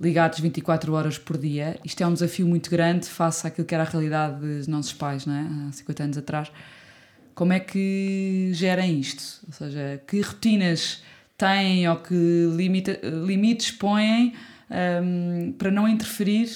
ligados 0.01 0.40
24 0.40 0.92
horas 0.92 1.18
por 1.18 1.38
dia, 1.38 1.78
isto 1.84 2.03
é 2.03 2.07
um 2.07 2.12
desafio 2.12 2.47
muito 2.47 2.70
grande 2.70 3.07
face 3.07 3.47
àquilo 3.47 3.66
que 3.66 3.74
era 3.74 3.84
a 3.84 3.86
realidade 3.86 4.40
dos 4.40 4.66
nossos 4.66 4.92
pais, 4.92 5.24
não 5.24 5.34
é? 5.34 5.68
há 5.68 5.72
50 5.72 6.03
anos 6.03 6.18
atrás. 6.18 6.51
Como 7.34 7.53
é 7.53 7.61
que 7.61 8.51
gerem 8.53 8.99
isto? 8.99 9.45
Ou 9.47 9.53
seja, 9.53 10.03
que 10.07 10.20
rotinas 10.20 11.03
têm 11.36 11.88
ou 11.88 11.97
que 11.97 12.14
limita, 12.55 13.01
limites 13.03 13.72
põem 13.72 14.34
hum, 15.03 15.53
para 15.59 15.70
não 15.70 15.88
interferir 15.88 16.49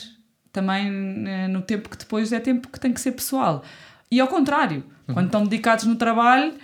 também 0.53 1.27
eh, 1.27 1.49
no 1.49 1.63
tempo 1.63 1.89
que 1.89 1.97
depois 1.97 2.33
é 2.33 2.41
tempo 2.41 2.69
que 2.69 2.79
tem 2.79 2.93
que 2.93 3.01
ser 3.01 3.13
pessoal. 3.13 3.65
E 4.11 4.21
ao 4.21 4.29
contrário, 4.29 4.85
quando 5.13 5.27
estão 5.27 5.45
dedicados 5.45 5.85
no 5.85 5.97
trabalho, 5.97 6.55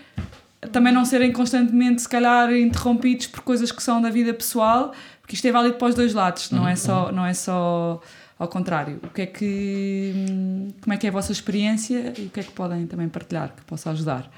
também 0.72 0.92
não 0.92 1.04
serem 1.04 1.32
constantemente, 1.32 2.02
se 2.02 2.08
calhar, 2.08 2.52
interrompidos 2.52 3.26
por 3.26 3.40
coisas 3.40 3.70
que 3.72 3.82
são 3.82 4.00
da 4.00 4.10
vida 4.10 4.32
pessoal, 4.32 4.92
porque 5.20 5.34
isto 5.34 5.46
é 5.46 5.52
válido 5.52 5.76
para 5.76 5.88
os 5.88 5.94
dois 5.94 6.12
lados, 6.12 6.50
não, 6.50 6.68
é, 6.68 6.76
só, 6.76 7.10
não 7.10 7.24
é 7.24 7.34
só 7.34 8.00
ao 8.38 8.48
contrário. 8.48 9.00
O 9.02 9.08
que 9.08 9.22
é 9.22 9.26
que, 9.26 10.12
como 10.80 10.92
é 10.92 10.96
que 10.96 11.06
é 11.06 11.08
a 11.08 11.12
vossa 11.12 11.32
experiência 11.32 12.12
e 12.18 12.26
o 12.26 12.30
que 12.30 12.40
é 12.40 12.42
que 12.42 12.52
podem 12.52 12.86
também 12.86 13.08
partilhar 13.08 13.54
que 13.54 13.62
possa 13.64 13.90
ajudar? 13.90 14.30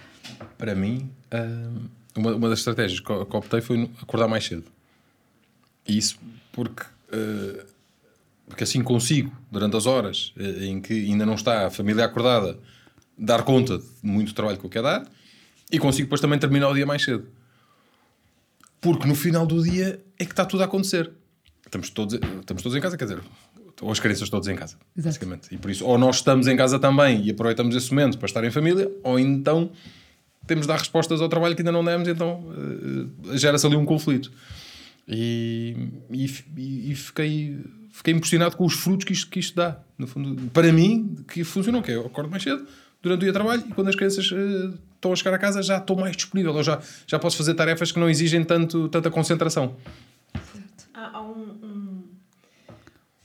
Para 0.57 0.74
mim, 0.74 1.11
hum, 1.33 1.89
uma, 2.16 2.35
uma 2.35 2.49
das 2.49 2.61
estratégias 2.61 3.01
que 3.01 3.12
optei 3.12 3.61
foi 3.61 3.91
acordar 4.01 4.29
mais 4.29 4.45
cedo. 4.45 4.64
E 5.87 5.97
isso 5.97 6.18
porque, 6.53 6.85
eh, 7.12 7.64
porque 8.49 8.64
assim 8.64 8.83
consigo, 8.83 9.31
durante 9.51 9.77
as 9.77 9.87
horas 9.87 10.33
eh, 10.39 10.66
em 10.66 10.81
que 10.81 10.93
ainda 10.93 11.24
não 11.24 11.35
está 11.35 11.66
a 11.66 11.70
família 11.70 12.05
acordada, 12.05 12.59
dar 13.16 13.43
conta 13.43 13.79
de 13.79 13.85
muito 14.03 14.35
trabalho 14.35 14.59
que 14.59 14.66
eu 14.66 14.70
quero 14.70 14.85
dar 14.85 15.07
e 15.71 15.79
consigo 15.79 16.07
depois 16.07 16.21
também 16.21 16.39
terminar 16.39 16.69
o 16.69 16.75
dia 16.75 16.87
mais 16.87 17.03
cedo. 17.03 17.27
Porque 18.81 19.07
no 19.07 19.14
final 19.14 19.47
do 19.47 19.62
dia 19.62 20.01
é 20.19 20.25
que 20.25 20.33
está 20.33 20.45
tudo 20.45 20.62
a 20.62 20.67
acontecer. 20.67 21.11
Estamos 21.64 21.91
todos, 21.91 22.14
estamos 22.14 22.62
todos 22.62 22.77
em 22.77 22.81
casa, 22.81 22.97
quer 22.97 23.05
dizer, 23.05 23.21
ou 23.81 23.91
as 23.91 24.01
crianças 24.01 24.29
todas 24.29 24.47
em 24.49 24.57
casa, 24.57 24.77
Exato. 24.97 25.09
basicamente. 25.09 25.55
E 25.55 25.59
por 25.59 25.71
isso, 25.71 25.85
ou 25.85 25.99
nós 25.99 26.17
estamos 26.17 26.47
em 26.47 26.57
casa 26.57 26.79
também 26.79 27.25
e 27.25 27.31
aproveitamos 27.31 27.75
esse 27.75 27.91
momento 27.91 28.19
para 28.19 28.27
estar 28.27 28.45
em 28.45 28.51
família, 28.51 28.91
ou 29.03 29.19
então 29.19 29.71
temos 30.47 30.62
de 30.62 30.69
dar 30.69 30.79
respostas 30.79 31.21
ao 31.21 31.29
trabalho 31.29 31.55
que 31.55 31.62
ainda 31.62 31.73
não 31.73 31.85
demos, 31.85 32.07
então 32.07 32.45
eh, 33.27 33.37
gera-se 33.37 33.67
ali 33.67 33.77
um 33.77 33.85
conflito. 33.85 34.31
E, 35.09 35.77
e, 36.11 36.91
e 36.91 36.95
fiquei, 36.95 37.59
fiquei 37.93 38.14
impressionado 38.14 38.57
com 38.57 38.64
os 38.64 38.75
frutos 38.75 39.05
que 39.05 39.12
isto, 39.12 39.29
que 39.29 39.41
isto 39.41 39.55
dá. 39.57 39.81
No 39.99 40.07
fundo, 40.07 40.51
para 40.51 40.73
mim, 40.73 41.17
que 41.29 41.43
funcionou, 41.45 41.83
que 41.83 41.91
é 41.91 41.97
eu 41.97 42.07
acordo 42.07 42.31
mais 42.31 42.43
cedo, 42.43 42.67
durante 43.03 43.19
o 43.19 43.23
dia 43.23 43.33
de 43.33 43.35
trabalho, 43.35 43.64
e 43.69 43.73
quando 43.73 43.89
as 43.89 43.97
crianças 43.97 44.31
eh, 44.33 44.71
estão 45.07 45.13
a 45.13 45.17
chegar 45.17 45.35
a 45.35 45.39
casa 45.39 45.63
já 45.63 45.79
estou 45.79 45.97
mais 45.97 46.17
disponível, 46.17 46.55
ou 46.55 46.63
já, 46.63 46.81
já 47.07 47.19
posso 47.19 47.37
fazer 47.37 47.55
tarefas 47.55 47.93
que 47.93 47.99
não 47.99 48.09
exigem 48.11 48.45
tanto, 48.45 48.89
tanta 48.89 49.11
concentração. 49.11 49.77
Há, 50.93 51.19
há 51.19 51.23
um, 51.23 52.05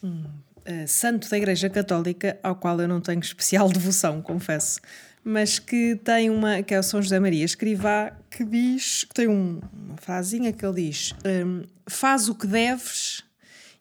um- 0.04 0.08
um, 0.08 0.24
eh, 0.66 0.88
santo 0.88 1.30
da 1.30 1.38
Igreja 1.38 1.70
Católica 1.70 2.38
ao 2.44 2.56
qual 2.56 2.80
eu 2.82 2.88
não 2.88 3.00
tenho 3.02 3.20
especial 3.20 3.70
devoção, 3.72 4.22
confesso, 4.22 4.80
mas 5.24 5.60
que 5.60 5.96
tem 6.04 6.30
uma, 6.30 6.62
que 6.64 6.74
é 6.74 6.80
o 6.80 6.84
São 6.84 7.02
José 7.02 7.20
Maria 7.20 7.46
Escrivá, 7.46 8.12
que 8.30 8.44
diz, 8.44 9.04
que 9.04 9.14
tem 9.14 9.28
um- 9.28 9.62
uma 9.74 9.98
frasinha 9.98 10.52
que 10.52 10.66
ele 10.66 10.88
diz: 10.90 11.14
hum, 11.26 11.64
faz 11.88 12.28
o 12.30 12.36
que 12.36 12.48
deves 12.48 13.24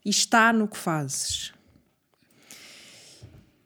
e 0.05 0.11
está 0.11 0.53
no 0.53 0.67
que 0.69 0.77
fazes. 0.77 1.53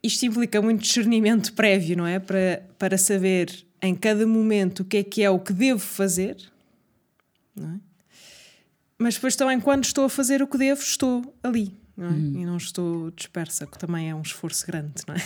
Isto 0.01 0.25
implica 0.27 0.61
muito 0.61 0.81
discernimento 0.81 1.51
prévio, 1.53 1.97
não 1.97 2.05
é? 2.05 2.19
Para, 2.19 2.61
para 2.77 2.97
saber 2.97 3.65
em 3.85 3.95
cada 3.95 4.25
momento 4.25 4.81
o 4.81 4.85
que 4.85 4.97
é 4.97 5.03
que 5.03 5.23
é 5.23 5.29
o 5.29 5.39
que 5.39 5.53
devo 5.53 5.79
fazer, 5.79 6.37
é? 7.57 7.79
mas 8.97 9.15
depois 9.15 9.35
também 9.35 9.59
quando 9.59 9.83
estou 9.83 10.05
a 10.05 10.09
fazer 10.09 10.41
o 10.41 10.47
que 10.47 10.57
devo, 10.57 10.81
estou 10.81 11.35
ali. 11.43 11.73
Não 11.97 12.09
é? 12.09 12.11
E 12.11 12.45
não 12.45 12.57
estou 12.57 13.09
dispersa, 13.11 13.65
que 13.65 13.79
também 13.79 14.09
é 14.09 14.15
um 14.15 14.21
esforço 14.21 14.67
grande, 14.67 15.01
não 15.07 15.15
é? 15.15 15.19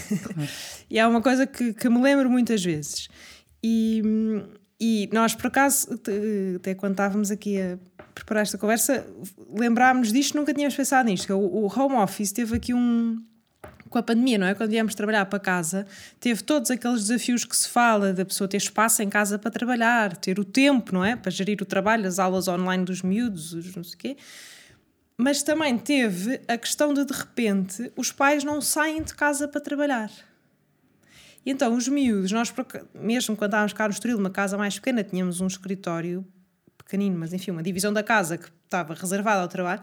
e 0.89 0.99
é 0.99 1.07
uma 1.07 1.21
coisa 1.21 1.47
que, 1.47 1.73
que 1.73 1.89
me 1.89 1.99
lembro 1.99 2.29
muitas 2.29 2.63
vezes. 2.63 3.09
E, 3.63 4.03
e 4.79 5.09
nós, 5.11 5.33
por 5.33 5.47
acaso, 5.47 5.87
até 6.55 6.75
quando 6.75 6.91
estávamos 6.91 7.31
aqui 7.31 7.59
a 7.59 7.79
preparar 8.13 8.43
esta 8.43 8.57
conversa, 8.57 9.05
lembrámos 9.49 10.13
disto, 10.13 10.37
nunca 10.37 10.53
tínhamos 10.53 10.75
pensado 10.75 11.09
nisto. 11.09 11.25
que 11.25 11.33
O, 11.33 11.39
o 11.39 11.65
home 11.65 11.95
office 11.95 12.31
teve 12.31 12.55
aqui 12.55 12.73
um, 12.73 13.17
com 13.89 13.97
a 13.97 14.03
pandemia, 14.03 14.37
não 14.37 14.47
é? 14.47 14.53
Quando 14.53 14.69
viemos 14.69 14.93
trabalhar 14.93 15.25
para 15.25 15.39
casa, 15.39 15.85
teve 16.19 16.43
todos 16.43 16.69
aqueles 16.69 17.07
desafios 17.07 17.43
que 17.43 17.55
se 17.55 17.67
fala 17.67 18.13
da 18.13 18.23
pessoa 18.23 18.47
ter 18.47 18.57
espaço 18.57 19.01
em 19.01 19.09
casa 19.09 19.39
para 19.39 19.49
trabalhar, 19.51 20.15
ter 20.15 20.39
o 20.39 20.45
tempo, 20.45 20.93
não 20.93 21.03
é? 21.03 21.15
Para 21.15 21.31
gerir 21.31 21.61
o 21.61 21.65
trabalho, 21.65 22.07
as 22.07 22.19
aulas 22.19 22.47
online 22.47 22.85
dos 22.85 23.01
miúdos, 23.01 23.53
os 23.53 23.75
não 23.75 23.83
sei 23.83 23.95
o 23.95 23.97
quê. 23.97 24.17
Mas 25.17 25.43
também 25.43 25.77
teve 25.77 26.39
a 26.47 26.57
questão 26.57 26.93
de, 26.93 27.03
de 27.03 27.13
repente, 27.13 27.91
os 27.97 28.11
pais 28.11 28.43
não 28.43 28.61
saem 28.61 29.03
de 29.03 29.13
casa 29.13 29.47
para 29.47 29.59
trabalhar. 29.59 30.09
E 31.45 31.51
então, 31.51 31.75
os 31.75 31.87
miúdos, 31.87 32.31
nós, 32.31 32.53
mesmo 32.93 33.35
quando 33.35 33.49
estávamos 33.49 33.73
cá 33.73 33.85
no 33.87 33.93
Estoril, 33.93 34.17
uma 34.17 34.29
casa 34.29 34.57
mais 34.57 34.75
pequena, 34.75 35.03
tínhamos 35.03 35.41
um 35.41 35.47
escritório 35.47 36.25
pequenino, 36.77 37.17
mas 37.17 37.33
enfim, 37.33 37.51
uma 37.51 37.63
divisão 37.63 37.91
da 37.91 38.03
casa 38.03 38.37
que 38.37 38.49
estava 38.65 38.93
reservada 38.93 39.41
ao 39.41 39.47
trabalho. 39.47 39.81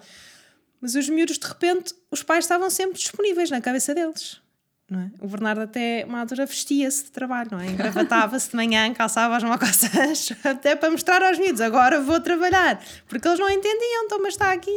Mas 0.87 0.95
os 0.95 1.09
miúdos, 1.09 1.37
de 1.37 1.45
repente, 1.45 1.93
os 2.13 2.23
pais 2.23 2.45
estavam 2.45 2.71
sempre 2.71 2.97
disponíveis 2.97 3.51
na 3.51 3.61
cabeça 3.61 3.93
deles. 3.93 4.41
É? 4.89 5.11
O 5.21 5.27
Bernardo 5.27 5.63
até 5.63 6.05
uma 6.07 6.21
altura 6.21 6.47
vestia-se 6.47 7.07
de 7.07 7.11
trabalho, 7.11 7.49
não 7.51 7.59
é? 7.59 7.67
Engravatava-se 7.67 8.51
de 8.51 8.55
manhã, 8.55 8.95
calçava 8.95 9.37
as 9.37 9.43
mocassas, 9.43 10.31
até 10.47 10.77
para 10.77 10.89
mostrar 10.89 11.21
aos 11.25 11.41
miúdos, 11.41 11.61
agora 11.61 12.01
vou 12.01 12.21
trabalhar. 12.21 12.81
Porque 13.09 13.27
eles 13.27 13.41
não 13.41 13.51
entendiam, 13.51 14.05
então, 14.05 14.23
mas 14.23 14.35
está 14.35 14.53
aqui. 14.53 14.71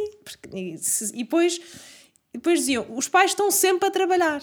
E, 0.52 0.74
e 1.14 1.22
depois, 1.22 1.60
depois 2.34 2.58
diziam, 2.58 2.84
os 2.90 3.06
pais 3.06 3.30
estão 3.30 3.48
sempre 3.52 3.86
a 3.86 3.90
trabalhar. 3.92 4.42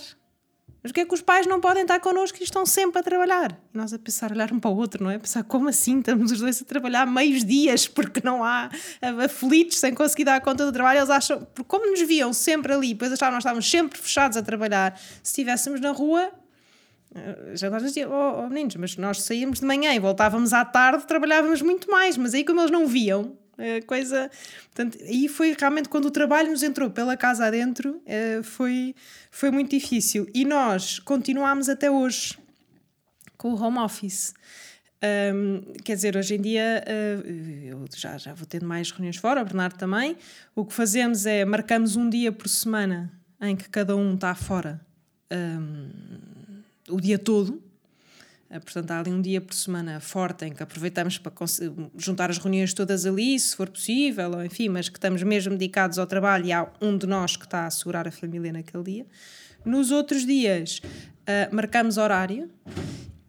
Mas 0.87 0.91
porquê 0.93 1.01
é 1.01 1.05
que 1.05 1.13
os 1.13 1.21
pais 1.21 1.45
não 1.45 1.59
podem 1.59 1.81
estar 1.81 1.99
connosco 1.99 2.37
e 2.39 2.43
estão 2.45 2.65
sempre 2.65 2.99
a 2.99 3.03
trabalhar? 3.03 3.51
E 3.73 3.77
nós 3.77 3.91
a 3.91 3.99
pensar, 3.99 4.31
olhar 4.31 4.53
um 4.53 4.59
para 4.59 4.71
o 4.71 4.77
outro, 4.77 5.03
não 5.03 5.11
é? 5.11 5.17
Pensar, 5.17 5.43
como 5.43 5.67
assim 5.67 5.99
estamos 5.99 6.31
os 6.31 6.39
dois 6.39 6.61
a 6.61 6.65
trabalhar 6.65 7.05
meios 7.05 7.43
dias 7.43 7.85
porque 7.91 8.21
não 8.23 8.41
há 8.41 8.69
aflitos 9.25 9.79
sem 9.79 9.93
conseguir 9.93 10.23
dar 10.23 10.39
conta 10.39 10.65
do 10.65 10.71
trabalho? 10.71 10.99
Eles 10.99 11.09
acham, 11.09 11.45
porque 11.53 11.67
como 11.67 11.91
nos 11.91 12.01
viam 12.03 12.31
sempre 12.31 12.71
ali, 12.71 12.93
depois 12.93 13.11
achavam 13.11 13.33
nós 13.33 13.41
estávamos 13.41 13.69
sempre 13.69 13.99
fechados 13.99 14.37
a 14.37 14.41
trabalhar. 14.41 14.97
Se 15.21 15.31
estivéssemos 15.31 15.81
na 15.81 15.91
rua, 15.91 16.31
eh, 17.13 17.51
já 17.55 17.69
nós 17.69 17.83
dizíamos, 17.83 18.15
oh, 18.15 18.43
oh, 18.45 18.47
meninos, 18.47 18.77
mas 18.77 18.95
nós 18.95 19.23
saíamos 19.23 19.59
de 19.59 19.65
manhã 19.65 19.93
e 19.93 19.99
voltávamos 19.99 20.53
à 20.53 20.63
tarde, 20.63 21.05
trabalhávamos 21.05 21.61
muito 21.61 21.91
mais, 21.91 22.15
mas 22.15 22.33
aí 22.33 22.45
como 22.45 22.61
eles 22.61 22.71
não 22.71 22.87
viam, 22.87 23.35
a 23.57 23.85
coisa. 23.85 24.29
Portanto, 24.65 24.97
aí 25.01 25.27
foi 25.27 25.55
realmente 25.57 25.89
quando 25.89 26.05
o 26.05 26.11
trabalho 26.11 26.51
nos 26.51 26.63
entrou 26.63 26.89
pela 26.89 27.17
casa 27.17 27.45
adentro, 27.45 28.01
eh, 28.05 28.41
foi, 28.43 28.95
foi 29.31 29.51
muito 29.51 29.71
difícil. 29.71 30.27
E 30.33 30.45
nós 30.45 30.99
continuámos 30.99 31.69
até 31.69 31.89
hoje 31.89 32.37
com 33.37 33.53
o 33.53 33.61
home 33.61 33.79
office. 33.79 34.33
Um, 35.33 35.61
quer 35.83 35.95
dizer, 35.95 36.17
hoje 36.17 36.35
em 36.35 36.41
dia 36.41 36.83
uh, 36.83 37.27
eu 37.27 37.85
já, 37.95 38.17
já 38.17 38.33
vou 38.33 38.47
tendo 38.47 38.65
mais 38.65 38.89
reuniões 38.89 39.17
fora, 39.17 39.41
o 39.41 39.45
Bernardo 39.45 39.77
também. 39.77 40.17
O 40.55 40.65
que 40.65 40.73
fazemos 40.73 41.25
é 41.27 41.45
marcamos 41.45 41.95
um 41.95 42.09
dia 42.09 42.31
por 42.31 42.49
semana 42.49 43.11
em 43.39 43.55
que 43.55 43.69
cada 43.69 43.95
um 43.95 44.15
está 44.15 44.33
fora 44.33 44.81
um, 45.31 45.89
o 46.89 46.99
dia 46.99 47.19
todo. 47.19 47.61
Uh, 48.49 48.61
portanto, 48.61 48.91
há 48.91 48.99
ali 48.99 49.11
um 49.11 49.21
dia 49.21 49.41
por 49.41 49.53
semana 49.53 49.99
forte 49.99 50.45
em 50.45 50.53
que 50.53 50.63
aproveitamos 50.63 51.17
para 51.17 51.33
juntar 51.97 52.29
as 52.29 52.37
reuniões 52.37 52.73
todas 52.73 53.05
ali, 53.05 53.39
se 53.39 53.55
for 53.55 53.69
possível, 53.69 54.31
ou 54.31 54.45
enfim, 54.45 54.69
mas 54.69 54.89
que 54.89 54.97
estamos 54.97 55.21
mesmo 55.23 55.51
dedicados 55.51 55.99
ao 55.99 56.07
trabalho 56.07 56.45
e 56.45 56.53
há 56.53 56.67
um 56.81 56.97
de 56.97 57.05
nós 57.05 57.35
que 57.35 57.45
está 57.45 57.61
a 57.61 57.65
assegurar 57.67 58.07
a 58.07 58.11
família 58.11 58.51
naquele 58.51 58.83
dia. 58.83 59.05
Nos 59.65 59.91
outros 59.91 60.25
dias, 60.25 60.79
uh, 60.79 61.53
marcamos 61.53 61.97
horário 61.97 62.49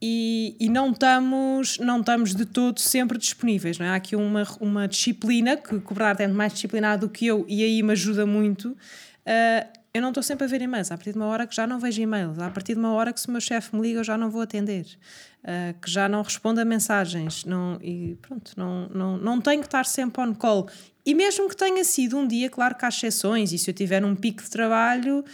e, 0.01 0.57
e, 0.61 0.69
não, 0.69 0.93
estamos, 0.93 1.79
não 1.79 2.01
estamos 2.01 2.35
de 2.35 2.47
todo 2.47 2.79
sempre 2.79 3.19
disponíveis. 3.19 3.79
Não 3.79 3.87
é? 3.87 3.91
Há 3.91 3.95
aqui 3.97 4.15
uma, 4.15 4.45
uma 4.61 4.87
disciplina 4.87 5.57
que, 5.57 5.81
que 5.81 5.93
o 5.93 5.95
Bernardo 5.95 6.21
é 6.21 6.29
mais 6.29 6.53
disciplinado 6.53 7.07
do 7.07 7.13
que 7.13 7.27
eu 7.27 7.45
e 7.49 7.65
aí 7.65 7.83
me 7.83 7.93
ajuda 7.93 8.25
muito. 8.25 8.69
Uh, 8.69 9.78
eu 9.93 10.03
não 10.03 10.11
estou 10.11 10.23
sempre 10.23 10.45
a 10.45 10.47
ver 10.47 10.61
e-mails. 10.61 10.91
A 10.91 10.97
partir 10.97 11.13
de 11.13 11.19
uma 11.19 11.27
hora 11.27 11.47
que 11.47 11.55
já 11.55 11.67
não 11.67 11.79
vejo 11.79 12.01
e-mails. 12.01 12.39
A 12.39 12.51
partir 12.51 12.75
de 12.75 12.81
uma 12.81 12.93
hora 12.93 13.13
que 13.13 13.21
se 13.21 13.29
o 13.29 13.31
meu 13.31 13.41
chefe 13.41 13.75
me 13.75 13.83
liga 13.83 14.01
eu 14.01 14.05
já 14.05 14.19
não 14.19 14.31
vou 14.31 14.43
atender. 14.43 14.87
Uh, 15.43 15.79
que 15.81 15.91
já 15.91 16.09
não 16.09 16.23
respondo 16.23 16.61
a 16.61 16.65
mensagens. 16.65 17.45
Não, 17.45 17.79
e 17.83 18.17
pronto, 18.21 18.53
não, 18.57 18.89
não, 18.89 19.17
não 19.17 19.41
tenho 19.41 19.61
que 19.61 19.67
estar 19.67 19.87
sempre 19.87 20.23
on 20.23 20.35
call. 20.35 20.69
E 21.05 21.15
mesmo 21.15 21.49
que 21.49 21.57
tenha 21.57 21.83
sido 21.85 22.19
um 22.19 22.27
dia, 22.27 22.51
claro 22.51 22.75
que 22.75 22.85
há 22.85 22.89
exceções. 22.89 23.53
E 23.53 23.59
se 23.59 23.71
eu 23.71 23.75
tiver 23.75 24.05
um 24.05 24.15
pico 24.15 24.43
de 24.43 24.51
trabalho, 24.51 25.25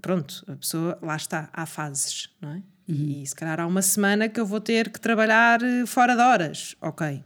pronto, 0.00 0.44
a 0.46 0.54
pessoa, 0.54 0.98
lá 1.02 1.16
está, 1.16 1.48
há 1.52 1.66
fases, 1.66 2.30
não 2.40 2.50
é? 2.50 2.62
Uhum. 2.88 3.22
E 3.22 3.26
se 3.26 3.34
calhar 3.34 3.60
há 3.60 3.66
uma 3.66 3.82
semana 3.82 4.28
que 4.28 4.40
eu 4.40 4.46
vou 4.46 4.60
ter 4.60 4.90
que 4.90 5.00
trabalhar 5.00 5.60
fora 5.86 6.14
de 6.14 6.22
horas. 6.22 6.74
Ok. 6.80 7.22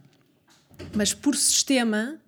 Mas 0.93 1.13
por 1.13 1.35
sistema 1.35 2.19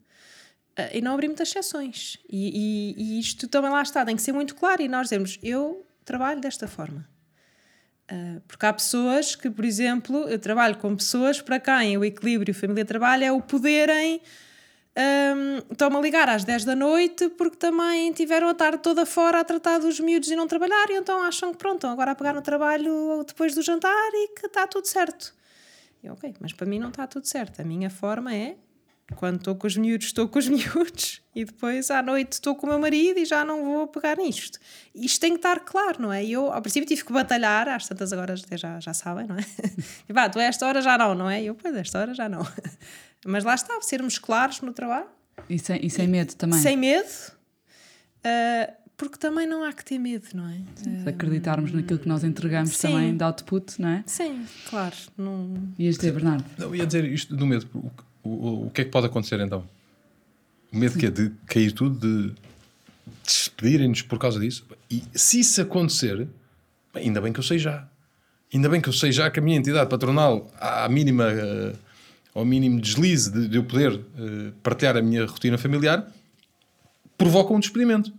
e 0.94 1.02
não 1.02 1.14
abrir 1.14 1.28
muitas 1.28 1.50
exceções. 1.50 2.18
E, 2.30 2.94
e, 2.98 3.04
e, 3.04 3.20
isto 3.20 3.48
também 3.48 3.72
lá 3.72 3.82
está, 3.82 4.06
tem 4.06 4.16
que 4.16 4.22
ser 4.22 4.34
muito 4.34 4.56
claro. 4.56 4.82
E 4.82 4.88
nós 4.88 5.04
dizemos: 5.04 5.40
eu 5.42 5.86
trabalho 6.04 6.42
desta 6.42 6.68
forma. 6.68 7.08
Uh, 8.12 8.40
porque 8.48 8.66
há 8.66 8.72
pessoas 8.72 9.36
que, 9.36 9.50
por 9.50 9.66
exemplo, 9.66 10.30
eu 10.30 10.38
trabalho 10.38 10.78
com 10.78 10.96
pessoas 10.96 11.42
para 11.42 11.60
quem 11.60 11.98
o 11.98 12.06
equilíbrio 12.06 12.54
família-trabalho 12.54 13.24
é 13.24 13.32
o 13.32 13.42
poderem. 13.42 14.22
Um, 14.98 15.58
estão-me 15.72 15.98
a 15.98 16.00
ligar 16.00 16.30
às 16.30 16.46
10 16.46 16.64
da 16.64 16.74
noite 16.74 17.28
porque 17.30 17.58
também 17.58 18.14
tiveram 18.14 18.48
a 18.48 18.54
tarde 18.54 18.78
toda 18.78 19.06
fora 19.06 19.42
a 19.42 19.44
tratar 19.44 19.80
dos 19.80 20.00
miúdos 20.00 20.30
e 20.30 20.38
não 20.38 20.48
trabalhar, 20.48 20.90
e 20.90 20.94
então 20.94 21.22
acham 21.22 21.52
que 21.52 21.58
pronto, 21.58 21.86
agora 21.86 22.12
a 22.12 22.16
pegar 22.16 22.34
no 22.34 22.42
trabalho 22.42 23.22
depois 23.28 23.54
do 23.54 23.62
jantar 23.62 24.10
e 24.14 24.40
que 24.40 24.46
está 24.46 24.66
tudo 24.68 24.88
certo. 24.88 25.36
E, 26.02 26.10
ok, 26.10 26.36
mas 26.40 26.54
para 26.54 26.66
mim 26.66 26.80
não 26.80 26.90
está 26.90 27.08
tudo 27.08 27.26
certo. 27.28 27.60
A 27.60 27.66
minha 27.66 27.90
forma 27.90 28.34
é 28.34 28.56
quando 29.14 29.38
estou 29.38 29.56
com 29.56 29.68
os 29.68 29.78
miúdos, 29.78 30.08
estou 30.08 30.28
com 30.28 30.40
os 30.40 30.48
miúdos 30.50 31.22
e 31.36 31.46
depois 31.46 31.92
à 31.92 32.02
noite 32.02 32.34
estou 32.34 32.56
com 32.56 32.66
o 32.66 32.70
meu 32.70 32.80
marido 32.80 33.20
e 33.20 33.26
já 33.26 33.46
não 33.46 33.64
vou 33.64 33.88
pegar 33.88 34.18
nisto. 34.18 34.58
Isto 34.94 35.20
tem 35.20 35.32
que 35.34 35.38
estar 35.38 35.60
claro, 35.60 36.02
não 36.02 36.12
é? 36.12 36.26
Eu, 36.26 36.52
ao 36.52 36.62
princípio, 36.62 36.88
tive 36.88 37.06
que 37.06 37.14
batalhar, 37.14 37.68
às 37.68 37.88
tantas 37.88 38.12
agora 38.12 38.36
já, 38.36 38.80
já 38.80 38.94
sabem, 38.94 39.28
não 39.28 39.36
é? 39.36 39.46
E 40.10 40.14
pá, 40.14 40.28
tu 40.30 40.40
esta 40.40 40.66
hora 40.66 40.82
já 40.82 40.98
não, 40.98 41.14
não 41.14 41.30
é? 41.30 41.44
E 41.44 41.48
eu, 41.48 41.56
pois, 41.56 41.76
esta 41.76 42.00
hora 42.00 42.14
já 42.14 42.28
não. 42.28 42.46
Mas 43.26 43.44
lá 43.44 43.56
está, 43.56 43.80
sermos 43.82 44.18
claros 44.18 44.62
no 44.62 44.74
trabalho. 44.74 45.08
E 45.50 45.60
sem, 45.60 45.86
e 45.86 45.90
sem 45.90 46.08
medo 46.08 46.34
também. 46.36 46.60
Sem 46.60 46.78
medo, 46.78 47.08
uh, 47.08 48.74
porque 48.98 49.18
também 49.18 49.46
não 49.46 49.64
há 49.64 49.74
que 49.74 49.84
ter 49.84 50.00
medo, 50.00 50.26
não 50.34 50.48
é? 50.48 50.62
Se 51.04 51.10
acreditarmos 51.10 51.72
naquilo 51.72 52.00
que 52.00 52.08
nós 52.08 52.24
entregamos 52.24 52.78
Sim. 52.78 52.88
também 52.88 53.18
de 53.18 53.24
output, 53.24 53.82
não 53.82 53.90
é? 53.90 54.04
Sim, 54.06 54.46
claro. 54.70 54.96
Não... 55.18 55.54
Ias 55.78 55.98
dizer, 55.98 56.14
Bernardo? 56.14 56.46
Não, 56.58 56.74
ia 56.74 56.86
dizer 56.86 57.04
isto 57.06 57.36
do 57.36 57.46
medo 57.46 57.68
o, 58.26 58.66
o 58.68 58.72
que 58.72 58.82
é 58.82 58.86
que 58.86 58.92
pode 58.92 59.06
acontecer 59.08 59.40
então? 59.40 59.64
O 60.72 60.78
medo 60.78 60.98
que 60.98 61.06
é 61.06 61.12
de 61.12 61.32
cair 61.46 61.72
tudo, 61.72 62.00
de 62.00 62.34
despedirem-nos 63.24 64.02
por 64.02 64.20
causa 64.20 64.40
disso. 64.40 64.66
E 64.90 65.04
se 65.14 65.40
isso 65.40 65.62
acontecer, 65.62 66.28
ainda 66.94 67.22
bem 67.22 67.32
que 67.32 67.40
eu 67.40 67.44
sei 67.44 67.60
já. 67.60 67.88
Ainda 68.54 68.70
bem 68.70 68.82
que 68.82 68.90
eu 68.90 68.94
sei 68.94 69.12
já 69.12 69.30
que 69.30 69.40
a 69.40 69.42
minha 69.44 69.58
entidade 69.58 69.90
patronal, 69.90 70.52
à 70.60 70.88
mínima, 70.90 71.26
uh, 71.26 71.78
ao 72.34 72.46
mínimo 72.46 72.80
deslize 72.80 73.32
de, 73.32 73.48
de 73.48 73.58
eu 73.58 73.64
poder 73.64 73.94
uh, 73.94 74.04
partilhar 74.64 74.98
a 74.98 75.02
minha 75.02 75.26
rotina 75.26 75.58
familiar, 75.58 76.08
provoca 77.18 77.54
um 77.54 77.60
despedimento. 77.60 78.14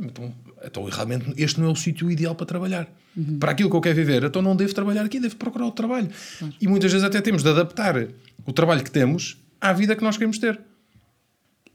Então, 0.00 0.32
então, 0.64 0.84
realmente, 0.84 1.32
este 1.36 1.60
não 1.60 1.68
é 1.68 1.72
o 1.72 1.76
sítio 1.76 2.10
ideal 2.10 2.34
para 2.34 2.46
trabalhar. 2.46 2.88
Uhum. 3.16 3.38
Para 3.38 3.50
aquilo 3.50 3.68
que 3.68 3.76
eu 3.76 3.80
quero 3.80 3.96
viver, 3.96 4.22
então 4.22 4.40
não 4.40 4.54
devo 4.54 4.72
trabalhar 4.72 5.04
aqui, 5.04 5.18
devo 5.18 5.36
procurar 5.36 5.64
outro 5.64 5.84
trabalho. 5.84 6.08
Uhum. 6.40 6.52
E 6.60 6.68
muitas 6.68 6.92
vezes 6.92 7.04
até 7.04 7.20
temos 7.20 7.42
de 7.42 7.48
adaptar 7.48 8.06
o 8.46 8.52
trabalho 8.52 8.82
que 8.84 8.90
temos 8.90 9.41
à 9.62 9.72
vida 9.72 9.94
que 9.94 10.02
nós 10.02 10.16
queremos 10.16 10.38
ter. 10.38 10.60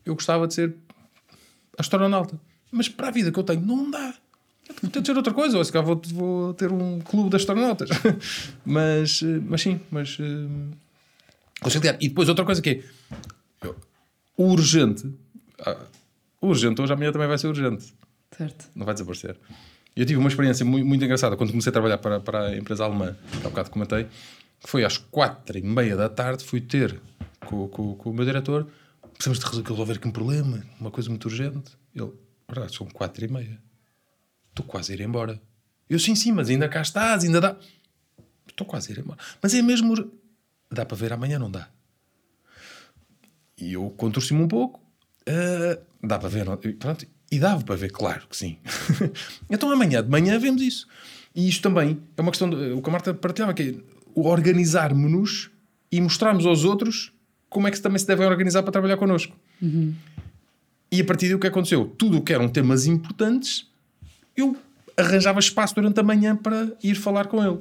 Eu 0.05 0.13
gostava 0.13 0.45
de 0.45 0.53
ser 0.53 0.75
astronauta, 1.77 2.39
mas 2.69 2.89
para 2.89 3.07
a 3.07 3.11
vida 3.11 3.31
que 3.31 3.39
eu 3.39 3.43
tenho, 3.43 3.61
não 3.61 3.89
dá. 3.89 4.13
Ter 4.91 5.01
de 5.01 5.07
ser 5.07 5.15
outra 5.15 5.33
coisa, 5.33 5.57
ou 5.57 5.63
se 5.63 5.71
calhar 5.71 5.85
vou, 5.85 6.01
vou 6.11 6.53
ter 6.53 6.69
um 6.69 6.99
clube 6.99 7.29
de 7.29 7.37
astronautas. 7.37 7.89
mas, 8.65 9.21
eh, 9.23 9.39
mas 9.45 9.61
sim, 9.61 9.79
mas. 9.89 10.17
Conciliar. 11.61 11.97
E 12.01 12.09
depois 12.09 12.27
outra 12.27 12.43
coisa 12.43 12.61
que 12.61 12.69
é. 12.69 13.69
O 14.35 14.51
urgente. 14.51 15.09
Ah, 15.59 15.77
o 16.41 16.47
urgente 16.47 16.81
hoje 16.81 16.93
amanhã 16.93 17.11
também 17.11 17.27
vai 17.27 17.37
ser 17.37 17.47
urgente. 17.47 17.93
Certo. 18.37 18.69
Não 18.75 18.85
vai 18.85 18.93
desaparecer. 18.93 19.37
Eu 19.95 20.05
tive 20.05 20.19
uma 20.19 20.29
experiência 20.29 20.63
muito, 20.63 20.85
muito 20.85 21.03
engraçada 21.03 21.35
quando 21.35 21.49
comecei 21.49 21.71
a 21.71 21.73
trabalhar 21.73 21.97
para, 21.97 22.19
para 22.19 22.47
a 22.49 22.57
empresa 22.57 22.83
alemã, 22.83 23.15
que 23.31 23.47
há 23.47 23.49
bocado 23.49 23.71
comentei, 23.71 24.05
foi 24.59 24.83
às 24.83 24.97
quatro 24.97 25.57
e 25.57 25.61
meia 25.61 25.95
da 25.95 26.09
tarde, 26.09 26.43
fui 26.43 26.61
ter 26.61 26.99
com, 27.45 27.67
com, 27.67 27.95
com 27.95 28.09
o 28.09 28.13
meu 28.13 28.25
diretor, 28.25 28.67
precisamos 29.13 29.39
de 29.39 29.69
resolver 29.69 29.93
aqui 29.93 30.07
um 30.07 30.11
problema, 30.11 30.63
uma 30.79 30.91
coisa 30.91 31.09
muito 31.09 31.25
urgente. 31.25 31.77
Ele, 31.95 32.11
verdade, 32.47 32.75
são 32.75 32.87
quatro 32.87 33.23
e 33.23 33.27
meia. 33.27 33.61
Estou 34.49 34.65
quase 34.65 34.91
a 34.91 34.95
ir 34.95 35.01
embora. 35.01 35.41
Eu, 35.89 35.99
sim, 35.99 36.15
sim, 36.15 36.31
mas 36.31 36.49
ainda 36.49 36.67
cá 36.67 36.81
estás, 36.81 37.23
ainda 37.23 37.39
dá. 37.39 37.55
Estou 38.47 38.65
quase 38.65 38.91
a 38.91 38.95
ir 38.95 38.99
embora. 38.99 39.19
Mas 39.41 39.53
é 39.53 39.61
mesmo. 39.61 39.95
Dá 40.69 40.85
para 40.85 40.97
ver 40.97 41.13
amanhã, 41.13 41.39
não 41.39 41.49
dá? 41.49 41.69
E 43.57 43.73
eu 43.73 43.89
contorci-me 43.91 44.41
um 44.41 44.47
pouco. 44.47 44.79
Uh, 45.27 45.81
dá 46.05 46.19
para 46.19 46.29
ver, 46.29 46.45
não? 46.45 46.57
Pronto, 46.57 47.07
e 47.31 47.39
dava 47.39 47.63
para 47.63 47.75
ver, 47.75 47.91
claro 47.91 48.27
que 48.27 48.37
sim. 48.37 48.57
então 49.49 49.69
amanhã 49.71 50.01
de 50.03 50.09
manhã 50.09 50.37
vemos 50.39 50.61
isso. 50.61 50.87
E 51.35 51.47
isto 51.47 51.61
também 51.61 52.01
é 52.15 52.21
uma 52.21 52.31
questão. 52.31 52.49
De, 52.49 52.71
o 52.71 52.81
que 52.81 52.89
a 52.89 52.91
Marta 52.91 53.13
partilhava, 53.13 53.53
que 53.53 53.63
é 53.63 53.96
organizarmos-nos 54.25 55.49
e 55.91 56.01
mostrarmos 56.01 56.45
aos 56.45 56.63
outros 56.63 57.11
como 57.49 57.67
é 57.67 57.71
que 57.71 57.79
também 57.79 57.99
se 57.99 58.07
devem 58.07 58.25
organizar 58.27 58.63
para 58.63 58.71
trabalhar 58.71 58.97
connosco. 58.97 59.35
Uhum. 59.61 59.93
E 60.91 61.01
a 61.01 61.05
partir 61.05 61.29
do 61.29 61.39
que 61.39 61.47
aconteceu, 61.47 61.85
tudo 61.97 62.17
o 62.17 62.21
que 62.21 62.33
eram 62.33 62.47
temas 62.47 62.85
importantes, 62.85 63.67
eu 64.35 64.55
arranjava 64.95 65.39
espaço 65.39 65.75
durante 65.75 65.99
a 65.99 66.03
manhã 66.03 66.35
para 66.35 66.71
ir 66.83 66.95
falar 66.95 67.27
com 67.27 67.43
ele. 67.43 67.59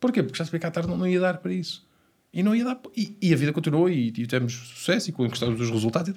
Porquê? 0.00 0.22
Porque 0.22 0.38
já 0.38 0.44
sabia 0.44 0.60
que 0.60 0.66
à 0.66 0.70
tarde 0.70 0.88
não, 0.88 0.96
não 0.96 1.06
ia 1.06 1.20
dar 1.20 1.38
para 1.38 1.52
isso. 1.52 1.84
E 2.32 2.42
não 2.42 2.56
ia 2.56 2.64
dar. 2.64 2.80
E, 2.96 3.16
e 3.20 3.32
a 3.32 3.36
vida 3.36 3.52
continuou 3.52 3.88
e, 3.88 4.08
e 4.08 4.12
tivemos 4.12 4.54
sucesso 4.54 5.10
e 5.10 5.12
conquistamos 5.12 5.60
os 5.60 5.70
resultados. 5.70 6.14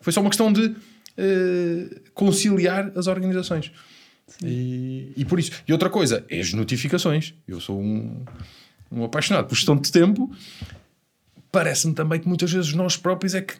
Foi 0.00 0.12
só 0.12 0.20
uma 0.20 0.30
questão 0.30 0.52
de 0.52 0.66
uh, 0.66 2.00
conciliar 2.12 2.92
as 2.96 3.06
organizações. 3.06 3.70
E, 4.42 5.12
e, 5.16 5.24
por 5.24 5.38
isso. 5.38 5.52
E 5.66 5.72
outra 5.72 5.88
coisa, 5.88 6.24
é 6.28 6.40
as 6.40 6.52
notificações. 6.52 7.34
Eu 7.46 7.60
sou 7.60 7.80
um, 7.80 8.24
um 8.90 9.04
apaixonado 9.04 9.46
por 9.46 9.54
gestão 9.54 9.76
de 9.76 9.90
tempo 9.90 10.30
parece-me 11.54 11.94
também 11.94 12.18
que 12.18 12.26
muitas 12.26 12.50
vezes 12.52 12.72
nós 12.72 12.96
próprios 12.96 13.32
é 13.32 13.40
que 13.40 13.54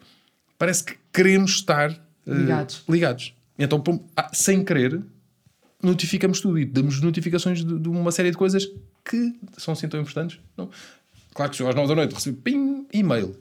parece 0.59 0.83
que 0.83 0.95
queremos 1.13 1.53
estar 1.53 1.93
uh, 1.93 2.35
ligados. 2.35 2.83
ligados. 2.89 3.35
Então, 3.57 3.81
ah, 4.17 4.31
sem 4.33 4.65
querer, 4.65 5.01
notificamos 5.81 6.41
tudo 6.41 6.59
e 6.59 6.65
damos 6.65 7.01
notificações 7.01 7.65
de, 7.65 7.79
de, 7.79 7.89
uma 7.89 8.11
série 8.11 8.33
de 8.33 8.37
coisas 8.37 8.69
que 9.05 9.33
são 9.57 9.73
assim 9.73 9.87
tão 9.89 10.01
importantes. 10.01 10.41
Não. 10.57 10.69
Claro 11.33 11.53
que 11.53 11.57
se 11.57 11.63
eu 11.63 11.69
às 11.69 11.75
9 11.77 11.87
da 11.87 11.95
noite 11.95 12.15
recebo 12.15 12.37
ping, 12.39 12.85
e-mail. 12.93 13.37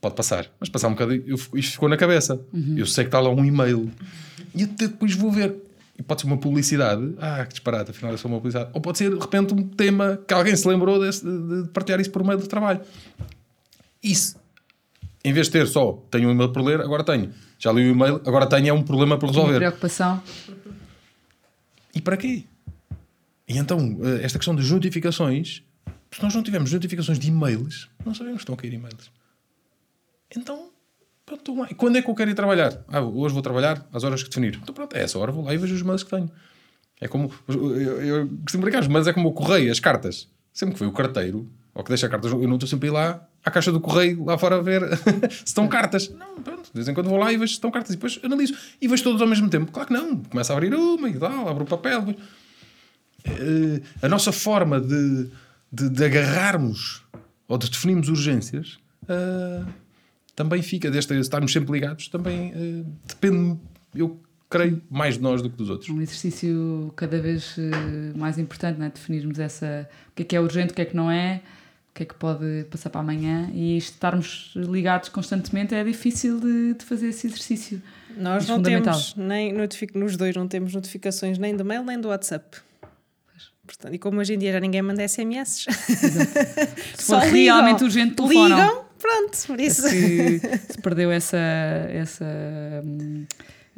Pode 0.00 0.16
passar, 0.16 0.50
mas 0.58 0.68
passar 0.68 0.88
um 0.88 0.92
bocadinho, 0.92 1.22
eu, 1.26 1.36
isto 1.36 1.72
ficou 1.72 1.88
na 1.88 1.96
cabeça. 1.96 2.40
Uhum. 2.52 2.74
Eu 2.76 2.86
sei 2.86 3.04
que 3.04 3.08
está 3.08 3.20
lá 3.20 3.30
um 3.30 3.44
e-mail 3.44 3.90
e 4.52 4.64
até 4.64 4.88
depois 4.88 5.14
vou 5.14 5.30
ver. 5.30 5.54
E 5.98 6.02
pode 6.02 6.20
ser 6.20 6.26
uma 6.26 6.36
publicidade. 6.36 7.14
Ah, 7.18 7.44
que 7.44 7.52
disparate, 7.54 7.90
afinal 7.90 8.12
é 8.12 8.16
só 8.16 8.28
uma 8.28 8.36
publicidade. 8.36 8.70
Ou 8.74 8.80
pode 8.80 8.98
ser, 8.98 9.10
de 9.10 9.18
repente, 9.18 9.54
um 9.54 9.66
tema 9.66 10.18
que 10.26 10.34
alguém 10.34 10.54
se 10.54 10.68
lembrou 10.68 11.00
desse, 11.00 11.24
de 11.24 11.68
partilhar 11.72 12.00
isso 12.00 12.10
por 12.10 12.22
meio 12.22 12.38
do 12.38 12.46
trabalho. 12.46 12.80
Isso. 14.02 14.36
Em 15.24 15.32
vez 15.32 15.46
de 15.46 15.52
ter 15.52 15.66
só, 15.66 15.92
tenho 16.10 16.28
um 16.28 16.32
e-mail 16.32 16.52
por 16.52 16.62
ler, 16.62 16.80
agora 16.80 17.02
tenho. 17.02 17.32
Já 17.58 17.72
li 17.72 17.88
o 17.88 17.92
e-mail, 17.92 18.20
agora 18.26 18.46
tenho 18.46 18.68
é 18.68 18.72
um 18.72 18.82
problema 18.82 19.18
por 19.18 19.28
resolver. 19.28 19.52
Uma 19.52 19.58
preocupação. 19.58 20.22
E 21.94 22.00
para 22.00 22.16
quê? 22.16 22.44
E 23.48 23.56
então, 23.58 23.98
eh, 24.02 24.24
esta 24.24 24.38
questão 24.38 24.54
das 24.54 24.70
notificações, 24.70 25.62
se 26.10 26.22
nós 26.22 26.34
não 26.34 26.42
tivermos 26.42 26.72
notificações 26.72 27.18
de 27.18 27.28
e-mails, 27.28 27.88
não 28.04 28.14
sabemos 28.14 28.38
que 28.38 28.42
estão 28.42 28.54
a 28.54 28.58
cair 28.58 28.74
e-mails. 28.74 29.10
Então, 30.36 30.70
Pronto, 31.26 31.74
quando 31.76 31.98
é 31.98 32.02
que 32.02 32.08
eu 32.08 32.14
quero 32.14 32.30
ir 32.30 32.34
trabalhar? 32.34 32.84
Ah, 32.88 33.00
hoje 33.00 33.34
vou 33.34 33.42
trabalhar 33.42 33.86
às 33.92 34.04
horas 34.04 34.22
que 34.22 34.28
definir. 34.28 34.58
Então 34.62 34.74
pronto, 34.74 34.96
é 34.96 35.02
essa 35.02 35.18
hora, 35.18 35.32
vou 35.32 35.44
lá 35.44 35.52
e 35.52 35.58
vejo 35.58 35.74
os 35.74 35.82
mails 35.82 36.02
que 36.02 36.10
tenho. 36.10 36.30
É 37.00 37.08
como. 37.08 37.30
Eu, 37.48 38.02
eu 38.02 38.28
costumo 38.44 38.62
brincar, 38.62 38.88
mas 38.88 39.06
é 39.06 39.12
como 39.12 39.28
o 39.28 39.32
correio, 39.32 39.70
as 39.70 39.80
cartas. 39.80 40.28
Sempre 40.52 40.74
que 40.74 40.78
foi 40.78 40.86
o 40.86 40.92
carteiro, 40.92 41.50
ou 41.74 41.84
que 41.84 41.90
deixa 41.90 42.08
cartas, 42.08 42.32
eu 42.32 42.48
não 42.48 42.54
estou 42.54 42.68
sempre 42.68 42.88
a 42.88 42.90
ir 42.90 42.94
lá 42.94 43.28
à 43.44 43.50
caixa 43.50 43.70
do 43.70 43.80
correio, 43.80 44.24
lá 44.24 44.38
fora 44.38 44.56
a 44.56 44.62
ver 44.62 44.82
se 45.28 45.46
estão 45.46 45.68
cartas. 45.68 46.08
Não, 46.08 46.40
pronto, 46.40 46.64
de 46.64 46.72
vez 46.72 46.88
em 46.88 46.94
quando 46.94 47.10
vou 47.10 47.18
lá 47.18 47.32
e 47.32 47.36
vejo 47.36 47.48
se 47.48 47.56
estão 47.56 47.70
cartas 47.70 47.92
e 47.92 47.96
depois 47.96 48.18
analiso. 48.22 48.54
E 48.80 48.88
vejo 48.88 49.02
todos 49.02 49.20
ao 49.20 49.28
mesmo 49.28 49.50
tempo. 49.50 49.70
Claro 49.70 49.88
que 49.88 49.94
não. 49.94 50.16
Começa 50.22 50.52
a 50.54 50.56
abrir 50.56 50.72
uma 50.74 51.08
e 51.08 51.18
tal, 51.18 51.48
abro 51.48 51.64
o 51.64 51.66
papel. 51.66 52.02
Depois... 52.02 52.26
Uh, 53.26 53.82
a 54.00 54.08
nossa 54.08 54.30
forma 54.30 54.80
de 54.80 55.28
de, 55.70 55.88
de 55.88 56.04
agarrarmos 56.04 57.02
ou 57.48 57.58
de 57.58 57.70
definirmos 57.70 58.08
urgências, 58.08 58.78
uh, 59.04 59.66
também 60.36 60.62
fica, 60.62 60.90
desta 60.90 61.14
estarmos 61.14 61.50
sempre 61.50 61.72
ligados, 61.72 62.08
também 62.08 62.52
uh, 62.52 62.86
depende, 63.06 63.58
eu 63.94 64.20
creio, 64.50 64.82
mais 64.88 65.14
de 65.14 65.22
nós 65.22 65.40
do 65.40 65.48
que 65.48 65.56
dos 65.56 65.70
outros. 65.70 65.88
Um 65.90 66.00
exercício 66.00 66.92
cada 66.94 67.18
vez 67.18 67.56
uh, 67.56 68.16
mais 68.16 68.38
importante, 68.38 68.78
não 68.78 68.86
é? 68.86 68.90
definirmos 68.90 69.38
essa, 69.38 69.88
o 70.10 70.14
que 70.14 70.22
é 70.22 70.24
que 70.26 70.36
é 70.36 70.40
urgente, 70.40 70.72
o 70.72 70.76
que 70.76 70.82
é 70.82 70.84
que 70.84 70.94
não 70.94 71.10
é, 71.10 71.40
o 71.90 71.94
que 71.94 72.02
é 72.02 72.06
que 72.06 72.14
pode 72.14 72.66
passar 72.70 72.90
para 72.90 73.00
amanhã 73.00 73.50
e 73.54 73.78
estarmos 73.78 74.52
ligados 74.54 75.08
constantemente 75.08 75.74
é 75.74 75.82
difícil 75.82 76.38
de, 76.38 76.74
de 76.74 76.84
fazer 76.84 77.08
esse 77.08 77.26
exercício. 77.26 77.82
Nós 78.14 78.46
não 78.46 78.62
temos, 78.62 79.14
nem 79.16 79.52
notific... 79.52 79.96
nos 79.96 80.16
dois 80.16 80.36
não 80.36 80.46
temos 80.46 80.74
notificações 80.74 81.38
nem 81.38 81.56
do 81.56 81.64
mail 81.64 81.82
nem 81.82 81.98
do 81.98 82.08
WhatsApp. 82.08 82.58
Portanto, 83.66 83.94
e 83.94 83.98
como 83.98 84.20
hoje 84.20 84.34
em 84.34 84.38
dia 84.38 84.52
já 84.52 84.60
ninguém 84.60 84.80
manda 84.80 85.06
SMS, 85.06 85.66
se 86.94 87.06
for 87.06 87.18
realmente 87.20 87.82
urgente, 87.82 88.14
telefonam. 88.14 88.58
Ligam, 88.58 88.85
pronto, 88.98 89.38
por 89.46 89.60
isso. 89.60 89.88
Que 89.88 90.38
se 90.72 90.78
perdeu 90.82 91.10
essa, 91.10 91.36
essa, 91.36 92.26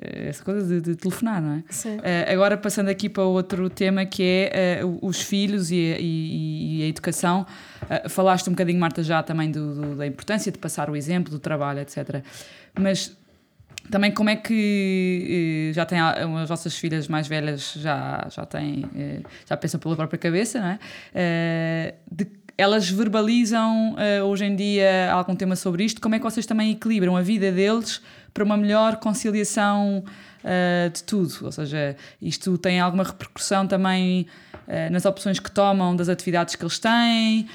essa 0.00 0.44
coisa 0.44 0.66
de, 0.66 0.80
de 0.80 0.96
telefonar, 0.96 1.42
não 1.42 1.54
é? 1.54 1.64
Sim. 1.70 1.96
Uh, 1.96 2.32
agora, 2.32 2.56
passando 2.56 2.88
aqui 2.88 3.08
para 3.08 3.24
outro 3.24 3.68
tema 3.68 4.06
que 4.06 4.22
é 4.22 4.80
uh, 4.84 4.98
os 5.02 5.20
filhos 5.20 5.70
e 5.70 5.92
a, 5.92 5.98
e, 5.98 6.78
e 6.78 6.82
a 6.84 6.86
educação. 6.86 7.44
Uh, 7.82 8.08
falaste 8.08 8.48
um 8.48 8.52
bocadinho, 8.52 8.78
Marta, 8.78 9.02
já 9.02 9.22
também 9.22 9.50
do, 9.50 9.74
do, 9.74 9.96
da 9.96 10.06
importância 10.06 10.52
de 10.52 10.58
passar 10.58 10.88
o 10.88 10.94
exemplo 10.94 11.30
do 11.30 11.40
trabalho, 11.40 11.80
etc. 11.80 12.22
Mas 12.78 13.16
também 13.90 14.12
como 14.12 14.30
é 14.30 14.36
que 14.36 15.72
já 15.74 15.84
tem 15.86 15.98
as 15.98 16.48
vossas 16.48 16.76
filhas 16.76 17.08
mais 17.08 17.26
velhas 17.26 17.72
já 17.72 18.26
já 18.30 18.44
têm 18.44 18.84
já 19.48 19.56
pensam 19.56 19.80
pela 19.80 19.96
própria 19.96 20.18
cabeça, 20.18 20.60
não 20.60 20.68
é? 20.68 21.94
De, 22.10 22.26
elas 22.58 22.90
verbalizam 22.90 23.96
hoje 24.26 24.44
em 24.44 24.56
dia 24.56 25.12
algum 25.12 25.34
tema 25.34 25.54
sobre 25.56 25.84
isto? 25.84 26.00
Como 26.00 26.14
é 26.14 26.18
que 26.18 26.24
vocês 26.24 26.44
também 26.44 26.72
equilibram 26.72 27.16
a 27.16 27.22
vida 27.22 27.52
deles 27.52 28.02
para 28.34 28.42
uma 28.44 28.56
melhor 28.56 28.96
conciliação 28.96 30.04
de 30.92 31.02
tudo? 31.04 31.44
Ou 31.44 31.52
seja, 31.52 31.96
isto 32.20 32.58
tem 32.58 32.80
alguma 32.80 33.04
repercussão 33.04 33.66
também 33.66 34.26
eh, 34.70 34.90
nas 34.90 35.06
opções 35.06 35.40
que 35.40 35.50
tomam 35.50 35.96
das 35.96 36.10
atividades 36.10 36.54
que 36.54 36.62
eles 36.62 36.78
têm. 36.78 37.48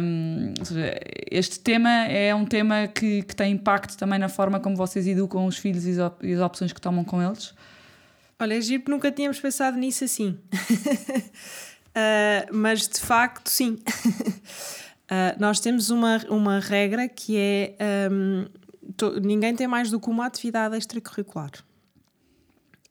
Um, 0.00 0.54
seja, 0.62 0.96
este 1.28 1.58
tema 1.58 2.06
é 2.06 2.32
um 2.32 2.44
tema 2.44 2.86
que, 2.86 3.22
que 3.22 3.34
tem 3.34 3.54
impacto 3.54 3.98
também 3.98 4.16
na 4.16 4.28
forma 4.28 4.60
como 4.60 4.76
vocês 4.76 5.08
educam 5.08 5.44
os 5.44 5.58
filhos 5.58 5.84
e 5.84 6.00
as, 6.00 6.12
e 6.22 6.32
as 6.32 6.40
opções 6.40 6.72
que 6.72 6.80
tomam 6.80 7.02
com 7.02 7.20
eles? 7.20 7.52
Olha, 8.38 8.56
é 8.56 8.60
giro 8.60 8.84
nunca 8.86 9.10
tínhamos 9.10 9.40
pensado 9.40 9.76
nisso 9.76 10.04
assim. 10.04 10.38
uh, 11.96 12.54
mas 12.54 12.88
de 12.88 13.00
facto, 13.00 13.48
sim. 13.48 13.78
uh, 13.82 15.38
nós 15.38 15.60
temos 15.60 15.90
uma, 15.90 16.18
uma 16.28 16.58
regra 16.60 17.08
que 17.08 17.36
é 17.36 17.76
um, 18.10 18.46
to, 18.96 19.20
ninguém 19.20 19.54
tem 19.54 19.66
mais 19.66 19.90
do 19.90 20.00
que 20.00 20.08
uma 20.08 20.26
atividade 20.26 20.76
extracurricular. 20.76 21.50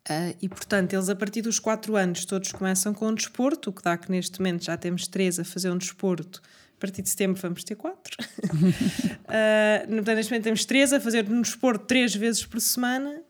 Uh, 0.09 0.35
e 0.41 0.49
portanto, 0.49 0.93
eles 0.93 1.09
a 1.09 1.15
partir 1.15 1.41
dos 1.41 1.59
4 1.59 1.95
anos 1.95 2.25
todos 2.25 2.51
começam 2.51 2.93
com 2.93 3.07
um 3.07 3.13
desporto, 3.13 3.69
o 3.69 3.73
que 3.73 3.83
dá 3.83 3.97
que 3.97 4.09
neste 4.09 4.39
momento 4.39 4.65
já 4.65 4.75
temos 4.75 5.07
3 5.07 5.39
a 5.39 5.43
fazer 5.43 5.69
um 5.69 5.77
desporto. 5.77 6.41
A 6.75 6.81
partir 6.81 7.03
de 7.03 7.09
setembro 7.09 7.39
vamos 7.39 7.63
ter 7.63 7.75
4. 7.75 8.17
uh, 8.19 8.25
ah, 9.29 9.85
portanto, 9.87 10.15
neste 10.15 10.31
momento 10.31 10.43
temos 10.43 10.65
3 10.65 10.93
a 10.93 10.99
fazer 10.99 11.29
um 11.29 11.41
desporto 11.41 11.85
3 11.85 12.15
vezes 12.15 12.45
por 12.45 12.59
semana. 12.59 13.21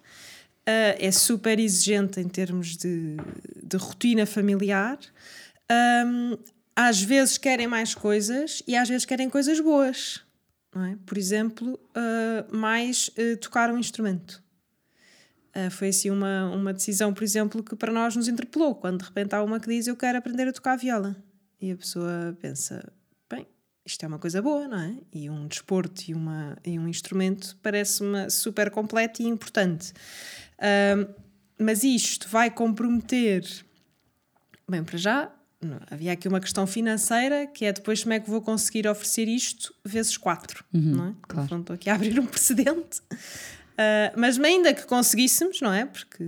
É 0.64 1.12
super 1.12 1.60
exigente 1.60 2.22
em 2.22 2.30
termos 2.30 2.78
de, 2.78 3.18
de 3.62 3.78
rotina 3.78 4.26
familiar. 4.26 4.98
Um, 5.72 6.38
às 6.76 7.02
vezes 7.02 7.38
querem 7.38 7.68
mais 7.68 7.94
coisas 7.94 8.64
e 8.68 8.76
às 8.76 8.90
vezes 8.90 9.06
querem 9.06 9.30
coisas 9.30 9.60
boas. 9.60 10.22
É? 10.76 10.96
Por 11.06 11.18
exemplo, 11.18 11.80
mais 12.50 13.10
tocar 13.42 13.70
um 13.70 13.78
instrumento. 13.78 14.42
Uh, 15.56 15.70
foi 15.70 15.90
assim 15.90 16.10
uma, 16.10 16.50
uma 16.50 16.74
decisão, 16.74 17.14
por 17.14 17.24
exemplo, 17.24 17.62
que 17.62 17.76
para 17.76 17.92
nós 17.92 18.16
nos 18.16 18.28
interpelou. 18.28 18.74
Quando 18.74 19.00
de 19.00 19.06
repente 19.06 19.36
há 19.36 19.44
uma 19.44 19.60
que 19.60 19.68
diz 19.68 19.86
eu 19.86 19.96
quero 19.96 20.18
aprender 20.18 20.48
a 20.48 20.54
tocar 20.54 20.78
viola. 20.78 21.16
E 21.60 21.72
a 21.72 21.76
pessoa 21.76 22.36
pensa, 22.40 22.92
bem, 23.30 23.46
isto 23.86 24.04
é 24.04 24.08
uma 24.08 24.18
coisa 24.18 24.42
boa, 24.42 24.68
não 24.68 24.80
é? 24.80 24.96
E 25.14 25.30
um 25.30 25.48
desporto 25.48 26.04
e, 26.10 26.14
uma, 26.14 26.58
e 26.66 26.80
um 26.80 26.88
instrumento 26.88 27.58
parece-me 27.62 28.30
super 28.30 28.72
completo 28.72 29.22
e 29.22 29.26
importante. 29.26 29.92
Uh, 30.58 31.14
mas 31.60 31.84
isto 31.84 32.30
vai 32.30 32.50
comprometer. 32.50 33.46
Bem, 34.68 34.84
para 34.84 34.98
já, 34.98 35.32
havia 35.90 36.14
aqui 36.14 36.28
uma 36.28 36.40
questão 36.40 36.66
financeira 36.66 37.46
que 37.46 37.66
é 37.66 37.74
depois 37.74 38.02
como 38.02 38.14
é 38.14 38.20
que 38.20 38.30
vou 38.30 38.42
conseguir 38.42 38.88
oferecer 38.88 39.28
isto 39.28 39.74
vezes 39.86 40.18
quatro, 40.18 40.64
uhum, 40.74 40.82
não 40.82 41.08
é? 41.08 41.16
Claro. 41.28 41.46
Então 41.46 41.60
estou 41.62 41.74
aqui 41.74 41.90
a 41.90 41.96
abrir 41.96 42.20
um 42.20 42.26
precedente. 42.28 43.00
Uh, 43.12 44.14
mas 44.16 44.40
ainda 44.40 44.74
que 44.74 44.86
conseguíssemos, 44.86 45.62
não 45.62 45.72
é? 45.72 45.86
Porque, 45.86 46.24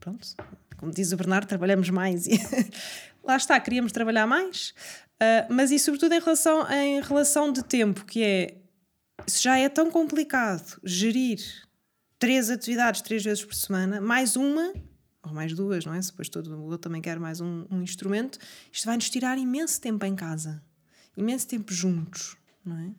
pronto, 0.00 0.28
como 0.76 0.92
diz 0.92 1.12
o 1.12 1.16
Bernardo, 1.16 1.46
trabalhamos 1.46 1.88
mais 1.90 2.26
e 2.26 2.38
lá 3.22 3.36
está, 3.36 3.58
queríamos 3.60 3.92
trabalhar 3.92 4.26
mais. 4.26 4.74
Uh, 5.14 5.46
mas 5.52 5.70
e 5.70 5.78
sobretudo 5.78 6.12
em 6.12 6.20
relação, 6.20 6.70
em 6.70 7.00
relação 7.00 7.52
de 7.52 7.62
tempo, 7.62 8.04
que 8.04 8.22
é 8.22 8.56
se 9.26 9.42
já 9.42 9.58
é 9.58 9.68
tão 9.68 9.90
complicado 9.90 10.78
gerir 10.84 11.40
três 12.18 12.50
atividades 12.50 13.00
três 13.00 13.24
vezes 13.24 13.44
por 13.44 13.54
semana, 13.54 14.00
mais 14.00 14.36
uma 14.36 14.72
ou 15.26 15.34
mais 15.34 15.52
duas, 15.52 15.84
não 15.84 15.92
é? 15.92 16.00
Se 16.00 16.10
depois 16.10 16.28
todo 16.28 16.54
o 16.54 16.62
outro 16.64 16.78
também 16.78 17.02
quer 17.02 17.18
mais 17.18 17.40
um, 17.40 17.66
um 17.70 17.82
instrumento, 17.82 18.38
isto 18.72 18.86
vai-nos 18.86 19.10
tirar 19.10 19.36
imenso 19.36 19.80
tempo 19.80 20.04
em 20.06 20.14
casa, 20.14 20.62
imenso 21.16 21.48
tempo 21.48 21.72
juntos, 21.72 22.36
não 22.64 22.78
é? 22.78 22.90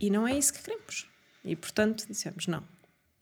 E 0.00 0.10
não 0.10 0.26
é 0.26 0.38
isso 0.38 0.52
que 0.52 0.62
queremos. 0.62 1.08
E 1.44 1.56
portanto 1.56 2.06
dissemos: 2.06 2.46
não, 2.46 2.62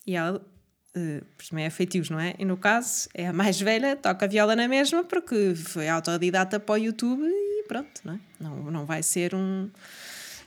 e 0.07 0.15
ela, 0.15 0.39
uh, 0.39 1.27
também 1.49 1.65
é 1.65 1.71
feitios, 1.71 2.11
não 2.11 2.21
é? 2.21 2.35
E 2.39 2.45
no 2.45 2.57
caso, 2.57 3.09
é 3.15 3.29
a 3.29 3.33
mais 3.33 3.61
velha, 3.61 3.97
toca 3.97 4.29
viola 4.29 4.55
na 4.55 4.69
mesma, 4.69 5.03
porque 5.05 5.55
foi 5.55 5.89
autodidata 5.89 6.61
para 6.61 6.75
o 6.75 6.77
YouTube 6.77 7.25
e 7.25 7.65
pronto, 7.67 8.01
não 8.05 8.15
é? 8.15 8.21
Não, 8.39 8.71
não 8.71 8.85
vai 8.85 9.03
ser 9.03 9.35
um 9.35 9.71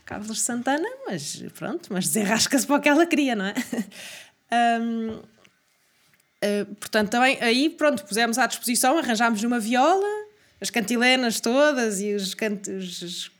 Carlos 0.05 0.39
Santana, 0.41 0.87
mas 1.07 1.43
pronto, 1.57 1.91
mas 1.91 2.05
desenrasca-se 2.05 2.67
para 2.67 2.75
o 2.75 2.81
que 2.81 2.89
ela 2.89 3.07
queria, 3.07 3.35
não 3.35 3.45
é? 3.45 3.55
um, 4.79 5.34
eh, 6.45 6.65
portanto, 6.79 7.09
também 7.09 7.39
aí, 7.41 7.71
pronto, 7.71 8.05
pusemos 8.05 8.37
à 8.37 8.45
disposição, 8.45 8.99
arranjámos 8.99 9.41
uma 9.43 9.59
viola, 9.59 10.05
as 10.61 10.69
cantilenas 10.69 11.39
todas 11.39 11.99
e 11.99 12.13
os, 12.13 12.35
cantos, 12.35 13.01
os, 13.01 13.31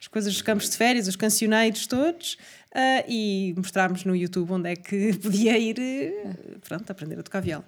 as 0.00 0.08
coisas 0.08 0.32
dos 0.32 0.42
campos 0.42 0.68
de 0.68 0.76
férias, 0.76 1.06
os 1.06 1.14
cancioneiros 1.14 1.86
todos 1.86 2.34
uh, 2.74 3.04
e 3.08 3.54
mostrámos 3.56 4.04
no 4.04 4.16
YouTube 4.16 4.50
onde 4.52 4.70
é 4.70 4.76
que 4.76 5.16
podia 5.22 5.56
ir, 5.56 5.78
uh, 5.78 6.58
pronto, 6.66 6.90
aprender 6.90 7.18
a 7.20 7.22
tocar 7.22 7.40
viola. 7.40 7.64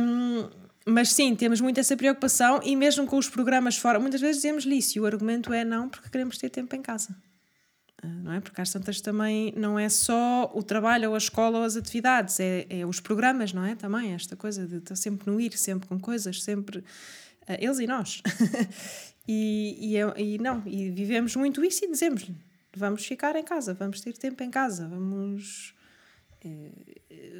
Um, 0.00 0.48
mas 0.86 1.12
sim, 1.12 1.36
temos 1.36 1.60
muito 1.60 1.78
essa 1.78 1.94
preocupação 1.94 2.60
e 2.64 2.74
mesmo 2.74 3.06
com 3.06 3.18
os 3.18 3.28
programas 3.28 3.76
fora, 3.76 4.00
muitas 4.00 4.22
vezes 4.22 4.36
dizemos-lhe 4.36 4.78
isso 4.78 4.96
e 4.96 5.00
o 5.02 5.06
argumento 5.06 5.52
é 5.52 5.64
não, 5.64 5.86
porque 5.86 6.08
queremos 6.08 6.38
ter 6.38 6.48
tempo 6.48 6.74
em 6.74 6.80
casa. 6.80 7.14
Uh, 8.02 8.22
não 8.22 8.32
é? 8.32 8.40
Porque 8.40 8.60
às 8.60 8.70
tantas 8.72 9.00
também 9.00 9.52
não 9.56 9.78
é 9.78 9.88
só 9.88 10.50
o 10.54 10.62
trabalho 10.62 11.10
ou 11.10 11.14
a 11.14 11.18
escola 11.18 11.58
ou 11.58 11.64
as 11.64 11.76
atividades, 11.76 12.40
é, 12.40 12.66
é 12.70 12.86
os 12.86 12.98
programas, 12.98 13.52
não 13.52 13.64
é? 13.64 13.74
Também 13.74 14.12
esta 14.12 14.36
coisa 14.36 14.66
de 14.66 14.76
estar 14.76 14.96
sempre 14.96 15.30
no 15.30 15.40
ir, 15.40 15.56
sempre 15.56 15.88
com 15.88 15.98
coisas, 15.98 16.42
sempre 16.42 16.78
uh, 16.78 16.84
eles 17.58 17.78
e 17.78 17.86
nós. 17.86 18.22
e, 19.28 19.92
e, 19.92 19.96
é, 19.96 20.20
e, 20.20 20.38
não, 20.38 20.62
e 20.66 20.90
vivemos 20.90 21.36
muito 21.36 21.64
isso 21.64 21.84
e 21.84 21.90
dizemos-lhe: 21.90 22.34
vamos 22.74 23.04
ficar 23.04 23.36
em 23.36 23.44
casa, 23.44 23.74
vamos 23.74 24.00
ter 24.00 24.16
tempo 24.16 24.42
em 24.42 24.50
casa, 24.50 24.88
vamos. 24.88 25.74
Eh, 26.42 26.70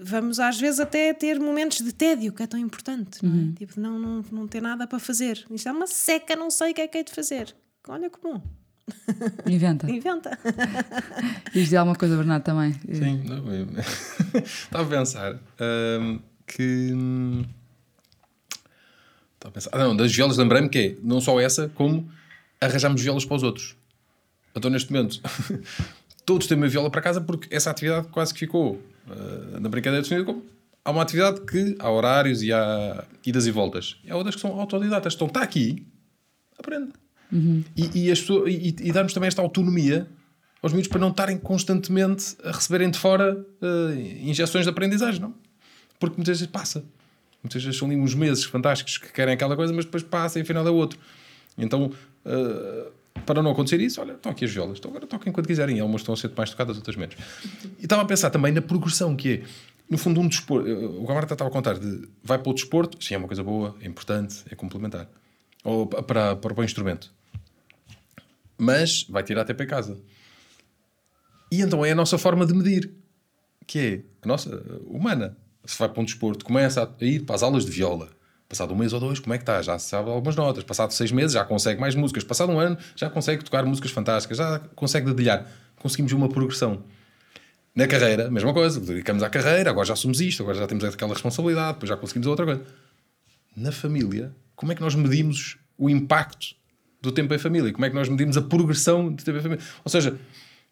vamos 0.03 0.39
às 0.39 0.61
vezes 0.61 0.79
até 0.79 1.15
ter 1.15 1.41
momentos 1.41 1.81
de 1.81 1.93
tédio, 1.93 2.33
que 2.33 2.43
é 2.43 2.47
tão 2.47 2.61
importante, 2.61 3.25
não 3.25 3.33
é? 3.33 3.37
Uhum. 3.37 3.55
Tipo, 3.55 3.81
não, 3.81 3.99
não, 3.99 4.25
não 4.31 4.47
ter 4.47 4.61
nada 4.61 4.87
para 4.87 4.99
fazer. 4.99 5.47
Isto 5.51 5.69
é 5.69 5.73
uma 5.73 5.87
seca, 5.87 6.37
não 6.37 6.51
sei 6.51 6.73
o 6.73 6.75
que 6.75 6.83
é 6.83 6.89
que 6.89 6.99
é 6.99 7.03
de 7.03 7.13
fazer. 7.13 7.55
Olha 7.89 8.11
que 8.11 8.21
bom. 8.21 8.43
Inventa. 9.47 9.91
Inventa. 9.91 10.39
Ias 11.55 11.65
dizer 11.65 11.77
alguma 11.77 11.97
coisa, 11.97 12.17
Bernardo, 12.17 12.43
também? 12.43 12.73
Sim, 12.93 13.23
não, 13.25 13.53
eu... 13.53 13.67
estava 14.43 14.85
a 14.85 14.99
pensar 14.99 15.35
um, 16.01 16.19
que. 16.47 16.93
Estava 19.35 19.49
a 19.49 19.51
pensar. 19.51 19.71
Ah, 19.73 19.79
não, 19.79 19.97
das 19.97 20.15
violas 20.15 20.37
lembrei-me 20.37 20.69
que 20.69 20.79
é 20.79 20.97
não 21.03 21.21
só 21.21 21.41
essa, 21.41 21.69
como 21.69 22.11
arranjamos 22.61 23.01
violas 23.01 23.25
para 23.25 23.37
os 23.37 23.43
outros. 23.43 23.77
Então, 24.55 24.71
neste 24.71 24.93
momento, 24.93 25.21
todos 26.27 26.47
têm 26.47 26.57
uma 26.57 26.69
viola 26.69 26.91
para 26.91 27.01
casa 27.01 27.21
porque 27.21 27.55
essa 27.55 27.71
atividade 27.71 28.09
quase 28.09 28.33
que 28.35 28.41
ficou 28.41 28.75
uh, 29.07 29.61
na 29.61 29.69
brincadeira 29.69 30.03
definida 30.03 30.25
como 30.27 30.45
há 30.85 30.91
uma 30.91 31.03
atividade 31.03 31.41
que 31.43 31.77
há 31.79 31.91
horários 31.91 32.43
e 32.43 32.53
há 32.53 33.05
idas 33.25 33.47
e 33.47 33.51
voltas. 33.51 33.97
E 34.05 34.11
há 34.11 34.17
outras 34.17 34.35
que 34.35 34.41
são 34.41 34.59
autodidatas. 34.59 35.15
Então, 35.15 35.27
está 35.27 35.43
aqui, 35.43 35.87
aprende. 36.59 36.93
Uhum. 37.33 37.65
E, 37.77 38.07
e, 38.07 38.11
as 38.11 38.21
pessoas, 38.21 38.53
e, 38.53 38.75
e 38.81 38.93
darmos 38.93 39.13
também 39.13 39.29
esta 39.29 39.43
autonomia 39.43 40.09
aos 40.63 40.73
miúdos 40.73 40.89
para 40.89 41.01
não 41.01 41.09
estarem 41.09 41.39
constantemente 41.39 42.37
a 42.45 42.53
receberem 42.53 42.91
de 42.91 42.99
fora 42.99 43.35
uh, 43.63 44.01
injeções 44.21 44.65
de 44.65 44.71
aprendizagem, 44.71 45.21
não? 45.21 45.35
Porque 45.99 46.17
muitas 46.17 46.39
vezes 46.39 46.51
passa. 46.51 46.85
Muitas 47.43 47.63
vezes 47.63 47.79
são 47.79 47.89
ali 47.89 47.97
uns 47.97 48.15
meses 48.15 48.45
fantásticos 48.45 48.99
que 48.99 49.11
querem 49.13 49.35
aquela 49.35 49.57
coisa, 49.57 49.73
mas 49.73 49.85
depois 49.85 50.03
passa 50.03 50.39
e 50.39 50.43
afinal 50.43 50.67
é 50.67 50.71
outro. 50.71 50.99
Então, 51.57 51.91
uh, 52.27 52.93
para 53.25 53.43
não 53.43 53.51
acontecer 53.51 53.81
isso, 53.81 54.01
olha, 54.01 54.13
estão 54.13 54.33
aqui 54.33 54.45
as 54.45 54.51
violas, 54.51 54.79
então 54.79 54.91
agora 54.91 55.07
toquem 55.07 55.33
quando 55.33 55.47
quiserem. 55.47 55.81
Algumas 55.81 56.03
estão 56.03 56.15
a 56.15 56.17
ser 56.17 56.31
mais 56.37 56.51
tocadas, 56.51 56.77
outras 56.77 56.97
menos. 56.97 57.17
E 57.79 57.85
estava 57.85 58.03
a 58.03 58.05
pensar 58.05 58.31
também 58.31 58.53
na 58.53 58.61
progressão, 58.61 59.17
que 59.17 59.33
é, 59.33 59.43
no 59.89 59.97
fundo, 59.97 60.21
um 60.21 60.29
desporto. 60.29 60.69
O 60.69 61.07
Gamarta 61.07 61.35
estava 61.35 61.49
a 61.49 61.53
contar 61.53 61.79
de 61.79 62.09
vai 62.23 62.39
para 62.39 62.51
o 62.51 62.55
desporto, 62.55 63.03
sim, 63.03 63.15
é 63.15 63.19
uma 63.19 63.27
coisa 63.27 63.43
boa, 63.43 63.75
é 63.81 63.87
importante, 63.87 64.45
é 64.51 64.55
complementar. 64.55 65.09
Ou 65.65 65.87
para, 65.87 66.37
para 66.37 66.61
o 66.61 66.65
instrumento. 66.65 67.13
Mas 68.61 69.05
vai 69.09 69.23
tirar 69.23 69.43
até 69.43 69.55
para 69.55 69.67
casa. 69.67 69.99
E 71.51 71.61
então 71.61 71.85
é 71.85 71.93
a 71.93 71.95
nossa 71.95 72.19
forma 72.19 72.47
de 72.47 72.55
medir, 72.55 72.93
que 73.67 73.79
é 73.79 74.03
a 74.23 74.29
nossa 74.29 74.63
humana. 74.87 75.37
Se 75.65 75.79
vai 75.79 75.89
para 75.89 76.01
um 76.01 76.05
desporto, 76.05 76.45
começa 76.45 76.83
a 76.83 77.05
ir 77.05 77.21
para 77.21 77.35
as 77.35 77.43
aulas 77.43 77.65
de 77.65 77.71
viola 77.71 78.11
Passado 78.51 78.75
um 78.75 78.77
mês 78.77 78.93
ou 78.93 78.99
dois, 78.99 79.21
como 79.21 79.33
é 79.33 79.39
que 79.39 79.43
está? 79.43 79.63
Já 79.63 79.79
sabe 79.79 80.11
algumas 80.11 80.35
notas. 80.35 80.65
Passado 80.65 80.91
seis 80.91 81.13
meses, 81.13 81.35
já 81.35 81.45
consegue 81.45 81.81
mais 81.81 81.95
músicas. 81.95 82.25
Passado 82.25 82.51
um 82.51 82.59
ano, 82.59 82.77
já 82.97 83.09
consegue 83.09 83.45
tocar 83.45 83.65
músicas 83.65 83.93
fantásticas. 83.93 84.39
Já 84.39 84.59
consegue 84.75 85.07
dedilhar. 85.07 85.47
Conseguimos 85.77 86.11
uma 86.11 86.29
progressão. 86.29 86.83
Na 87.73 87.87
carreira, 87.87 88.29
mesma 88.29 88.53
coisa. 88.53 88.81
Dedicamos 88.81 89.23
à 89.23 89.31
carreira, 89.31 89.71
agora 89.71 89.87
já 89.87 89.95
somos 89.95 90.21
isto, 90.21 90.43
agora 90.43 90.59
já 90.59 90.67
temos 90.67 90.83
aquela 90.83 91.13
responsabilidade, 91.13 91.75
depois 91.75 91.89
já 91.91 91.97
conseguimos 91.97 92.27
outra 92.27 92.45
coisa. 92.45 92.63
Na 93.57 93.71
família, 93.71 94.35
como 94.57 94.73
é 94.73 94.75
que 94.75 94.81
nós 94.81 94.97
medimos 94.97 95.57
o 95.79 95.89
impacto 95.89 96.57
do 97.01 97.13
tempo 97.13 97.33
em 97.35 97.39
família? 97.39 97.73
Como 97.73 97.85
é 97.85 97.89
que 97.89 97.95
nós 97.95 98.09
medimos 98.09 98.37
a 98.37 98.43
progressão 98.43 99.13
do 99.13 99.23
tempo 99.23 99.39
em 99.39 99.43
família? 99.43 99.65
Ou 99.85 99.91
seja, 99.91 100.19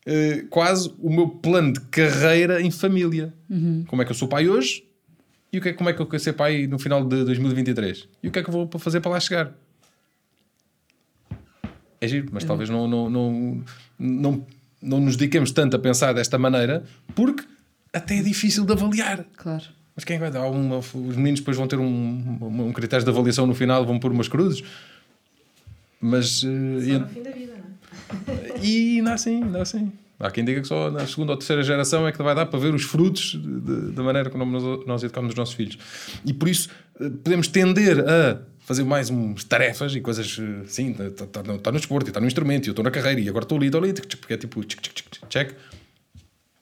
eh, 0.07 0.45
quase 0.49 0.91
o 1.01 1.11
meu 1.11 1.29
plano 1.29 1.73
de 1.73 1.81
carreira 1.81 2.63
em 2.63 2.71
família. 2.71 3.35
Uhum. 3.51 3.85
Como 3.87 4.01
é 4.01 4.05
que 4.05 4.11
eu 4.11 4.15
sou 4.15 4.27
pai 4.27 4.49
hoje? 4.49 4.85
E 5.53 5.59
o 5.59 5.61
que 5.61 5.69
é, 5.71 5.73
como 5.73 5.91
é 5.91 5.93
que 5.93 6.01
eu 6.01 6.07
quero 6.07 6.23
ser 6.23 6.33
pai 6.33 6.67
no 6.67 6.79
final 6.79 7.05
de 7.05 7.25
2023? 7.25 8.09
E 8.23 8.29
o 8.29 8.31
que 8.31 8.39
é 8.39 8.43
que 8.43 8.49
eu 8.49 8.53
vou 8.53 8.79
fazer 8.79 9.01
para 9.01 9.11
lá 9.11 9.21
chegar? 9.21 9.53
É 12.01 12.09
giro, 12.09 12.29
mas 12.33 12.45
talvez 12.45 12.71
não, 12.71 12.87
não, 12.87 13.11
não, 13.11 13.65
não, 13.99 14.47
não 14.81 15.01
nos 15.01 15.17
dediquemos 15.17 15.51
tanto 15.51 15.77
a 15.77 15.79
pensar 15.79 16.13
desta 16.13 16.39
maneira, 16.39 16.85
porque 17.15 17.45
até 17.93 18.19
é 18.19 18.23
difícil 18.23 18.65
de 18.65 18.73
avaliar. 18.73 19.27
Claro. 19.37 19.65
Mas 19.97 20.05
quem 20.05 20.19
vai 20.19 20.31
dar 20.31 20.47
uma, 20.49 20.79
os 20.79 21.17
meninos 21.17 21.41
depois 21.41 21.57
vão 21.57 21.67
ter 21.67 21.79
um, 21.79 22.39
um, 22.41 22.69
um 22.69 22.73
critério 22.73 23.05
de 23.05 23.11
avaliação 23.11 23.47
no 23.47 23.55
final, 23.55 23.85
vão 23.85 23.99
pôr 23.99 24.13
umas 24.13 24.29
cruzes. 24.29 24.63
Mas. 26.01 26.43
Uh, 26.43 26.81
Só 26.81 26.87
e, 26.87 26.99
no 26.99 27.09
fim 27.09 27.23
da 27.23 27.31
vida, 27.31 27.55
não 27.57 28.35
é? 28.35 28.59
E 28.63 28.99
ainda 28.99 29.15
assim, 29.15 29.43
ainda 29.43 29.63
assim. 29.63 29.93
Há 30.21 30.33
quem 30.33 30.45
diga 30.45 30.61
que 30.61 30.67
só 30.67 30.91
na 30.91 31.07
segunda 31.07 31.33
ou 31.33 31.39
terceira 31.39 31.63
geração 31.63 32.07
é 32.07 32.11
que 32.11 32.21
vai 32.21 32.35
dar 32.35 32.47
para 32.47 32.59
ver 32.59 32.75
os 32.75 32.83
frutos 32.83 33.39
da 33.95 34.03
maneira 34.03 34.29
como 34.29 34.45
nós, 34.45 34.85
nós 34.85 35.03
educamos 35.05 35.31
os 35.31 35.37
nossos 35.37 35.55
filhos. 35.55 35.79
E 36.25 36.33
por 36.33 36.49
isso 36.49 36.69
eh, 37.01 37.09
podemos 37.09 37.47
tender 37.47 38.01
a 38.01 38.43
fazer 38.59 38.83
mais 38.83 39.11
umas 39.11 39.45
tarefas 39.45 39.95
e 39.95 40.01
coisas 40.01 40.39
assim, 40.65 40.91
está 40.91 41.25
tá, 41.27 41.43
tá, 41.43 41.59
tá 41.59 41.73
no 41.73 41.79
desporto, 41.79 42.09
está 42.09 42.21
no 42.21 42.27
instrumento, 42.27 42.67
e 42.67 42.69
eu 42.69 42.73
estou 42.73 42.85
na 42.85 42.91
carreira, 42.91 43.21
e 43.21 43.29
agora 43.29 43.45
estou 43.45 43.57
ali, 43.57 43.67
estou 43.67 43.83
ali, 43.83 43.95
porque 43.95 44.35
é 44.35 44.37
tipo 44.37 44.61
check. 44.65 45.55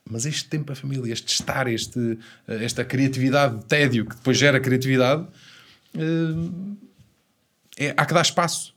Mas 0.09 0.27
este 0.27 0.49
tempo 0.49 0.71
a 0.71 0.77
família, 0.77 1.11
este 1.13 1.33
estar, 1.33 1.67
este, 1.67 2.19
eh, 2.47 2.63
esta 2.63 2.85
criatividade 2.85 3.59
de 3.59 3.65
tédio 3.65 4.05
que 4.05 4.17
depois 4.17 4.37
gera 4.37 4.61
criatividade, 4.61 5.27
eh, 5.95 6.77
é, 7.79 7.95
há 7.97 8.05
que 8.05 8.13
dar 8.13 8.21
espaço, 8.21 8.76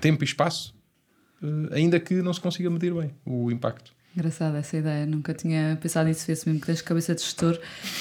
tempo 0.00 0.22
e 0.22 0.26
espaço 0.26 0.74
eh, 1.42 1.76
ainda 1.76 1.98
que 1.98 2.14
não 2.22 2.32
se 2.32 2.40
consiga 2.40 2.70
medir 2.70 2.94
bem 2.94 3.10
o 3.26 3.50
impacto. 3.50 3.92
Engraçada 4.16 4.58
essa 4.58 4.76
ideia, 4.76 5.06
nunca 5.06 5.32
tinha 5.32 5.78
pensado 5.80 6.06
nisso, 6.06 6.26
vê-se 6.26 6.46
mesmo 6.46 6.60
que 6.60 6.66
tens 6.66 6.82
cabeça 6.82 7.14
de 7.14 7.22
gestor, 7.22 7.58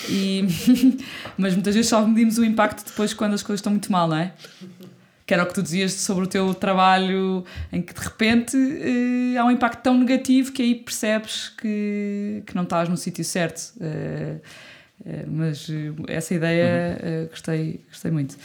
e... 0.10 0.45
mas 1.38 1.54
muitas 1.54 1.74
vezes 1.74 1.89
só 1.89 2.06
medimos 2.06 2.38
o 2.38 2.43
impacto 2.43 2.86
depois 2.86 3.14
quando 3.14 3.34
as 3.34 3.41
coisas 3.41 3.60
estão 3.60 3.72
muito 3.72 3.89
mal, 3.89 4.10
não 4.10 4.18
é? 4.18 4.34
Que 5.26 5.34
era 5.34 5.43
o 5.43 5.45
que 5.45 5.54
tu 5.54 5.64
dizias 5.64 5.93
sobre 5.93 6.26
o 6.26 6.28
teu 6.28 6.54
trabalho, 6.54 7.45
em 7.72 7.82
que 7.82 7.93
de 7.93 8.02
repente 8.02 8.58
eh, 8.58 9.38
há 9.38 9.45
um 9.45 9.52
impacto 9.52 9.82
tão 9.82 9.97
negativo 9.97 10.52
que 10.52 10.62
aí 10.62 10.76
percebes 10.76 11.47
que, 11.47 12.43
que 12.45 12.54
não 12.54 12.64
estás 12.64 12.89
no 12.89 12.97
sítio 12.97 13.24
certo. 13.24 13.72
Eh, 13.80 14.36
eh, 14.36 14.41
mas 15.28 15.68
eh, 15.70 16.14
essa 16.14 16.34
ideia 16.34 16.99
uhum. 17.04 17.28
gostei, 17.28 17.80
gostei 17.89 18.12
muito. 18.12 18.38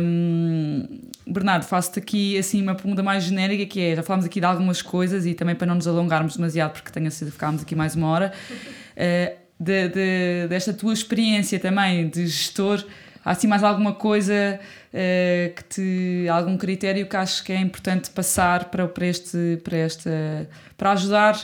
Um, 0.00 1.00
Bernardo, 1.26 1.64
faço-te 1.64 1.98
aqui 1.98 2.38
assim 2.38 2.62
uma 2.62 2.74
pergunta 2.74 3.02
mais 3.02 3.24
genérica 3.24 3.66
que 3.66 3.80
é, 3.80 3.96
já 3.96 4.02
falámos 4.02 4.26
aqui 4.26 4.40
de 4.40 4.46
algumas 4.46 4.80
coisas 4.80 5.26
e 5.26 5.34
também 5.34 5.54
para 5.54 5.66
não 5.66 5.74
nos 5.74 5.86
alongarmos 5.86 6.36
demasiado 6.36 6.72
porque 6.72 6.90
tenho 6.90 7.06
a 7.06 7.10
de 7.10 7.30
ficarmos 7.30 7.62
aqui 7.62 7.74
mais 7.74 7.94
uma 7.94 8.08
hora 8.08 8.32
uh, 8.32 9.36
de, 9.58 9.88
de, 9.88 10.48
desta 10.48 10.72
tua 10.72 10.92
experiência 10.92 11.58
também 11.58 12.08
de 12.08 12.26
gestor 12.26 12.84
há 13.24 13.32
assim 13.32 13.48
mais 13.48 13.64
alguma 13.64 13.92
coisa 13.92 14.60
uh, 14.94 15.54
que 15.54 15.64
te 15.64 16.28
algum 16.28 16.56
critério 16.56 17.06
que 17.06 17.16
acho 17.16 17.42
que 17.42 17.52
é 17.52 17.60
importante 17.60 18.08
passar 18.10 18.66
para, 18.66 18.86
para 18.86 19.06
este 19.06 19.60
para 19.64 19.76
esta 19.78 20.48
para 20.78 20.92
ajudar 20.92 21.36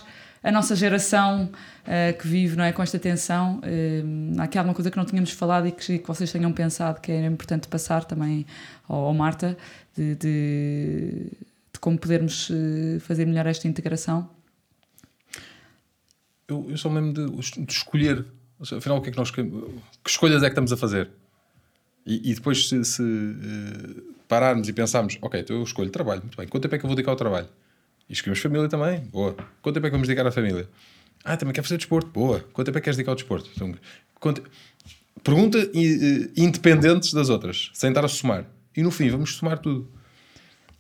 a 0.43 0.51
nossa 0.51 0.75
geração 0.75 1.51
uh, 1.83 2.19
que 2.19 2.27
vive 2.27 2.57
não 2.57 2.65
é, 2.65 2.73
com 2.73 2.83
esta 2.83 2.99
tensão. 2.99 3.61
Uh, 3.61 4.41
há 4.41 4.45
aqui 4.45 4.59
alguma 4.59 4.75
coisa 4.75 4.91
que 4.91 4.97
não 4.97 5.05
tínhamos 5.05 5.31
falado 5.31 5.69
e 5.69 5.73
que, 5.73 5.99
que 5.99 6.07
vocês 6.07 6.31
tenham 6.33 6.53
pensado 6.53 7.01
que 7.01 7.13
era 7.13 7.27
importante 7.27 7.69
passar 7.69 8.05
também 8.05 8.45
ao, 8.89 9.05
ao 9.05 9.15
Marta, 9.15 9.57
de, 9.97 10.15
de, 10.17 11.27
de, 11.73 11.81
como 11.81 11.99
podermos 11.99 12.51
uh, 12.51 12.99
fazer 13.01 13.25
melhor 13.25 13.47
esta 13.47 13.69
integração? 13.69 14.29
Eu, 16.49 16.67
eu 16.69 16.77
só 16.77 16.89
lembro 16.89 17.13
de, 17.13 17.65
de 17.65 17.73
escolher, 17.73 18.25
seja, 18.61 18.79
afinal, 18.79 18.99
o 18.99 19.01
que 19.01 19.11
é 19.11 19.13
que 19.13 19.19
nós 19.19 19.31
que 19.31 19.49
escolhas 20.07 20.43
é 20.43 20.47
que 20.47 20.53
estamos 20.53 20.73
a 20.73 20.77
fazer? 20.77 21.09
E, 22.05 22.33
e 22.33 22.35
depois, 22.35 22.69
se, 22.69 22.85
se 22.85 23.03
pararmos 24.27 24.69
e 24.69 24.73
pensarmos, 24.73 25.17
ok, 25.23 25.41
então 25.41 25.55
eu 25.55 25.63
escolho 25.63 25.89
trabalho, 25.89 26.21
muito 26.23 26.37
bem, 26.37 26.49
quanto 26.49 26.65
tempo 26.65 26.75
é 26.75 26.79
que 26.79 26.85
eu 26.85 26.89
vou 26.89 26.97
dedicar 26.97 27.13
ao 27.13 27.17
trabalho? 27.17 27.49
E 28.13 28.15
escolhemos 28.15 28.41
família 28.41 28.69
também, 28.69 29.01
boa. 29.07 29.35
Quanto 29.63 29.75
tempo 29.75 29.87
é 29.87 29.89
que 29.89 29.95
vamos 29.95 30.07
dedicar 30.07 30.29
à 30.29 30.31
família? 30.31 30.69
Ah, 31.25 31.35
também 31.35 31.55
quer 31.55 31.63
fazer 31.63 31.79
desporto, 31.79 32.11
boa. 32.11 32.41
Quanto 32.53 32.67
tempo 32.67 32.77
é 32.77 32.81
que 32.83 32.85
queres 32.85 32.99
dedicar 32.99 33.13
ao 33.13 33.17
desporto? 33.17 33.51
Então, 33.57 33.75
quanto... 34.21 34.43
Pergunta 35.25 35.59
independentes 36.37 37.15
das 37.15 37.31
outras, 37.31 37.71
sem 37.73 37.89
estar 37.89 38.05
a 38.05 38.09
somar. 38.09 38.45
E 38.77 38.83
no 38.83 38.91
fim, 38.91 39.09
vamos 39.09 39.37
somar 39.37 39.59
tudo. 39.59 39.89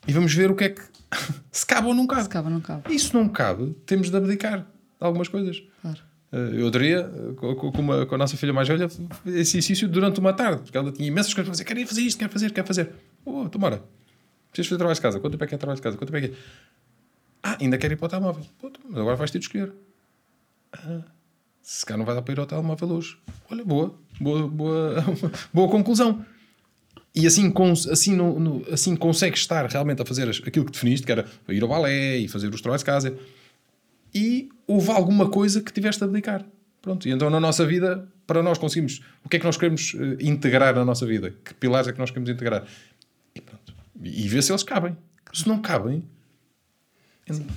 E 0.06 0.12
vamos 0.12 0.34
ver 0.34 0.50
o 0.50 0.54
que 0.54 0.64
é 0.64 0.68
que. 0.70 0.82
se 1.50 1.64
cabe 1.64 1.86
ou 1.86 1.94
não 1.94 2.06
cabe. 2.06 2.24
Se 2.24 2.28
cabe 2.28 2.48
ou 2.48 2.52
não 2.52 2.60
cabe. 2.60 2.94
Isso 2.94 3.16
não 3.16 3.28
cabe, 3.28 3.74
temos 3.86 4.10
de 4.10 4.16
abdicar 4.16 4.58
de 4.58 4.66
algumas 5.00 5.28
coisas. 5.28 5.62
Claro. 5.80 6.00
Eh, 6.32 6.50
eu 6.54 6.70
diria, 6.70 7.10
com, 7.36 7.70
uma, 7.78 8.04
com 8.04 8.14
a 8.14 8.18
nossa 8.18 8.36
filha 8.36 8.52
mais 8.52 8.68
velha, 8.68 8.86
esse 9.26 9.56
exercício 9.56 9.88
durante 9.88 10.20
uma 10.20 10.32
tarde, 10.34 10.62
porque 10.62 10.76
ela 10.76 10.92
tinha 10.92 11.08
imensas 11.08 11.32
coisas 11.32 11.48
para 11.48 11.54
fazer. 11.54 11.64
Queria 11.64 11.86
fazer 11.86 12.00
isto, 12.02 12.18
quer 12.18 12.28
fazer, 12.28 12.52
quer 12.52 12.66
fazer. 12.66 12.90
Oh, 13.24 13.48
tomara. 13.48 13.82
Precisas 14.50 14.68
fazer 14.68 14.78
trabalho 14.78 14.96
de 14.96 15.00
casa. 15.00 15.20
Quanto 15.20 15.32
tempo 15.32 15.44
é 15.44 15.46
que 15.46 15.54
é 15.54 15.58
trabalho 15.58 15.76
de 15.76 15.82
casa? 15.82 15.96
Quanto 15.96 16.12
tempo 16.12 16.24
é 16.24 16.28
que 16.28 16.34
é? 16.34 16.38
Ah, 17.42 17.56
ainda 17.60 17.76
quero 17.76 17.94
ir 17.94 17.96
para 17.96 18.06
o 18.06 18.08
telemóvel. 18.08 18.46
Mas 18.88 19.00
agora 19.00 19.16
vais 19.16 19.30
ter 19.30 19.38
de 19.38 19.46
escolher. 19.46 19.72
Ah, 20.72 21.02
se 21.62 21.84
calhar 21.84 21.98
não 21.98 22.04
vai 22.04 22.14
dar 22.14 22.22
para 22.22 22.32
ir 22.32 22.40
ao 22.40 22.46
telemóvel 22.46 22.88
hoje. 22.92 23.18
Olha, 23.50 23.64
boa, 23.64 23.94
boa, 24.20 24.48
boa, 24.48 25.04
boa 25.52 25.68
conclusão. 25.68 26.24
E 27.14 27.26
assim, 27.26 27.52
assim, 27.90 28.16
no, 28.16 28.40
no, 28.40 28.72
assim 28.72 28.96
consegues 28.96 29.40
estar 29.40 29.66
realmente 29.66 30.00
a 30.00 30.04
fazer 30.04 30.28
aquilo 30.28 30.64
que 30.64 30.72
definiste, 30.72 31.04
que 31.04 31.12
era 31.12 31.26
ir 31.48 31.62
ao 31.62 31.68
balé 31.68 32.16
e 32.16 32.28
fazer 32.28 32.52
os 32.52 32.60
trabalhos 32.60 32.80
de 32.80 32.86
casa. 32.86 33.18
E 34.14 34.48
houve 34.66 34.90
alguma 34.90 35.28
coisa 35.28 35.60
que 35.60 35.72
tiveste 35.72 36.02
a 36.02 36.06
dedicar. 36.06 36.44
Pronto. 36.80 37.06
E 37.06 37.12
então 37.12 37.28
na 37.28 37.38
nossa 37.38 37.66
vida, 37.66 38.08
para 38.26 38.42
nós 38.42 38.58
conseguimos, 38.58 39.02
o 39.24 39.28
que 39.28 39.36
é 39.36 39.38
que 39.38 39.44
nós 39.44 39.56
queremos 39.56 39.94
uh, 39.94 40.16
integrar 40.20 40.74
na 40.74 40.84
nossa 40.84 41.06
vida? 41.06 41.34
Que 41.44 41.54
pilares 41.54 41.86
é 41.86 41.92
que 41.92 41.98
nós 41.98 42.10
queremos 42.10 42.30
integrar? 42.30 42.64
E 43.34 43.40
pronto. 43.40 43.74
E 44.02 44.28
ver 44.28 44.42
se 44.42 44.50
eles 44.50 44.62
cabem. 44.62 44.96
Se 45.32 45.46
não 45.46 45.60
cabem, 45.60 46.02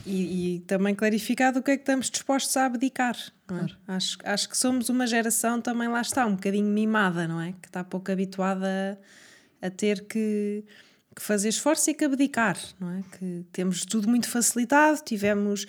e, 0.05 0.55
e, 0.55 0.59
também 0.61 0.93
clarificado 0.93 1.59
o 1.59 1.63
que 1.63 1.71
é 1.71 1.75
que 1.75 1.81
estamos 1.81 2.09
dispostos 2.09 2.55
a 2.55 2.65
abdicar. 2.65 3.17
É? 3.49 3.93
Acho, 3.93 4.17
acho 4.23 4.49
que 4.49 4.57
somos 4.57 4.89
uma 4.89 5.07
geração 5.07 5.59
também, 5.59 5.87
lá 5.87 6.01
está, 6.01 6.25
um 6.25 6.35
bocadinho 6.35 6.67
mimada, 6.67 7.27
não 7.27 7.41
é? 7.41 7.53
Que 7.61 7.67
está 7.67 7.83
pouco 7.83 8.11
habituada 8.11 8.99
a, 9.61 9.67
a 9.67 9.69
ter 9.71 10.05
que, 10.05 10.63
que, 11.15 11.21
fazer 11.21 11.49
esforço 11.49 11.89
e 11.89 11.93
que 11.95 12.05
abdicar, 12.05 12.57
não 12.79 12.91
é? 12.91 13.03
Que 13.17 13.45
temos 13.51 13.85
tudo 13.85 14.07
muito 14.07 14.29
facilitado, 14.29 15.01
tivemos, 15.03 15.65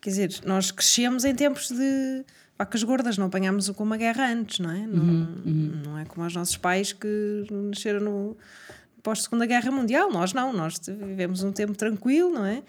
quer 0.00 0.10
dizer, 0.10 0.40
nós 0.44 0.70
crescemos 0.70 1.24
em 1.24 1.34
tempos 1.34 1.68
de 1.68 2.24
vacas 2.58 2.82
gordas, 2.82 3.16
não 3.16 3.26
apanhámos 3.26 3.70
com 3.70 3.82
uma 3.82 3.96
guerra 3.96 4.30
antes, 4.30 4.58
não 4.58 4.70
é? 4.70 4.86
Não, 4.86 5.02
uhum, 5.02 5.42
uhum. 5.46 5.82
não 5.86 5.98
é 5.98 6.04
como 6.04 6.26
os 6.26 6.34
nossos 6.34 6.56
pais 6.56 6.92
que 6.92 7.46
nasceram 7.50 8.00
no 8.00 8.36
pós-segunda 9.02 9.46
guerra 9.46 9.70
mundial, 9.70 10.10
nós 10.10 10.32
não, 10.32 10.52
nós 10.52 10.78
vivemos 10.86 11.42
um 11.42 11.52
tempo 11.52 11.74
tranquilo, 11.74 12.30
não 12.30 12.44
é? 12.44 12.62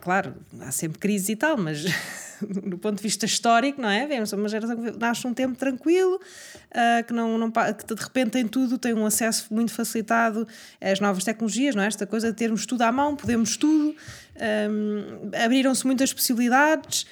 Claro, 0.00 0.34
há 0.60 0.72
sempre 0.72 0.98
crises 0.98 1.28
e 1.28 1.36
tal, 1.36 1.58
mas 1.58 1.84
do 2.40 2.78
ponto 2.78 2.96
de 2.96 3.02
vista 3.02 3.26
histórico, 3.26 3.82
não 3.82 3.88
é? 3.88 4.06
Vemos 4.06 4.32
uma 4.32 4.48
geração 4.48 4.76
que 4.76 4.98
nasce 4.98 5.26
um 5.26 5.34
tempo 5.34 5.58
tranquilo, 5.58 6.14
uh, 6.16 7.04
que, 7.06 7.12
não, 7.12 7.36
não, 7.36 7.50
que 7.50 7.94
de 7.94 8.02
repente 8.02 8.30
tem 8.30 8.48
tudo, 8.48 8.78
tem 8.78 8.94
um 8.94 9.04
acesso 9.04 9.52
muito 9.52 9.72
facilitado 9.72 10.48
às 10.80 11.00
novas 11.00 11.22
tecnologias, 11.22 11.74
não 11.74 11.82
é? 11.82 11.86
Esta 11.86 12.06
coisa 12.06 12.30
de 12.30 12.36
termos 12.36 12.64
tudo 12.64 12.80
à 12.80 12.90
mão, 12.90 13.14
podemos 13.14 13.58
tudo, 13.58 13.94
um, 14.70 15.30
abriram-se 15.44 15.84
muitas 15.84 16.14
possibilidades 16.14 17.06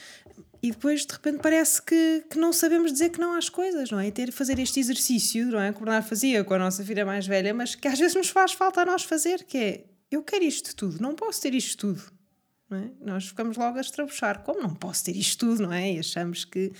e 0.62 0.70
depois 0.70 1.04
de 1.04 1.12
repente 1.12 1.40
parece 1.42 1.82
que, 1.82 2.24
que 2.30 2.38
não 2.38 2.54
sabemos 2.54 2.90
dizer 2.90 3.10
que 3.10 3.20
não 3.20 3.34
às 3.34 3.50
coisas, 3.50 3.90
não 3.90 4.00
é? 4.00 4.06
E 4.06 4.12
ter 4.12 4.32
fazer 4.32 4.58
este 4.58 4.80
exercício, 4.80 5.46
não 5.48 5.60
é? 5.60 5.72
Que 5.72 5.76
o 5.76 5.84
Bernardo 5.84 6.08
fazia 6.08 6.42
com 6.42 6.54
a 6.54 6.58
nossa 6.58 6.82
filha 6.82 7.04
mais 7.04 7.26
velha, 7.26 7.52
mas 7.52 7.74
que 7.74 7.86
às 7.86 7.98
vezes 7.98 8.14
nos 8.14 8.28
faz 8.28 8.52
falta 8.52 8.80
a 8.80 8.86
nós 8.86 9.02
fazer, 9.02 9.44
que 9.44 9.58
é 9.58 9.84
eu 10.10 10.22
quero 10.22 10.44
isto 10.44 10.74
tudo, 10.76 11.00
não 11.00 11.14
posso 11.14 11.40
ter 11.40 11.54
isto 11.54 11.76
tudo. 11.76 12.21
É? 12.76 12.90
Nós 13.04 13.28
ficamos 13.28 13.56
logo 13.56 13.78
a 13.78 13.80
estrabuchar. 13.80 14.42
Como 14.42 14.62
não 14.62 14.74
posso 14.74 15.04
ter 15.04 15.16
isto 15.16 15.46
tudo, 15.46 15.62
não 15.64 15.72
é? 15.72 15.92
E 15.92 15.98
achamos 15.98 16.44
que. 16.44 16.72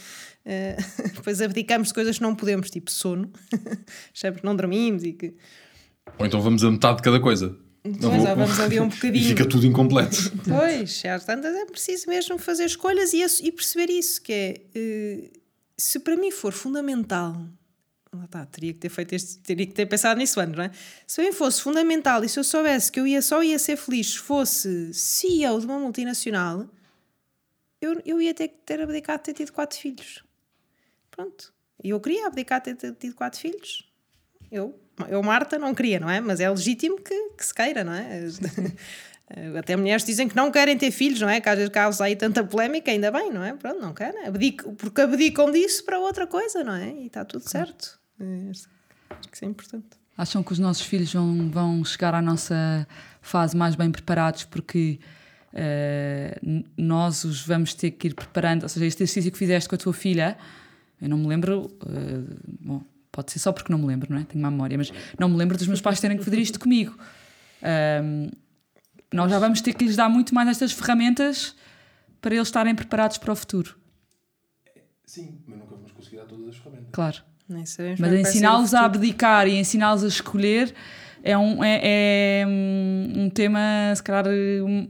Uh, 0.45 1.12
depois 1.14 1.40
abdicamos 1.40 1.88
de 1.88 1.95
coisas 1.95 2.16
que 2.16 2.22
não 2.22 2.34
podemos, 2.34 2.70
tipo 2.70 2.90
sono. 2.90 3.30
achamos 4.14 4.40
que 4.40 4.47
não 4.47 4.57
dormimos 4.57 5.05
e 5.05 5.12
que. 5.12 5.34
Ou 6.18 6.26
então 6.26 6.40
vamos 6.40 6.64
a 6.64 6.70
metade 6.70 6.97
de 6.97 7.03
cada 7.03 7.20
coisa. 7.20 7.57
Pois, 7.82 8.05
ou 8.05 8.36
vamos 8.36 8.61
ali 8.61 8.80
um 8.80 8.88
bocadinho. 8.90 9.24
E 9.24 9.28
fica 9.28 9.49
tudo 9.49 9.66
incompleto. 9.66 10.32
Pois, 10.49 11.05
às 11.05 11.24
tantas 11.24 11.55
é 11.55 11.66
preciso 11.66 12.09
mesmo 12.09 12.38
fazer 12.38 12.64
escolhas 12.64 13.12
e, 13.12 13.22
e 13.43 13.53
perceber 13.53 13.90
isso, 13.90 14.22
que 14.22 14.32
é. 14.32 14.61
Uh, 14.76 15.43
se 15.76 15.99
para 15.99 16.16
mim 16.16 16.30
for 16.30 16.53
fundamental 16.53 17.45
tá, 18.32 18.46
teria 18.46 18.72
que 18.72 18.78
ter 18.78 18.88
feito 18.88 19.14
este, 19.14 19.38
teria 19.38 19.66
que 19.66 19.72
ter 19.72 19.86
pensado 19.86 20.18
nisso 20.18 20.40
antes, 20.40 20.56
não 20.56 20.64
é? 20.64 20.70
Se 21.06 21.22
bem 21.22 21.32
fosse 21.32 21.60
fundamental 21.60 22.24
e 22.24 22.28
se 22.28 22.38
eu 22.38 22.44
soubesse 22.44 22.90
que 22.90 22.98
eu 22.98 23.06
ia, 23.06 23.22
só 23.22 23.42
ia 23.42 23.58
ser 23.58 23.76
feliz 23.76 24.12
se 24.12 24.18
fosse 24.18 24.92
CEO 24.94 25.60
de 25.60 25.66
uma 25.66 25.78
multinacional, 25.78 26.66
eu, 27.80 28.00
eu 28.04 28.20
ia 28.20 28.32
ter 28.32 28.48
que 28.48 28.58
ter 28.64 28.80
abdicado 28.80 29.18
de 29.18 29.24
ter 29.24 29.34
tido 29.34 29.52
quatro 29.52 29.78
filhos. 29.78 30.24
Pronto. 31.10 31.52
E 31.82 31.90
eu 31.90 32.00
queria 32.00 32.26
abdicar 32.26 32.62
de 32.62 32.74
ter 32.74 32.92
tido 32.94 33.14
quatro 33.14 33.40
filhos. 33.40 33.90
Eu, 34.50 34.78
eu, 35.08 35.22
Marta, 35.22 35.58
não 35.58 35.74
queria, 35.74 35.98
não 35.98 36.08
é? 36.08 36.20
Mas 36.20 36.38
é 36.38 36.48
legítimo 36.48 37.00
que, 37.00 37.30
que 37.30 37.44
se 37.44 37.54
queira, 37.54 37.82
não 37.82 37.92
é? 37.92 38.20
Até 39.58 39.74
mulheres 39.76 40.04
dizem 40.04 40.28
que 40.28 40.36
não 40.36 40.50
querem 40.50 40.76
ter 40.76 40.90
filhos, 40.90 41.20
não 41.20 41.28
é? 41.28 41.40
Que 41.40 41.48
às 41.48 41.56
vezes 41.56 41.72
causa 41.72 42.04
aí 42.04 42.14
tanta 42.14 42.44
polémica, 42.44 42.90
ainda 42.90 43.10
bem, 43.10 43.32
não 43.32 43.42
é? 43.42 43.54
Pronto, 43.54 43.80
não 43.80 43.94
querem. 43.94 44.26
Abdico, 44.26 44.74
porque 44.74 45.00
abdicam 45.00 45.50
disso 45.50 45.84
para 45.84 45.98
outra 45.98 46.26
coisa, 46.26 46.62
não 46.62 46.74
é? 46.74 46.90
E 46.90 47.06
está 47.06 47.24
tudo 47.24 47.48
certo. 47.48 48.01
É, 48.22 48.50
acho 48.50 48.68
que 49.28 49.36
isso 49.36 49.44
é 49.44 49.48
importante. 49.48 50.02
Acham 50.16 50.42
que 50.42 50.52
os 50.52 50.58
nossos 50.58 50.84
filhos 50.84 51.12
vão, 51.12 51.50
vão 51.50 51.84
chegar 51.84 52.14
à 52.14 52.22
nossa 52.22 52.86
fase 53.20 53.56
mais 53.56 53.74
bem 53.74 53.90
preparados 53.90 54.44
porque 54.44 55.00
uh, 55.52 56.64
nós 56.76 57.24
os 57.24 57.44
vamos 57.44 57.74
ter 57.74 57.92
que 57.92 58.08
ir 58.08 58.14
preparando? 58.14 58.64
Ou 58.64 58.68
seja, 58.68 58.86
este 58.86 59.02
exercício 59.02 59.32
que 59.32 59.38
fizeste 59.38 59.68
com 59.68 59.74
a 59.74 59.78
tua 59.78 59.92
filha, 59.92 60.36
eu 61.00 61.08
não 61.08 61.16
me 61.16 61.26
lembro, 61.26 61.66
uh, 61.82 62.56
bom, 62.60 62.84
pode 63.10 63.32
ser 63.32 63.38
só 63.38 63.52
porque 63.52 63.72
não 63.72 63.78
me 63.78 63.86
lembro, 63.86 64.12
não 64.12 64.20
é? 64.20 64.24
Tenho 64.24 64.44
uma 64.44 64.50
memória, 64.50 64.76
mas 64.76 64.92
não 65.18 65.28
me 65.28 65.36
lembro 65.36 65.56
dos 65.56 65.66
meus 65.66 65.80
pais 65.80 65.98
terem 65.98 66.16
que 66.16 66.24
fazer 66.24 66.38
isto 66.38 66.60
comigo. 66.60 66.96
Um, 68.02 68.30
nós 69.12 69.30
já 69.30 69.38
vamos 69.38 69.60
ter 69.60 69.74
que 69.74 69.84
lhes 69.84 69.96
dar 69.96 70.08
muito 70.08 70.34
mais 70.34 70.48
estas 70.48 70.72
ferramentas 70.72 71.54
para 72.20 72.34
eles 72.34 72.48
estarem 72.48 72.74
preparados 72.74 73.18
para 73.18 73.32
o 73.32 73.36
futuro. 73.36 73.76
Sim, 75.04 75.42
mas 75.46 75.58
nunca 75.58 75.74
vamos 75.74 75.92
conseguir 75.92 76.16
dar 76.16 76.24
todas 76.24 76.48
as 76.48 76.56
ferramentas. 76.56 76.90
Claro. 76.92 77.31
É 77.51 77.95
Mas 77.99 78.12
ensiná-los 78.12 78.72
a 78.72 78.84
abdicar 78.84 79.47
e 79.47 79.59
ensiná-los 79.59 80.05
a 80.05 80.09
escolher 80.09 80.74
é 81.22 81.38
um, 81.38 81.62
é, 81.62 82.40
é 82.40 82.47
um 82.47 83.30
tema, 83.30 83.61
se 83.95 84.03
calhar, 84.03 84.24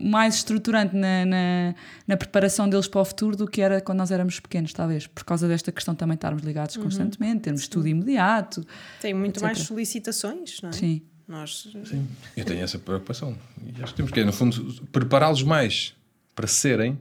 mais 0.01 0.37
estruturante 0.37 0.97
na, 0.97 1.27
na, 1.27 1.75
na, 2.07 2.17
preparação 2.17 2.69
deles 2.69 2.89
para 2.89 3.01
o 3.03 3.05
futuro 3.05 3.37
do 3.37 3.47
que 3.47 3.61
era 3.61 3.81
quando 3.81 3.99
nós 3.99 4.11
éramos 4.11 4.41
pequenos, 4.41 4.73
talvez, 4.73 5.07
por 5.07 5.25
causa 5.25 5.47
desta 5.47 5.71
questão 5.71 5.95
também 5.95 6.15
estarmos 6.15 6.43
ligados 6.43 6.77
uhum. 6.77 6.85
constantemente, 6.85 7.41
termos 7.41 7.61
estudo 7.61 7.87
imediato. 7.87 8.67
Tem 9.01 9.13
muito 9.13 9.37
etc. 9.37 9.43
mais 9.43 9.59
solicitações, 9.59 10.61
não 10.63 10.71
é? 10.71 10.73
Sim. 10.73 11.03
Nós... 11.29 11.69
Sim, 11.85 12.09
eu 12.37 12.45
tenho 12.45 12.63
essa 12.63 12.79
preocupação. 12.79 13.37
E 13.65 13.83
acho 13.83 13.93
que 13.93 13.97
temos 13.97 14.13
que, 14.13 14.25
no 14.25 14.33
fundo, 14.33 14.83
prepará-los 14.91 15.43
mais 15.43 15.95
para 16.35 16.47
serem 16.47 16.99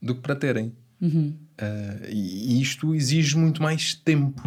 do 0.00 0.14
que 0.14 0.20
para 0.20 0.36
terem. 0.36 0.72
Uhum. 1.00 1.34
Uh, 1.60 2.06
e 2.10 2.60
isto 2.60 2.94
exige 2.94 3.36
muito 3.36 3.62
mais 3.62 3.94
tempo 3.94 4.42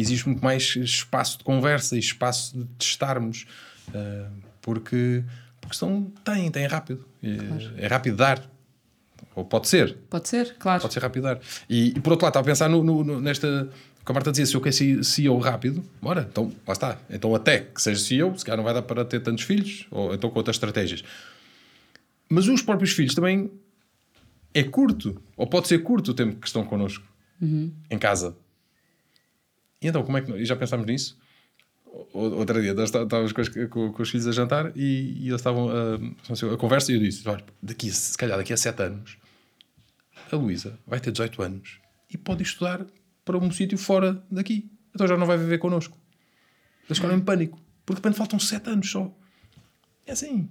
existe 0.00 0.26
muito 0.26 0.42
mais 0.42 0.76
espaço 0.76 1.38
de 1.38 1.44
conversa 1.44 1.96
e 1.96 1.98
espaço 1.98 2.56
de 2.56 2.64
testarmos, 2.78 3.46
uh, 3.88 4.30
porque, 4.60 5.24
porque 5.60 5.76
são, 5.76 6.12
tem, 6.24 6.50
tem 6.50 6.66
rápido. 6.66 7.04
Claro. 7.20 7.72
É 7.76 7.86
rápido 7.86 8.16
dar. 8.16 8.42
Ou 9.34 9.44
pode 9.44 9.68
ser. 9.68 9.96
Pode 10.10 10.28
ser, 10.28 10.56
claro. 10.58 10.82
Pode 10.82 10.94
ser 10.94 11.00
rápido 11.00 11.22
dar. 11.24 11.40
E, 11.68 11.88
e 11.88 12.00
por 12.00 12.12
outro 12.12 12.24
lado, 12.24 12.32
estava 12.32 12.46
a 12.46 12.50
pensar 12.50 12.68
no, 12.68 12.82
no, 12.82 13.04
no, 13.04 13.20
nesta. 13.20 13.68
Como 14.04 14.16
a 14.16 14.20
Marta 14.20 14.30
dizia, 14.30 14.46
se 14.46 14.54
eu 14.54 14.60
quero 14.60 15.04
CEO 15.04 15.38
rápido, 15.38 15.84
bora, 16.00 16.26
então 16.30 16.50
lá 16.66 16.72
está. 16.72 16.98
Então, 17.10 17.34
até 17.34 17.58
que 17.60 17.80
seja 17.80 18.00
CEO, 18.00 18.38
se 18.38 18.44
calhar 18.44 18.56
não 18.56 18.64
vai 18.64 18.72
dar 18.72 18.80
para 18.80 19.04
ter 19.04 19.20
tantos 19.20 19.44
filhos, 19.44 19.86
ou 19.90 20.14
então 20.14 20.30
com 20.30 20.38
outras 20.38 20.56
estratégias. 20.56 21.04
Mas 22.26 22.48
os 22.48 22.62
próprios 22.62 22.92
filhos 22.92 23.14
também 23.14 23.50
é 24.58 24.64
curto, 24.64 25.22
ou 25.36 25.46
pode 25.46 25.68
ser 25.68 25.82
curto 25.82 26.10
o 26.10 26.14
tempo 26.14 26.36
que 26.36 26.46
estão 26.46 26.64
connosco 26.64 27.06
uhum. 27.40 27.72
em 27.88 27.98
casa. 27.98 28.36
E 29.80 29.86
então, 29.86 30.02
como 30.02 30.18
é 30.18 30.22
que. 30.22 30.44
já 30.44 30.56
pensámos 30.56 30.86
nisso? 30.86 31.16
Outro 32.12 32.60
dia, 32.60 32.74
estávamos 32.82 33.32
com, 33.32 33.42
com, 33.68 33.92
com, 33.92 34.02
os 34.02 34.10
filhos 34.10 34.26
a 34.26 34.32
jantar 34.32 34.72
e, 34.76 35.16
e 35.20 35.28
eles 35.28 35.40
estavam 35.40 35.68
a, 35.70 36.54
a, 36.54 36.56
conversa 36.56 36.92
e 36.92 36.96
eu 36.96 37.00
disse: 37.00 37.26
olha, 37.28 37.44
daqui, 37.62 37.90
se 37.90 38.16
calhar 38.16 38.36
daqui 38.36 38.52
a 38.52 38.56
7 38.56 38.82
anos, 38.82 39.16
a 40.30 40.36
Luísa 40.36 40.78
vai 40.86 41.00
ter 41.00 41.12
18 41.12 41.42
anos 41.42 41.80
e 42.10 42.18
pode 42.18 42.42
estudar 42.42 42.84
para 43.24 43.38
um 43.38 43.50
sítio 43.50 43.78
fora 43.78 44.22
daqui. 44.30 44.70
Então 44.94 45.06
já 45.06 45.16
não 45.16 45.26
vai 45.26 45.38
viver 45.38 45.58
connosco. 45.58 45.96
Eles 46.86 46.98
ficaram 46.98 47.16
em 47.16 47.20
pânico, 47.20 47.58
porque 47.86 48.00
de 48.00 48.06
repente 48.06 48.18
faltam 48.18 48.38
7 48.38 48.70
anos 48.70 48.90
só. 48.90 49.12
É 50.06 50.12
assim. 50.12 50.48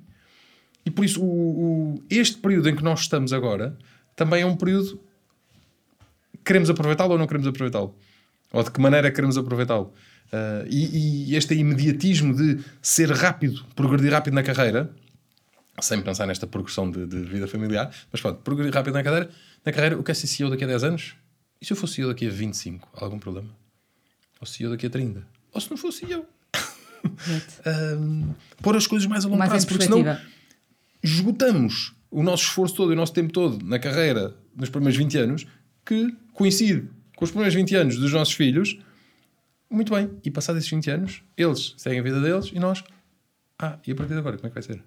E 0.85 0.89
por 0.89 1.03
isso, 1.03 1.21
o, 1.21 1.95
o, 1.95 2.03
este 2.09 2.37
período 2.37 2.69
em 2.69 2.75
que 2.75 2.83
nós 2.83 3.01
estamos 3.01 3.33
agora 3.33 3.77
também 4.17 4.41
é 4.41 4.45
um 4.45 4.57
período. 4.57 4.99
Queremos 6.43 6.69
aproveitá-lo 6.69 7.13
ou 7.13 7.19
não 7.19 7.27
queremos 7.27 7.47
aproveitá-lo? 7.47 7.95
Ou 8.51 8.63
de 8.63 8.71
que 8.71 8.81
maneira 8.81 9.11
queremos 9.11 9.37
aproveitá-lo? 9.37 9.93
Uh, 10.33 10.67
e, 10.67 11.29
e, 11.31 11.35
este 11.35 11.53
imediatismo 11.53 12.35
de 12.35 12.59
ser 12.81 13.09
rápido, 13.11 13.63
progredir 13.75 14.11
rápido 14.11 14.33
na 14.33 14.43
carreira, 14.43 14.91
sem 15.79 16.01
pensar 16.01 16.25
nesta 16.25 16.47
progressão 16.47 16.89
de, 16.89 17.05
de 17.05 17.21
vida 17.21 17.47
familiar, 17.47 17.93
mas 18.11 18.19
pode 18.19 18.39
progredir 18.39 18.73
rápido 18.73 18.95
na 18.95 19.03
carreira, 19.03 19.29
na 19.63 19.71
carreira, 19.71 19.97
o 19.97 20.03
que 20.03 20.11
é 20.11 20.13
ser 20.13 20.27
CEO 20.27 20.49
daqui 20.49 20.63
a 20.63 20.67
10 20.67 20.83
anos? 20.83 21.15
E 21.61 21.65
se 21.65 21.71
eu 21.71 21.77
fosse 21.77 21.95
CEO 21.95 22.09
daqui 22.09 22.27
a 22.27 22.29
25? 22.29 22.89
Há 22.93 23.05
algum 23.05 23.19
problema? 23.19 23.49
Ou 24.41 24.47
CEO 24.47 24.71
daqui 24.71 24.87
a 24.87 24.89
30? 24.89 25.25
Ou 25.53 25.61
se 25.61 25.69
não 25.69 25.77
fosse 25.77 26.05
CEO? 26.05 26.25
um, 27.99 28.33
pôr 28.61 28.75
as 28.75 28.87
coisas 28.87 29.07
mais 29.07 29.23
a 29.23 29.27
longo 29.27 29.39
mais 29.39 29.49
prazo, 29.49 29.67
porque 29.67 29.83
senão 29.83 30.19
esgotamos 31.03 31.93
o 32.09 32.23
nosso 32.23 32.43
esforço 32.43 32.75
todo 32.75 32.91
e 32.91 32.93
o 32.93 32.95
nosso 32.95 33.13
tempo 33.13 33.31
todo 33.31 33.63
na 33.65 33.79
carreira 33.79 34.35
nos 34.55 34.69
primeiros 34.69 34.97
20 34.97 35.17
anos, 35.17 35.47
que 35.85 36.15
coincide 36.33 36.89
com 37.15 37.25
os 37.25 37.31
primeiros 37.31 37.55
20 37.55 37.75
anos 37.75 37.97
dos 37.97 38.13
nossos 38.13 38.33
filhos, 38.33 38.77
muito 39.69 39.93
bem. 39.93 40.09
E 40.23 40.31
passados 40.31 40.59
esses 40.59 40.71
20 40.71 40.91
anos, 40.91 41.23
eles 41.35 41.73
seguem 41.77 41.99
a 41.99 42.03
vida 42.03 42.21
deles 42.21 42.51
e 42.53 42.59
nós. 42.59 42.83
Ah, 43.59 43.77
e 43.85 43.91
a 43.91 43.95
partir 43.95 44.13
de 44.13 44.19
agora, 44.19 44.37
como 44.37 44.47
é 44.47 44.49
que 44.49 44.53
vai 44.53 44.63
ser? 44.63 44.83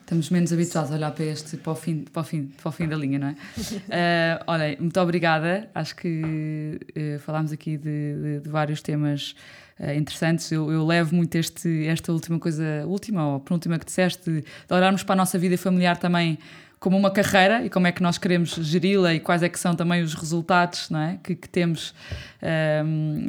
Estamos 0.00 0.30
menos 0.30 0.52
habituados 0.52 0.90
a 0.90 0.94
olhar 0.94 1.12
para 1.12 1.24
este, 1.26 1.56
para 1.58 1.72
o 1.72 1.76
fim, 1.76 2.00
para 2.04 2.22
o 2.22 2.24
fim, 2.24 2.46
para 2.46 2.68
o 2.68 2.72
fim 2.72 2.88
da 2.88 2.96
linha, 2.96 3.18
não 3.18 3.28
é? 3.28 3.32
uh, 4.40 4.44
olha, 4.46 4.76
muito 4.80 4.98
obrigada. 5.00 5.70
Acho 5.74 5.94
que 5.94 6.80
uh, 6.96 7.18
falámos 7.20 7.52
aqui 7.52 7.76
de, 7.76 8.14
de, 8.14 8.40
de 8.40 8.48
vários 8.48 8.82
temas 8.82 9.32
uh, 9.32 9.67
interessantes. 9.96 10.50
Eu, 10.50 10.70
eu, 10.70 10.86
levo 10.86 11.14
muito 11.14 11.34
este, 11.34 11.86
esta 11.86 12.12
última 12.12 12.38
coisa, 12.38 12.84
última 12.86 13.26
ou 13.34 13.40
penúltima 13.40 13.78
que 13.78 13.84
disseste, 13.84 14.30
de, 14.30 14.44
olharmos 14.70 15.02
para 15.02 15.14
a 15.14 15.16
nossa 15.16 15.38
vida 15.38 15.56
familiar 15.56 15.96
também 15.96 16.38
como 16.78 16.96
uma 16.96 17.10
carreira 17.10 17.64
e 17.64 17.70
como 17.70 17.86
é 17.86 17.92
que 17.92 18.02
nós 18.02 18.18
queremos 18.18 18.50
geri-la 18.50 19.14
e 19.14 19.20
quais 19.20 19.42
é 19.42 19.48
que 19.48 19.58
são 19.58 19.74
também 19.74 20.02
os 20.02 20.14
resultados 20.14 20.88
não 20.90 21.00
é? 21.00 21.18
que, 21.22 21.34
que 21.34 21.48
temos. 21.48 21.94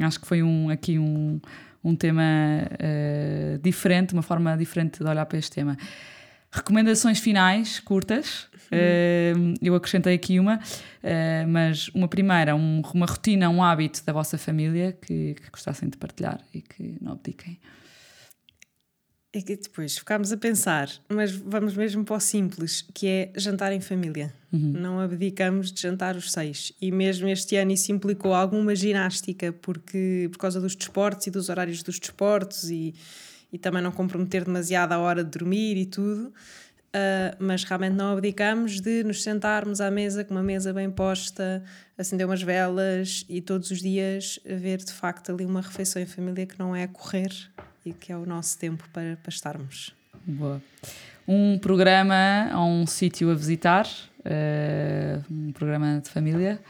Acho 0.06 0.20
que 0.20 0.26
foi 0.26 0.42
um, 0.42 0.70
aqui 0.70 0.98
um, 0.98 1.40
um 1.82 1.96
tema 1.96 2.22
uh, 2.22 3.58
diferente, 3.58 4.12
uma 4.12 4.22
forma 4.22 4.56
diferente 4.56 5.02
de 5.02 5.08
olhar 5.08 5.26
para 5.26 5.38
este 5.38 5.50
tema. 5.50 5.76
Recomendações 6.52 7.20
finais, 7.20 7.80
curtas. 7.80 8.49
Uh, 8.72 9.54
eu 9.60 9.74
acrescentei 9.74 10.14
aqui 10.14 10.38
uma, 10.38 10.56
uh, 10.56 11.48
mas 11.48 11.88
uma 11.88 12.06
primeira, 12.06 12.54
um, 12.54 12.82
uma 12.94 13.06
rotina, 13.06 13.50
um 13.50 13.62
hábito 13.62 14.04
da 14.04 14.12
vossa 14.12 14.38
família 14.38 14.92
que, 14.92 15.34
que 15.34 15.50
gostassem 15.50 15.88
de 15.88 15.96
partilhar 15.96 16.40
e 16.54 16.62
que 16.62 16.96
não 17.00 17.12
abdiquem. 17.12 17.58
E 19.32 19.42
que 19.42 19.56
depois 19.56 19.96
ficámos 19.96 20.32
a 20.32 20.36
pensar, 20.36 20.90
mas 21.08 21.30
vamos 21.30 21.76
mesmo 21.76 22.04
para 22.04 22.16
o 22.16 22.20
simples, 22.20 22.82
que 22.92 23.06
é 23.06 23.32
jantar 23.36 23.72
em 23.72 23.80
família. 23.80 24.34
Uhum. 24.52 24.72
Não 24.72 24.98
abdicamos 24.98 25.70
de 25.70 25.80
jantar 25.80 26.16
os 26.16 26.32
seis. 26.32 26.72
E 26.80 26.90
mesmo 26.90 27.28
este 27.28 27.54
ano 27.54 27.70
isso 27.70 27.92
implicou 27.92 28.34
alguma 28.34 28.74
ginástica, 28.74 29.52
porque 29.52 30.28
por 30.32 30.38
causa 30.38 30.60
dos 30.60 30.74
desportos 30.74 31.28
e 31.28 31.30
dos 31.30 31.48
horários 31.48 31.80
dos 31.80 32.00
desportos 32.00 32.70
e, 32.70 32.92
e 33.52 33.58
também 33.58 33.80
não 33.80 33.92
comprometer 33.92 34.44
demasiado 34.44 34.92
a 34.92 34.98
hora 34.98 35.22
de 35.22 35.30
dormir 35.30 35.76
e 35.76 35.86
tudo. 35.86 36.32
Uh, 36.90 37.36
mas 37.38 37.62
realmente 37.62 37.94
não 37.94 38.12
abdicamos 38.12 38.80
de 38.80 39.04
nos 39.04 39.22
sentarmos 39.22 39.80
à 39.80 39.92
mesa 39.92 40.24
com 40.24 40.34
uma 40.34 40.42
mesa 40.42 40.72
bem 40.72 40.90
posta, 40.90 41.62
acender 41.96 42.26
umas 42.26 42.42
velas 42.42 43.24
e 43.28 43.40
todos 43.40 43.70
os 43.70 43.80
dias 43.80 44.40
ver 44.44 44.78
de 44.78 44.92
facto 44.92 45.30
ali 45.30 45.46
uma 45.46 45.60
refeição 45.60 46.02
em 46.02 46.06
família 46.06 46.44
que 46.46 46.58
não 46.58 46.74
é 46.74 46.88
correr 46.88 47.32
e 47.86 47.92
que 47.92 48.10
é 48.10 48.16
o 48.16 48.26
nosso 48.26 48.58
tempo 48.58 48.88
para, 48.92 49.16
para 49.22 49.30
estarmos. 49.30 49.94
Boa. 50.26 50.60
Um 51.28 51.58
programa 51.58 52.50
ou 52.56 52.66
um 52.66 52.86
sítio 52.88 53.30
a 53.30 53.34
visitar, 53.34 53.86
uh, 53.86 55.24
um 55.32 55.52
programa 55.52 56.00
de 56.02 56.10
família. 56.10 56.60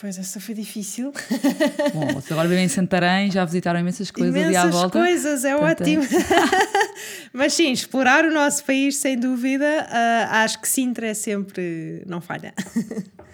Pois 0.00 0.18
essa 0.18 0.40
foi 0.40 0.54
difícil. 0.54 1.12
Bom, 1.94 2.06
vocês 2.14 2.32
agora 2.32 2.48
vivem 2.48 2.64
em 2.64 2.68
Santarém, 2.68 3.30
já 3.30 3.44
visitaram 3.44 3.78
imensas 3.78 4.10
coisas 4.10 4.34
Imensas 4.34 4.56
ali 4.56 4.68
à 4.68 4.70
volta. 4.70 4.98
coisas, 4.98 5.44
é 5.44 5.56
Portanto, 5.56 5.80
ótimo. 5.82 6.02
Mas 7.32 7.52
sim, 7.54 7.70
explorar 7.70 8.24
o 8.24 8.32
nosso 8.32 8.64
país, 8.64 8.96
sem 8.96 9.18
dúvida, 9.18 9.86
ah, 9.90 10.42
acho 10.42 10.60
que 10.60 10.68
Sintra 10.68 11.06
é 11.08 11.14
sempre. 11.14 12.02
não 12.06 12.20
falha. 12.20 12.52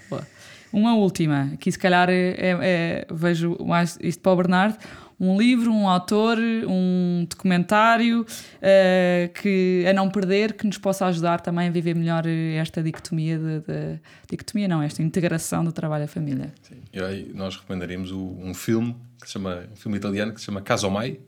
Boa. 0.09 0.27
Uma 0.73 0.95
última, 0.95 1.51
aqui 1.55 1.73
se 1.73 1.79
calhar 1.79 2.09
é- 2.11 2.35
é- 2.39 3.07
vejo 3.11 3.57
mais 3.65 3.99
isto 4.01 4.21
para 4.23 4.33
o 4.33 4.37
Bernardo. 4.37 4.79
Um 5.21 5.37
livro, 5.39 5.71
um 5.71 5.87
autor, 5.87 6.39
um 6.67 7.27
documentário 7.29 8.25
eh, 8.63 9.29
que 9.35 9.85
a 9.87 9.93
não 9.93 10.09
perder, 10.09 10.55
que 10.55 10.67
nos 10.67 10.79
possa 10.79 11.05
ajudar 11.07 11.41
também 11.43 11.69
a 11.69 11.71
viver 11.71 11.95
melhor 11.95 12.25
eh, 12.27 12.55
esta 12.55 12.83
dicotomia 12.83 13.37
de, 13.39 13.61
de- 13.61 14.01
dicotomia 14.31 14.67
não, 14.67 14.81
esta 14.83 15.03
integração 15.03 15.63
do 15.63 15.73
trabalho 15.73 16.05
à 16.05 16.09
família. 16.09 16.55
Sim. 16.63 16.77
E 16.93 17.01
aí 17.03 17.31
nós 17.35 17.55
recomendaríamos 17.57 18.11
o- 18.13 18.39
um 18.41 18.55
filme 18.55 18.97
que 19.21 19.27
se 19.27 19.35
chama 19.35 19.65
um 19.71 19.77
filme 19.77 19.99
italiano 19.99 20.33
que 20.33 20.41
se 20.41 20.47
chama 20.47 20.63
Casomai. 20.63 21.21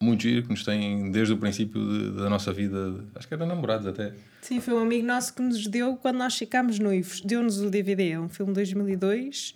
Muito 0.00 0.22
giro, 0.22 0.42
que 0.42 0.48
nos 0.50 0.64
tem 0.64 1.12
desde 1.12 1.32
o 1.32 1.36
princípio 1.38 1.80
de- 1.80 2.16
da 2.16 2.28
nossa 2.28 2.52
vida, 2.52 3.04
acho 3.14 3.28
que 3.28 3.34
era 3.34 3.46
namorados 3.46 3.86
até. 3.86 4.12
Sim, 4.40 4.58
foi 4.60 4.74
um 4.74 4.78
amigo 4.82 5.06
nosso 5.06 5.32
que 5.32 5.40
nos 5.40 5.64
deu 5.68 5.94
quando 5.96 6.16
nós 6.18 6.36
ficámos 6.36 6.80
noivos. 6.80 7.20
Deu-nos 7.20 7.60
o 7.60 7.70
DVD, 7.70 8.10
é 8.10 8.20
um 8.20 8.28
filme 8.28 8.50
de 8.52 8.56
2002. 8.56 9.54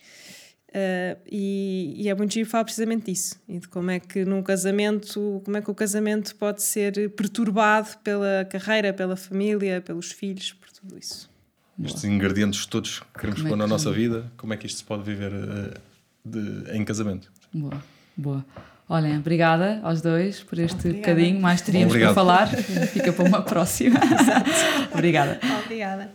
Ah, 0.74 1.16
e, 1.30 1.94
e 1.96 2.08
é 2.08 2.14
muito 2.14 2.34
giro 2.34 2.48
falar 2.48 2.64
precisamente 2.64 3.06
disso 3.10 3.40
e 3.48 3.58
de 3.58 3.68
como 3.68 3.90
é 3.90 3.98
que 4.00 4.24
num 4.24 4.42
casamento 4.42 5.40
como 5.44 5.56
é 5.56 5.62
que 5.62 5.70
o 5.70 5.74
casamento 5.74 6.34
pode 6.36 6.62
ser 6.62 7.10
perturbado 7.10 7.88
pela 8.04 8.44
carreira, 8.50 8.92
pela 8.92 9.16
família, 9.16 9.80
pelos 9.80 10.12
filhos, 10.12 10.52
por 10.52 10.70
tudo 10.70 10.98
isso. 10.98 11.28
Estes 11.84 12.04
ingredientes 12.04 12.64
todos 12.66 13.00
que 13.00 13.06
queremos 13.20 13.40
Como 13.42 13.48
é 13.48 13.50
pôr 13.50 13.56
na 13.58 13.64
que- 13.64 13.70
nossa 13.70 13.90
vida, 13.92 14.32
como 14.36 14.54
é 14.54 14.56
que 14.56 14.66
isto 14.66 14.78
se 14.78 14.84
pode 14.84 15.02
viver 15.02 15.32
eh, 15.32 15.74
de- 16.24 16.70
em 16.76 16.84
casamento? 16.84 17.30
Boa, 17.52 17.82
boa. 18.16 18.44
Olhem, 18.88 19.18
obrigada 19.18 19.80
aos 19.82 20.00
dois 20.00 20.42
por 20.44 20.58
este 20.60 20.76
Obrigada. 20.88 21.14
bocadinho. 21.14 21.40
Mais 21.40 21.60
teríamos 21.60 21.94
para 21.96 22.14
falar. 22.14 22.46
Fica 22.48 23.12
para 23.12 23.24
uma 23.24 23.42
próxima. 23.44 23.98
obrigada. 24.94 25.40
Obrigada. 25.64 26.12